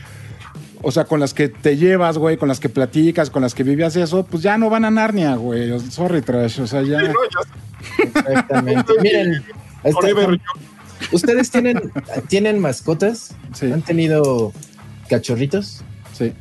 [0.83, 3.63] o sea, con las que te llevas, güey, con las que platicas, con las que
[3.63, 5.79] vivías eso, pues ya no van a Narnia, güey.
[5.91, 6.61] Sorry, trash.
[6.61, 7.01] O sea, ya.
[7.01, 8.93] Sí, no, ya Exactamente.
[9.03, 9.45] Miren,
[9.93, 10.41] forever.
[11.13, 11.93] ¿ustedes tienen,
[12.29, 13.35] tienen mascotas?
[13.55, 14.53] Sí, ¿Han tenido
[15.09, 15.83] cachorritos?
[16.13, 16.33] sí.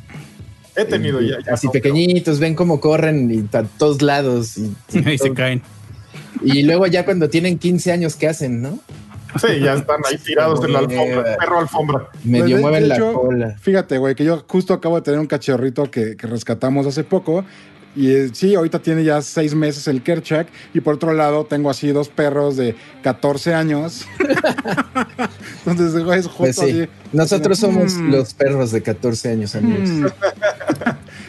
[0.76, 1.38] He tenido ya.
[1.44, 4.58] ya Así no, pequeñitos, ven cómo corren y a todos lados.
[4.58, 5.64] Y, y Ahí se caen.
[6.44, 8.80] Y luego ya cuando tienen 15 años, ¿qué hacen, no?
[9.40, 12.10] Sí, ya están ahí tirados en la alfombra, perro alfombra.
[12.24, 13.56] Medio Pues, de- mueven de la hecho, cola.
[13.60, 17.46] Fíjate, güey, que yo justo acabo de tener un cachorrito que, que rescatamos hace poco.
[17.96, 20.48] Y eh, sí, ahorita tiene ya seis meses el Kerchak.
[20.74, 24.06] Y por otro lado, tengo así dos perros de 14 años.
[25.66, 26.90] Entonces, güey, es justo Pues sí, así.
[27.12, 29.90] nosotros así de, somos mm, los perros de 14 años, amigos.
[29.90, 30.06] mm.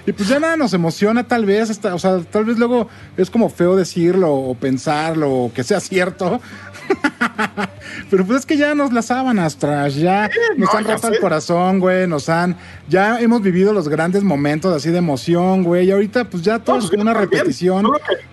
[0.08, 1.70] Y pues ya nada nos emociona, tal vez.
[1.70, 5.80] hasta- o sea, tal vez luego es como feo decirlo o pensarlo o que sea
[5.80, 6.40] cierto.
[8.10, 11.18] Pero pues es que ya nos las sábanas, trash, ya nos no, han roto el
[11.20, 12.56] corazón, güey, nos han,
[12.88, 16.76] ya hemos vivido los grandes momentos así de emoción, güey, y ahorita pues ya todo
[16.76, 17.86] No, es pues, una repetición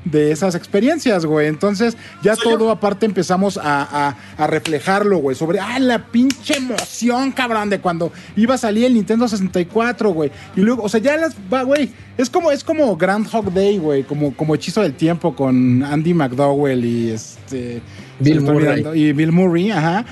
[0.06, 1.47] de esas experiencias, güey.
[1.47, 6.57] Entonces ya yo- todo aparte empezamos a, a- a reflejarlo, güey, sobre, ah, la pinche
[6.57, 10.31] emoción, cabrón, de cuando iba a salir el Nintendo 64, güey.
[10.56, 14.04] Y luego, o sea, ya las, va, güey, es como, es como Groundhog Day, güey,
[14.04, 17.82] como, como hechizo del tiempo con Andy McDowell y este...
[18.20, 18.86] Bill Murray.
[18.96, 20.06] Y Bill Murray, ajá.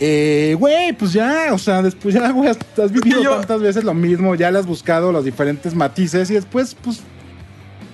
[0.00, 3.94] Eh, güey, pues ya, o sea, después ya, güey, has, vivido yo- tantas veces lo
[3.94, 7.00] mismo, ya le has buscado los diferentes matices y después, pues,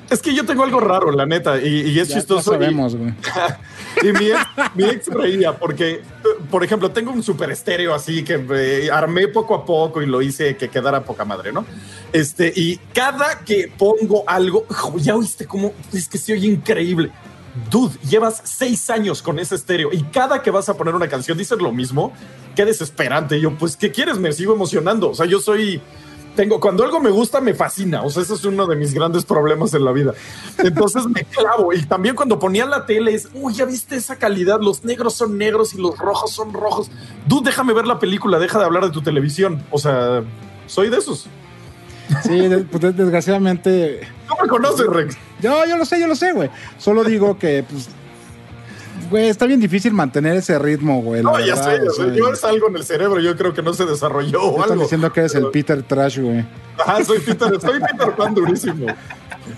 [0.09, 2.53] Es que yo tengo algo raro, la neta, y, y es ya, chistoso.
[2.53, 3.13] y- sabemos, güey.
[4.03, 4.41] Y mi ex,
[4.75, 6.03] mi ex reía porque,
[6.51, 10.57] por ejemplo, tengo un super estéreo así que armé poco a poco y lo hice
[10.57, 11.65] que quedara poca madre, ¿no?
[12.13, 17.11] Este, y cada que pongo algo, "Jo, ya oíste cómo es que se oye increíble.
[17.71, 21.37] Dude, llevas seis años con ese estéreo y cada que vas a poner una canción
[21.37, 22.13] dices lo mismo.
[22.55, 23.37] Qué desesperante.
[23.39, 24.19] Y yo, pues, ¿qué quieres?
[24.19, 25.11] Me sigo emocionando.
[25.11, 25.81] O sea, yo soy
[26.39, 28.03] tengo, cuando algo me gusta, me fascina.
[28.05, 30.15] O sea, ese es uno de mis grandes problemas en la vida.
[30.59, 31.73] Entonces me clavo.
[31.73, 34.61] Y también cuando ponía la tele es, uy, ya viste esa calidad.
[34.61, 36.93] Los negros son negros y los rojos son rojos.
[37.27, 39.65] Dude, déjame ver la película, deja de hablar de tu televisión.
[39.73, 40.23] O sea,
[40.69, 41.27] soy de esos.
[42.23, 42.41] Sí,
[42.71, 44.07] pues, de- desgraciadamente.
[44.29, 45.17] No me conoces, Rex.
[45.43, 46.51] Yo, yo lo sé, yo lo sé, güey.
[46.79, 47.89] Solo digo que, pues.
[49.11, 51.23] Güey, está bien difícil mantener ese ritmo, güey.
[51.23, 52.15] No, ya verdad, sé, o sea.
[52.15, 53.21] Yo es algo en el cerebro.
[53.21, 54.83] Yo creo que no se desarrolló o Están algo.
[54.83, 56.45] diciendo que eres el Peter Trash, güey.
[56.79, 58.87] Ajá, soy Peter, soy Peter Pan durísimo.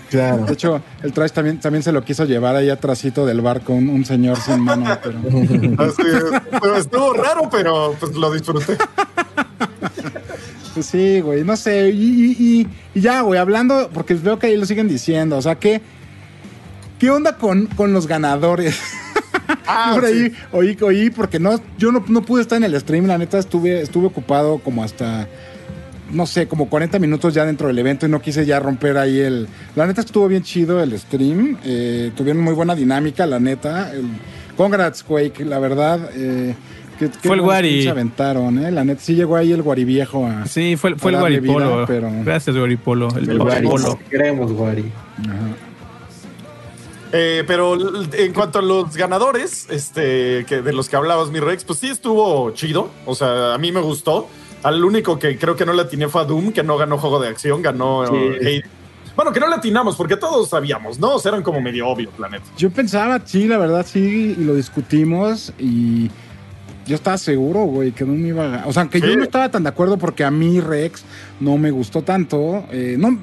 [0.09, 0.45] Claro.
[0.45, 3.89] De hecho, el Trash también, también se lo quiso llevar ahí atrásito del barco, un,
[3.89, 5.17] un señor sin mano, pero.
[5.83, 6.23] Así es.
[6.61, 8.77] Pero estuvo raro, pero pues lo disfruté.
[10.73, 11.89] Pues sí, güey, no sé.
[11.89, 15.81] Y- y ya, güey, hablando, porque veo que ahí lo siguen diciendo, o sea, ¿qué,
[16.97, 18.79] qué onda con, con los ganadores?
[19.67, 20.35] Ah, Por ahí sí.
[20.51, 23.81] oí, oí, porque no, yo no, no pude estar en el stream, la neta estuve,
[23.81, 25.27] estuve ocupado como hasta,
[26.11, 29.19] no sé, como 40 minutos ya dentro del evento y no quise ya romper ahí
[29.19, 29.47] el...
[29.75, 33.91] La neta estuvo bien chido el stream, eh, tuvieron muy buena dinámica, la neta.
[33.93, 34.05] El,
[34.57, 36.09] congrats, Quake, la verdad.
[36.15, 36.53] Eh,
[37.23, 37.83] Fue el Guari.
[37.83, 39.01] Se aventaron, eh, la neta.
[39.01, 40.45] Sí llegó ahí el Guari viejo a...
[40.45, 41.75] Sí, fue, fue el a darle Guaripolo.
[41.77, 43.07] vida, pero- Gracias, Guaripolo.
[43.17, 43.65] El, El Guari.
[43.65, 43.99] Guaripolo.
[44.09, 44.85] Queremos, Guari.
[45.21, 45.70] Ajá.
[47.13, 47.77] Eh, pero
[48.13, 51.87] en cuanto a los ganadores, este, que de los que hablabas, mi Rex, pues sí
[51.89, 52.89] estuvo chido.
[53.05, 54.27] O sea, a mí me gustó.
[54.63, 57.19] Al único que creo que no le atiné fue a Doom, que no ganó juego
[57.19, 58.13] de acción, ganó Sí.
[58.15, 58.65] eh, Hate.
[59.15, 61.15] Bueno, que no le atinamos, porque todos sabíamos, ¿no?
[61.15, 62.45] O sea, eran como medio obvios, la neta.
[62.57, 66.09] Yo pensaba, sí, la verdad, sí, y lo discutimos y
[66.87, 68.67] yo estaba seguro, güey, que Doom iba a ganar.
[68.69, 69.07] O sea, aunque Sí.
[69.07, 71.03] yo no estaba tan de acuerdo porque a mí Rex
[71.41, 73.19] no me gustó tanto, eh, no...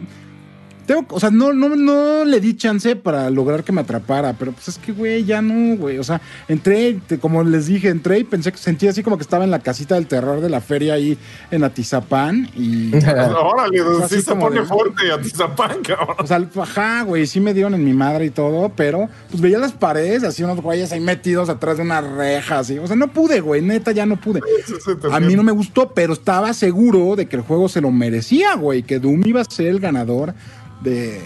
[0.89, 4.53] Tengo, o sea, no, no, no le di chance para lograr que me atrapara, pero
[4.53, 5.99] pues es que, güey, ya no, güey.
[5.99, 9.23] O sea, entré, te- como les dije, entré y pensé que sentí así como que
[9.23, 11.19] estaba en la casita del terror de la feria ahí
[11.51, 12.91] en Atizapán y...
[12.97, 16.17] Órale, Así sí se pone de- fuerte a Tizapán, cabrón.
[16.21, 19.59] O sea, ajá, güey, sí me dieron en mi madre y todo, pero pues veía
[19.59, 22.79] las paredes, así unos güeyes ahí metidos atrás de una reja, así.
[22.79, 24.41] O sea, no pude, güey, neta, ya no pude.
[25.13, 28.55] A mí no me gustó, pero estaba seguro de que el juego se lo merecía,
[28.57, 30.33] güey, que Doom iba a ser el ganador
[30.81, 31.25] de,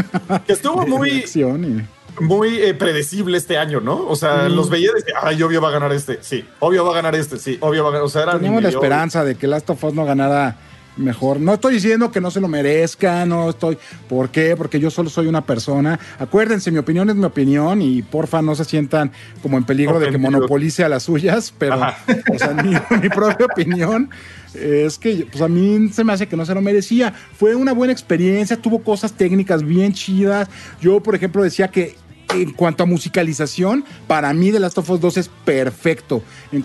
[0.46, 2.22] Que estuvo de muy, y...
[2.22, 4.06] muy eh, predecible este año, ¿no?
[4.06, 6.94] O sea, los veía decía, ay, obvio va a ganar este, sí, obvio va a
[6.94, 8.06] ganar este, sí, obvio va a ganar.
[8.06, 10.56] O sea, era Teníamos la esperanza de que Last of Us no ganara
[10.96, 11.40] mejor.
[11.40, 13.78] No estoy diciendo que no se lo merezca, no estoy.
[14.08, 14.56] ¿Por qué?
[14.56, 15.98] Porque yo solo soy una persona.
[16.18, 19.12] Acuérdense, mi opinión es mi opinión y porfa no se sientan
[19.42, 22.70] como en peligro de que monopolice a las suyas, pero o sea, mi,
[23.02, 24.10] mi propia opinión
[24.54, 27.12] es que pues a mí se me hace que no se lo merecía.
[27.36, 30.48] Fue una buena experiencia, tuvo cosas técnicas bien chidas.
[30.80, 31.96] Yo, por ejemplo, decía que
[32.34, 36.22] en cuanto a musicalización, para mí The Last of Us 2 es perfecto.
[36.50, 36.64] En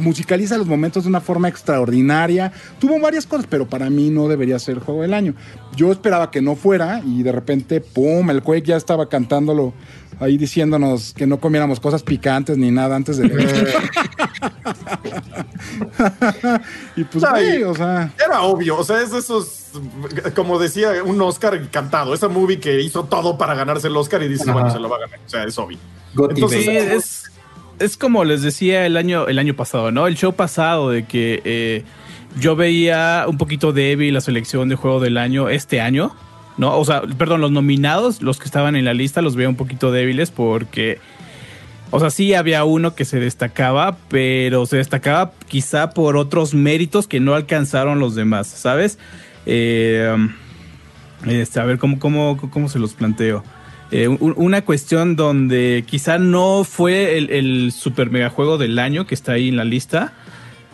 [0.00, 2.52] musicaliza los momentos de una forma extraordinaria.
[2.78, 5.34] Tuvo varias cosas, pero para mí no debería ser juego del año.
[5.76, 8.30] Yo esperaba que no fuera y de repente, ¡pum!
[8.30, 9.74] El Quake ya estaba cantándolo
[10.20, 13.26] ahí diciéndonos que no comiéramos cosas picantes ni nada antes de...
[16.96, 18.12] y pues, güey, o sea...
[18.24, 19.70] Era obvio, o sea, es de esos,
[20.34, 24.28] como decía, un Oscar cantado, esa movie que hizo todo para ganarse el Oscar y
[24.28, 24.52] dice, Ajá.
[24.52, 25.78] bueno, se lo va a ganar, o sea, es obvio.
[26.14, 27.30] Gotti Entonces, es,
[27.78, 30.06] es como les decía el año, el año pasado, ¿no?
[30.06, 31.84] El show pasado de que eh,
[32.38, 36.14] yo veía un poquito débil la selección de juego del año este año,
[36.58, 36.76] ¿no?
[36.78, 39.92] O sea, perdón, los nominados, los que estaban en la lista, los veía un poquito
[39.92, 40.98] débiles porque,
[41.90, 47.06] o sea, sí había uno que se destacaba, pero se destacaba quizá por otros méritos
[47.08, 48.98] que no alcanzaron los demás, ¿sabes?
[49.46, 50.30] Eh, um,
[51.30, 53.42] este, a ver, ¿cómo, cómo, cómo se los planteo?
[53.92, 59.06] Eh, un- una cuestión donde quizá no fue el, el super mega juego del año
[59.06, 60.12] que está ahí en la lista,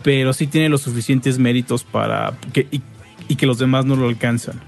[0.03, 2.81] pero sí tiene los suficientes méritos para que, y,
[3.29, 4.61] y que los demás no lo alcanzan.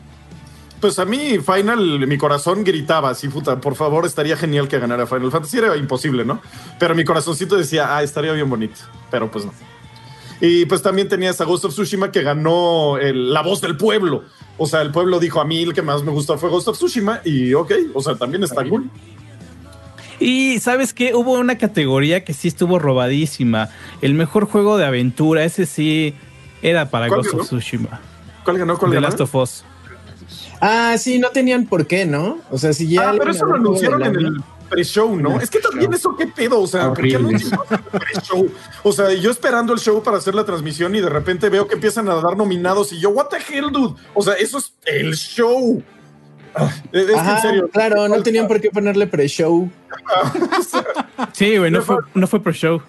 [0.85, 5.06] Pues a mí, Final, mi corazón gritaba así, puta, por favor, estaría genial que ganara
[5.06, 5.56] Final Fantasy.
[5.56, 6.43] Era imposible, ¿no?
[6.78, 8.74] Pero mi corazoncito decía, ah, estaría bien bonito.
[9.11, 9.55] Pero pues no.
[10.43, 14.24] Y pues también tenías a Ghost of Tsushima que ganó el- la voz del pueblo.
[14.59, 16.77] O sea, el pueblo dijo a mí el que más me gustó fue Ghost of
[16.77, 18.90] Tsushima y ok, o sea, también está cool.
[20.20, 23.70] Y sabes qué, hubo una categoría que sí estuvo robadísima.
[24.02, 26.15] El mejor juego de aventura, ese sí
[26.61, 27.43] era para ¿Cuál Ghost ganó?
[27.44, 28.01] of Tsushima.
[28.44, 28.77] ¿Cuál ganó?
[28.77, 29.09] ¿Cuál The ganó?
[29.09, 29.65] Last of Us.
[30.61, 32.39] Ah, sí, no tenían por qué, ¿no?
[32.51, 33.11] O sea, si ya.
[33.11, 34.37] Ah, pero eso lo anunciaron en el
[34.69, 35.41] pre-show, ¿no?
[35.41, 37.37] Es que también eso qué pedo, o sea, ¿por qué Horrible.
[37.37, 38.51] anuncian el pre-show?
[38.83, 41.75] O sea, yo esperando el show para hacer la transmisión y de repente veo que
[41.75, 43.95] empiezan a dar nominados y yo, what the hell, dude?
[44.15, 45.83] O sea, eso es el show.
[46.57, 47.69] Ah, Es que Ajá, en serio.
[47.73, 49.69] claro, no tenían por qué ponerle pre-show.
[51.33, 52.83] Sí, güey, no fue, no fue pro show.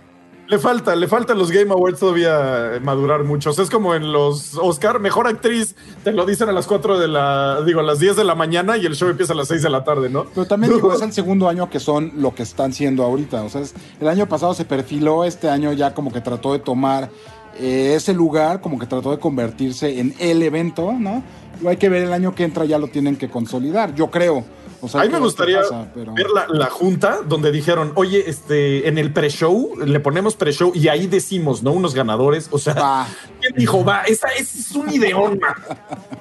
[0.48, 3.50] Le falta, le falta los Game Awards todavía madurar mucho.
[3.50, 7.00] O sea, es como en los Oscar, mejor actriz, te lo dicen a las 4
[7.00, 9.48] de la, digo, a las 10 de la mañana y el show empieza a las
[9.48, 10.26] 6 de la tarde, ¿no?
[10.36, 13.42] Pero también digo, es el segundo año que son lo que están siendo ahorita.
[13.42, 16.60] O sea, es- el año pasado se perfiló, este año ya como que trató de
[16.60, 17.10] tomar
[17.58, 21.24] eh, ese lugar, como que trató de convertirse en el evento, ¿no?
[21.62, 24.44] Lo hay que ver el año que entra, ya lo tienen que consolidar, yo creo.
[24.82, 25.88] O sea, A mí me gustaría ¿qué pasa?
[25.94, 30.72] Pero- ver la, la junta donde dijeron, oye, este, en el pre-show, le ponemos pre-show
[30.76, 31.72] y ahí decimos, ¿no?
[31.72, 32.50] Unos ganadores.
[32.52, 33.08] O sea.
[33.42, 33.84] ¿quién dijo?
[33.84, 35.54] Va, esa, ese es un ideón, man.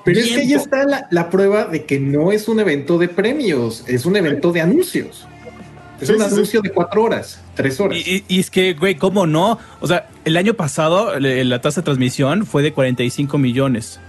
[0.04, 0.64] Pero es que ahí Viento.
[0.64, 4.52] está la, la prueba de que no es un evento de premios, es un evento
[4.52, 5.26] de anuncios.
[6.00, 6.34] Es Sí, un sí, sí.
[6.34, 7.96] anuncio de cuatro horas, tres horas.
[7.98, 9.58] Y, y- y es que, güey, ¿cómo no?
[9.80, 14.00] O sea, el año pasado le- la tasa de transmisión fue de 45 millones.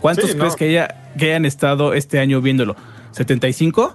[0.00, 0.56] ¿Cuántos Sí, crees no.
[0.56, 2.76] que, haya, que hayan estado este año viéndolo?
[3.14, 3.92] ¿75?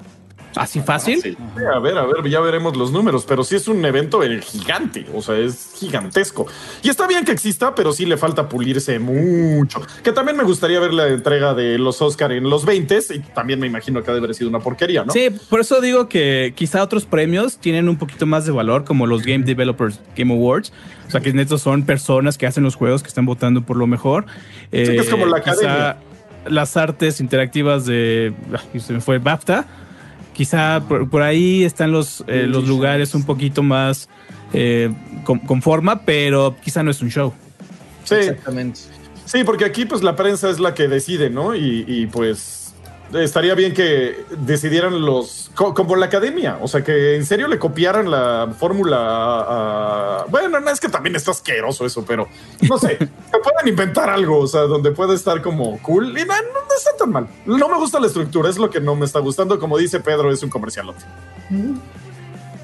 [0.56, 1.22] ¿Así fácil?
[1.22, 1.38] Sí,
[1.74, 5.06] a ver, a ver, ya veremos los números, pero sí es un evento eh, gigante,
[5.14, 6.48] o sea, es gigantesco.
[6.82, 9.82] Y está bien que exista, pero sí le falta pulirse mucho.
[10.04, 13.60] Que también me gustaría ver la entrega de los Oscar en los 20 y también
[13.60, 15.14] me imagino que ha de haber sido una porquería, ¿no?
[15.14, 19.06] Sí, por eso digo que quizá otros premios tienen un poquito más de valor, como
[19.06, 20.74] los Game Developers Game Awards.
[21.08, 23.86] O sea, que netos son personas que hacen los juegos, que están votando por lo
[23.88, 24.26] mejor.
[24.72, 25.98] Eh, Sí, que es como la quizá academia.
[26.46, 28.34] Las artes interactivas de.
[28.80, 29.66] se me fue BAFTA.
[30.34, 34.08] Quizá por, por ahí están los, eh, los lugares un poquito más
[34.54, 34.90] eh,
[35.26, 37.34] con, con forma, pero quizá no es un show.
[38.06, 38.80] Sí, Exactamente.
[39.26, 41.54] Sí, porque aquí pues la prensa es la que decide, ¿no?
[41.54, 42.59] Y, y, pues
[43.14, 47.58] estaría bien que decidieran los, co- como la academia, o sea, que en serio le
[47.60, 52.28] copiaran la fórmula a, a- Bueno, no es que también está asqueroso eso, pero
[52.68, 53.08] no sé, que
[53.44, 56.34] puedan inventar algo, o sea, donde pueda estar como cool y no,
[56.78, 57.28] está tan mal.
[57.46, 60.32] No me gusta la estructura, es lo que no me está gustando, como dice Pedro,
[60.32, 61.04] es un comercialote.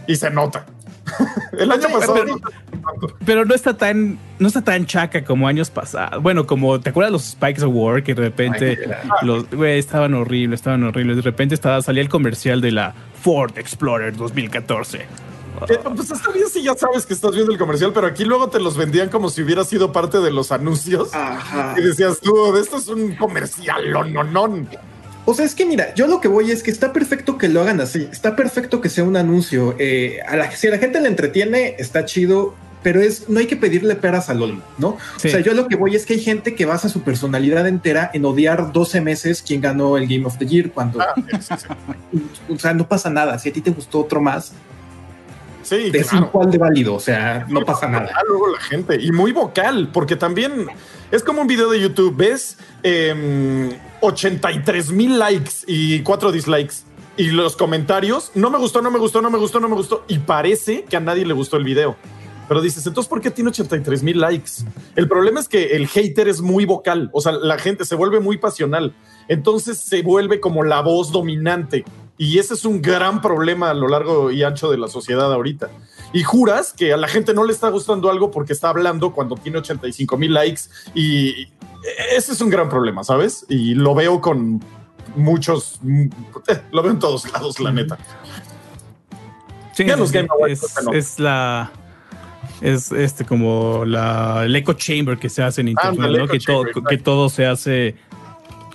[0.08, 0.66] Y se nota.
[1.58, 2.14] El año pasado...
[2.14, 2.40] pero-.
[3.26, 6.22] Pero no está tan, no está tan chaca como años pasados.
[6.22, 8.78] Bueno, como te acuerdas los Spikes Award que de repente
[9.24, 11.18] los güey estaban horribles, estaban horribles.
[11.18, 15.00] De repente estaba, salía el comercial de la Ford Explorer 2014.
[15.70, 18.50] Eh, Pues está bien si ya sabes que estás viendo el comercial, pero aquí luego
[18.50, 21.14] te los vendían como si hubiera sido parte de los anuncios.
[21.14, 21.76] Ajá.
[21.78, 24.66] Y decías, tú, esto es un comercial, no, no, no.
[25.26, 27.62] O sea, es que mira, yo lo que voy es que está perfecto que lo
[27.62, 29.76] hagan así, está perfecto que sea un anuncio.
[29.80, 32.54] eh, a la, si a la gente le entretiene, está chido,
[32.84, 34.98] pero es no hay que pedirle peras al olmo, ¿no?
[35.18, 35.30] Sí.
[35.30, 38.12] O sea, yo lo que voy es que hay gente que basa su personalidad entera
[38.14, 41.56] en odiar 12 meses quién ganó el Game of the Year cuando, Ah, sí, sí,
[41.58, 42.24] sí.
[42.54, 43.40] o sea, no pasa nada.
[43.40, 44.52] Si a ti te gustó otro más,
[45.66, 46.30] Sí, es claro.
[46.32, 48.10] igual de válido, o sea, no pasa nada.
[48.28, 48.98] Luego la gente.
[49.02, 50.68] Y muy vocal, porque también
[51.12, 52.16] es como un video de YouTube.
[52.16, 53.72] Ves Em,
[54.02, 56.84] 83 mil likes y 4 dislikes.
[57.18, 60.06] Y los comentarios, no me gustó, no me gustó, no me gustó, no me gustó.
[60.08, 61.96] Y parece que a nadie le gustó el video.
[62.48, 64.52] Pero dices, entonces, ¿por qué tiene 83 mil likes?
[64.96, 67.10] El problema es que el hater es muy vocal.
[67.12, 68.94] O sea, la gente se vuelve muy pasional.
[69.28, 71.86] Entonces se vuelve como la voz dominante.
[72.18, 75.70] Y ese es un gran problema a lo largo y ancho de la sociedad ahorita.
[76.14, 79.36] Y juras que a la gente no le está gustando algo porque está hablando cuando
[79.36, 80.62] tiene 85 mil likes.
[80.94, 81.50] Y
[82.12, 83.46] ese es un gran problema, ¿sabes?
[83.50, 84.64] Y lo veo con
[85.16, 85.80] muchos,
[86.48, 87.98] eh, lo veo en todos lados, la neta.
[89.74, 90.94] Sí, Ya los Game Awards, es, no.
[90.94, 91.72] es la
[92.62, 96.28] es este como la el echo chamber que se hace en internet, ¿no?
[96.28, 97.96] Que todo, que todo se hace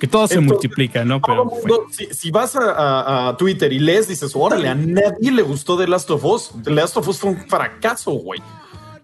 [0.00, 1.20] que todo se multiplica, ¿no?
[1.20, 5.30] Pero mundo, si, si vas a, a- a Twitter y lees, dices, órale, a nadie
[5.30, 6.50] le gustó The Last of Us.
[6.64, 8.40] The Last of Us fue un fracaso, güey.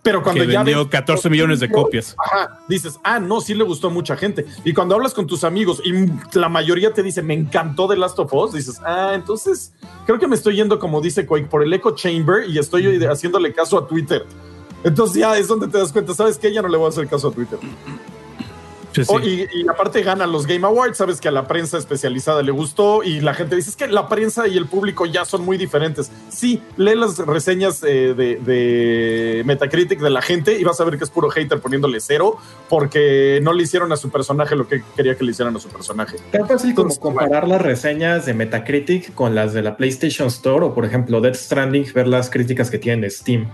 [0.03, 2.15] Pero cuando que ya vendió ves- 14 millones de copias.
[2.25, 4.47] Ajá, dices, ah, no, sí le gustó a mucha gente.
[4.65, 5.93] Y cuando hablas con tus amigos y
[6.39, 9.73] la mayoría te dice, me encantó The Last of Us, dices, ah, entonces
[10.07, 13.53] creo que me estoy yendo, como dice Quake, por el Echo Chamber y estoy haciéndole
[13.53, 14.25] caso a Twitter.
[14.85, 16.53] Entonces ya es donde te das cuenta, ¿sabes qué?
[16.53, 17.59] Ya no le voy a hacer caso a Twitter.
[18.97, 19.13] Sí, sí.
[19.15, 22.51] Oh, y, y aparte ganan los Game Awards, sabes que a la prensa especializada le
[22.51, 25.59] gustó y la gente dice es que la prensa y el público ya son muy
[25.59, 26.11] diferentes.
[26.31, 30.97] Sí, lee las reseñas eh, de, de Metacritic de la gente y vas a ver
[30.97, 32.39] que es puro hater poniéndole cero
[32.71, 35.69] porque no le hicieron a su personaje lo que quería que le hicieran a su
[35.69, 36.17] personaje.
[36.33, 40.65] Tan fácil como Entonces, comparar las reseñas de Metacritic con las de la PlayStation Store
[40.65, 43.51] o, por ejemplo, Death Stranding, ver las críticas que tienen de Steam.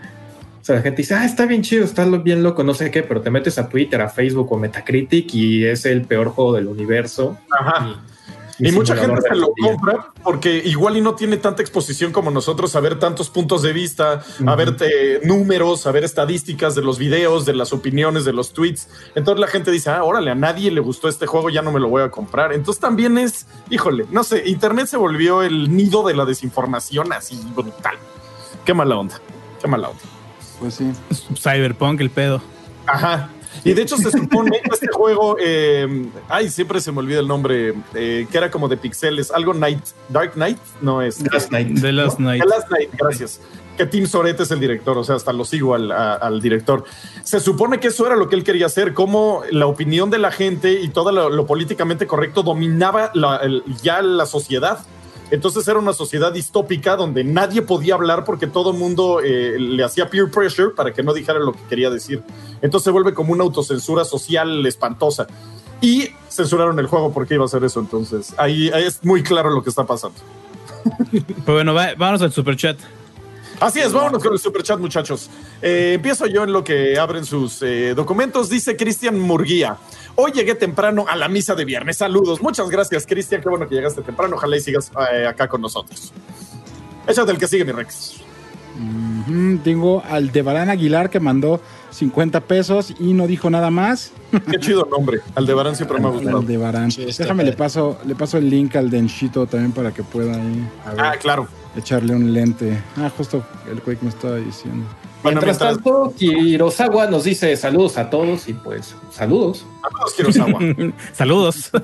[0.63, 3.03] O sea, la gente dice, ah, está bien chido, está bien loco, no sé qué,
[3.03, 6.69] pero te metes a Twitter, a Facebook o Metacritic y es el peor juego del
[6.69, 7.37] universo.
[7.51, 7.85] Ajá.
[8.59, 12.31] Y, Y mucha gente se lo compra porque igual y no tiene tanta exposición como
[12.31, 16.83] nosotros a ver tantos puntos de vista, a ver eh, números, a ver estadísticas de
[16.83, 18.89] los videos, de las opiniones, de los tweets.
[19.17, 21.81] Entonces la gente dice, ah, órale, a nadie le gustó este juego, ya no me
[21.81, 22.53] lo voy a comprar.
[22.53, 27.41] Entonces también es, híjole, no sé, Internet se volvió el nido de la desinformación así
[27.57, 27.97] brutal.
[28.65, 29.21] Qué mala onda,
[29.61, 30.22] qué mala onda.
[30.63, 30.93] Pues sí.
[31.37, 32.41] Cyberpunk, el pedo.
[32.87, 33.29] Ajá.
[33.65, 37.29] Y de hecho se supone que este juego, eh, ay, siempre se me olvida el
[37.29, 41.21] nombre, eh, que era como de pixeles, algo Night, Dark Knight, no es.
[41.33, 41.81] Last Night.
[41.81, 42.29] The Last ¿no?
[42.31, 42.43] Night.
[42.43, 43.41] The Last Night, gracias.
[43.77, 46.85] Que Tim Soret es el director, o sea, hasta lo sigo al, a- al director.
[47.25, 50.31] Se supone que eso era lo que él quería hacer, como la opinión de la
[50.31, 54.79] gente y todo lo, lo políticamente correcto dominaba la- el- ya la sociedad.
[55.33, 59.83] Entonces era una sociedad distópica donde nadie podía hablar porque todo el mundo eh, le
[59.83, 62.23] hacía peer pressure para que no dijera lo que quería decir.
[62.61, 65.27] Entonces se vuelve como una autocensura social espantosa.
[65.81, 67.81] Y censuraron el juego porque iba a hacer eso.
[67.81, 70.17] Entonces ahí, es muy claro lo que está pasando.
[71.11, 72.79] Pues bueno, va- vámonos al super chat.
[73.63, 75.31] Así es, vámonos con el superchat, muchachos.
[75.63, 78.49] Eh, empiezo yo en lo que abren sus eh, documentos.
[78.49, 79.77] Dice Cristian Murguía.
[80.17, 81.99] Hoy llegué temprano a la misa de viernes.
[81.99, 82.43] Saludos.
[82.43, 83.41] Muchas gracias, Cristian.
[83.41, 84.35] Qué bueno que llegaste temprano.
[84.35, 86.13] Ojalá y sigas eh, acá con nosotros.
[87.07, 88.17] Échate el que sigue, mi Rex.
[89.63, 91.61] Tengo al Debarán Aguilar que mandó
[91.91, 94.11] 50 pesos y no dijo nada más.
[94.51, 95.21] Qué chido nombre.
[95.37, 96.39] Aldebarán siempre me ha gustado.
[96.39, 96.89] Aldebarán.
[96.89, 101.15] Déjame, le paso, le paso el link al Denchito también para que pueda ver, Ah,
[101.21, 101.47] claro.
[101.77, 102.79] Echarle un lente.
[102.97, 104.85] Ah, justo el Quake me estaba diciendo.
[105.23, 109.65] Bueno, Mientras mientras tanto, Kirosawa nos dice saludos a todos y pues saludos.
[109.83, 110.59] Saludos, Kurosawa.
[111.13, 111.71] Saludos.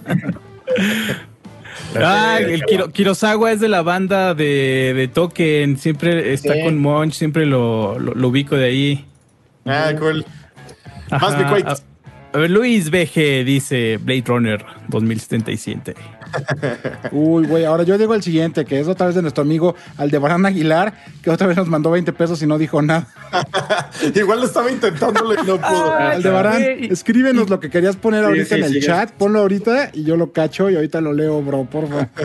[1.97, 5.77] ah, el Kiro- Kirosawa es de la banda de, de Token.
[5.79, 6.63] Siempre está Sí.
[6.65, 9.05] con Monch, siempre lo, lo- lo ubico de ahí.
[9.65, 10.25] Ah, cool.
[11.11, 11.69] Más mi Quake.
[11.69, 11.77] A,
[12.35, 15.95] a ver, Luis BG dice Blade Runner 2077.
[17.13, 20.45] Uy, güey, ahora yo digo el siguiente, que es otra vez de nuestro amigo Aldebarán
[20.47, 23.07] Aguilar, que otra vez nos mandó 20 pesos y no dijo nada.
[24.15, 25.93] Igual estaba intentándolo y no pudo.
[25.95, 26.93] Aldebarán, güey.
[26.93, 30.05] escríbenos lo que querías poner Sí, ahorita sí, en el sí, chat, ponlo ahorita y
[30.05, 32.09] yo lo cacho y ahorita lo leo, bro, porfa.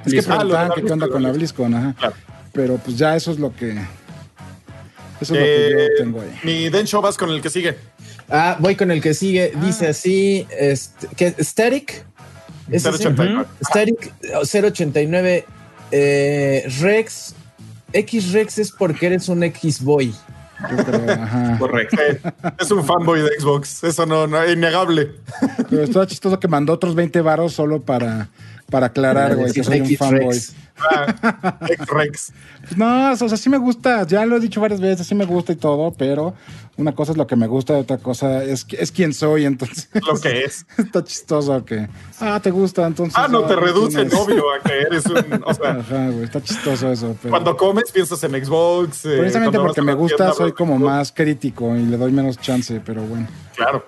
[0.06, 0.20] Es que.
[0.20, 1.94] Ah, preguntaban que qué onda con la BlizzCon, ajá.
[1.98, 2.14] Claro.
[2.52, 3.70] Pero pues ya eso es lo que.
[5.20, 6.30] Eso es lo Eh, que yo tengo ahí.
[6.44, 7.76] Mi Densho vas con el que sigue.
[8.28, 9.52] Ah, voy con el que sigue.
[9.60, 12.06] Dice así, este, que Static.
[12.70, 13.08] ¿Es ese?
[13.08, 13.46] 089.
[13.62, 15.44] Static 089
[15.92, 17.34] eh, Rex.
[17.92, 19.42] X Rex es porque eres un
[20.84, 21.58] creo, ajá.
[21.58, 21.96] Correcto.
[22.58, 23.82] Es un fanboy de Xbox.
[23.82, 25.12] Eso no, no es innegable.
[25.68, 28.28] Pero está chistoso que mandó otros 20 varos solo para,
[28.70, 30.26] para aclarar, güey, que soy un X fanboy.
[30.26, 30.54] Rex.
[30.90, 32.32] Ah, X-Rex.
[32.76, 35.52] No, o sea, sí me gusta, ya lo he dicho varias veces, sí me gusta
[35.52, 36.34] y todo, pero
[36.80, 39.88] una cosa es lo que me gusta y otra cosa es, es quién soy, entonces
[40.06, 40.66] Lo que es.
[40.78, 41.88] está chistoso que,
[42.20, 43.14] ah, te gusta, entonces.
[43.16, 45.20] Ah, no, te ¿quién reduce, obvio, a que eres un.
[45.44, 47.16] O sea, Ajá, güey, está chistoso eso.
[47.20, 47.30] Pero...
[47.30, 49.04] cuando comes piensas en Xbox.
[49.04, 52.80] eh, Precisamente porque me gusta, tienda, soy como más crítico y le doy menos chance,
[52.84, 53.28] pero bueno.
[53.54, 53.84] Claro.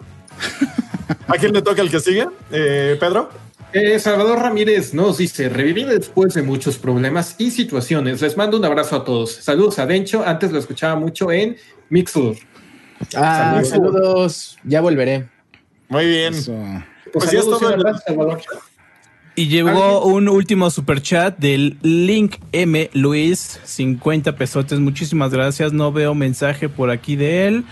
[1.29, 2.27] ¿A quién le toca el que sigue?
[2.51, 3.31] Eh, Pedro.
[3.73, 8.21] Eh, Salvador Ramírez nos dice, revivir después de muchos problemas y situaciones.
[8.21, 9.33] Les mando un abrazo a todos.
[9.33, 10.23] Saludos a Dencho.
[10.27, 11.57] Antes lo escuchaba mucho en
[11.89, 12.37] Mixur.
[13.17, 13.69] Ah, saludos.
[13.69, 14.59] saludos.
[14.65, 15.29] Ya volveré.
[15.89, 16.35] Muy bien.
[16.35, 16.55] Eso.
[17.13, 17.85] Pues, pues ya todo el...
[19.35, 24.79] Y llegó un último super chat del Link M Luis, 50 pesotes.
[24.79, 25.73] Muchísimas gracias.
[25.73, 27.65] No veo mensaje por aquí de él.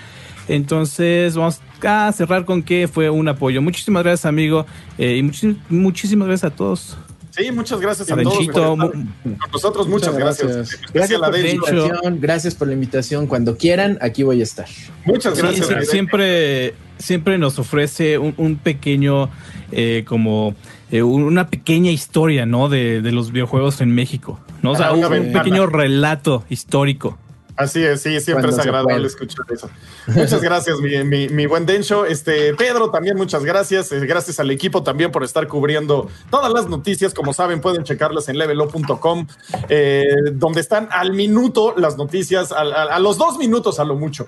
[0.49, 3.61] Entonces vamos a cerrar con que fue un apoyo.
[3.61, 4.65] Muchísimas gracias, amigo.
[4.97, 6.97] Eh, y muchísimas gracias a todos.
[7.41, 8.49] Sí, muchas gracias a todos.
[8.49, 9.09] Con
[9.53, 10.79] nosotros, muchas, gracias.
[10.93, 12.21] Gracias, por la invitación.
[12.21, 13.27] Gracias por la invitación.
[13.27, 14.67] Cuando quieran, aquí voy a estar.
[15.05, 15.89] Muchas gracias.
[15.89, 19.31] siempre, siempre nos ofrece un, pequeño,
[19.73, 20.55] eh, como
[20.91, 22.69] eh, una pequeña historia, ¿no?
[22.69, 24.73] De, los videojuegos en México, ¿no?
[24.73, 27.19] O sea, un, pequeño relato histórico.
[27.61, 29.69] Así es, sí, siempre es agradable escuchar eso.
[30.07, 32.07] Muchas gracias, mi, buen Dencho.
[32.07, 33.93] Este, Pedro, también muchas gracias.
[33.93, 37.13] Eh, gracias al equipo también por estar cubriendo todas las noticias.
[37.13, 39.27] Como saben, pueden checarlas en levelo.com,
[39.69, 44.27] eh, donde están al minuto las noticias, a, los dos minutos a lo mucho.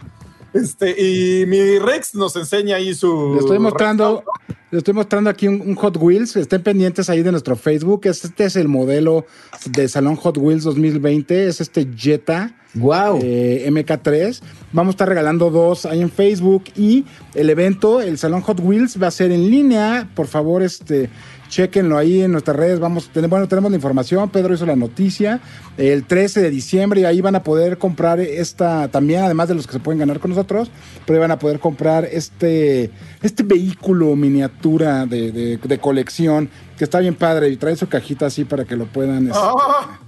[0.54, 3.32] Este, y mi Rex nos enseña ahí su.
[3.34, 4.22] Le estoy mostrando,
[4.70, 6.36] le estoy mostrando aquí un, Hot Wheels.
[6.36, 8.02] Estén pendientes ahí de nuestro Facebook.
[8.04, 9.24] Este es el modelo
[9.66, 11.48] de Salón Hot Wheels 2020.
[11.48, 12.54] Es este Jetta.
[12.74, 13.20] Wow.
[13.22, 14.40] Eh, MK3.
[14.72, 16.64] Vamos a estar regalando dos ahí en Facebook.
[16.76, 17.04] Y
[17.34, 20.08] el evento, el Salón Hot Wheels, va a ser en línea.
[20.14, 21.08] Por favor, este
[21.52, 22.80] Chequenlo ahí en nuestras redes.
[22.80, 24.30] Vamos, bueno, tenemos la información.
[24.30, 25.38] Pedro hizo la noticia.
[25.76, 29.66] El 13 de diciembre y ahí van a poder comprar esta también, además de los
[29.66, 30.70] que se pueden ganar con nosotros,
[31.04, 36.48] pero van a poder comprar este, este vehículo miniatura de, colección
[36.78, 39.26] que está bien padre y trae su cajita así para que lo puedan.
[39.26, 39.98] Este, ah.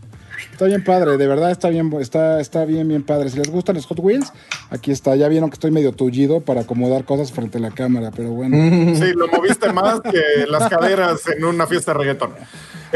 [0.55, 3.28] Está bien padre, de verdad está bien, está, está bien, bien padre.
[3.28, 4.32] Si les gustan los Hot Wheels,
[4.70, 5.16] aquí está.
[5.16, 8.56] Ya vieron que estoy medio tullido para acomodar cosas frente a la cámara, pero bueno.
[8.94, 12.31] Sí, lo moviste más que las caderas en una fiesta de reggaetón.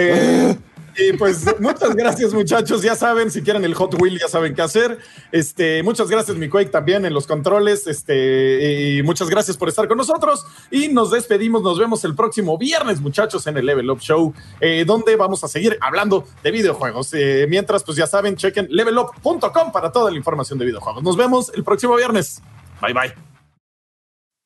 [0.00, 0.56] Eh,
[0.98, 2.82] y pues muchas gracias, muchachos.
[2.82, 4.98] Ya saben, si quieren el Hot Wheel, ya saben qué hacer.
[5.32, 7.86] Este, muchas gracias, mi Quake, también en los controles.
[7.86, 10.44] Este, y muchas gracias por estar con nosotros.
[10.70, 11.62] Y nos despedimos.
[11.62, 15.48] Nos vemos el próximo viernes, muchachos, en el Level Up Show, eh, donde vamos a
[15.48, 17.14] seguir hablando de videojuegos.
[17.14, 21.02] Eh, mientras, pues ya saben, chequen levelup.com para toda la información de videojuegos.
[21.02, 22.42] Nos vemos el próximo viernes.
[22.80, 23.14] Bye bye.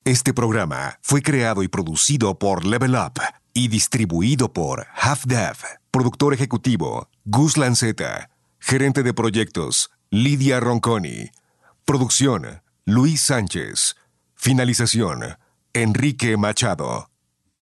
[0.04, 3.20] Este programa fue creado y producido por Level Up
[3.54, 5.81] y distribuido por Half Dev.
[5.92, 8.30] Productor ejecutivo, Gus Lanceta.
[8.58, 11.32] Gerente de proyectos, Lidia Ronconi.
[11.84, 13.96] Producción, Luis Sánchez.
[14.34, 15.36] Finalización,
[15.74, 17.11] Enrique Machado.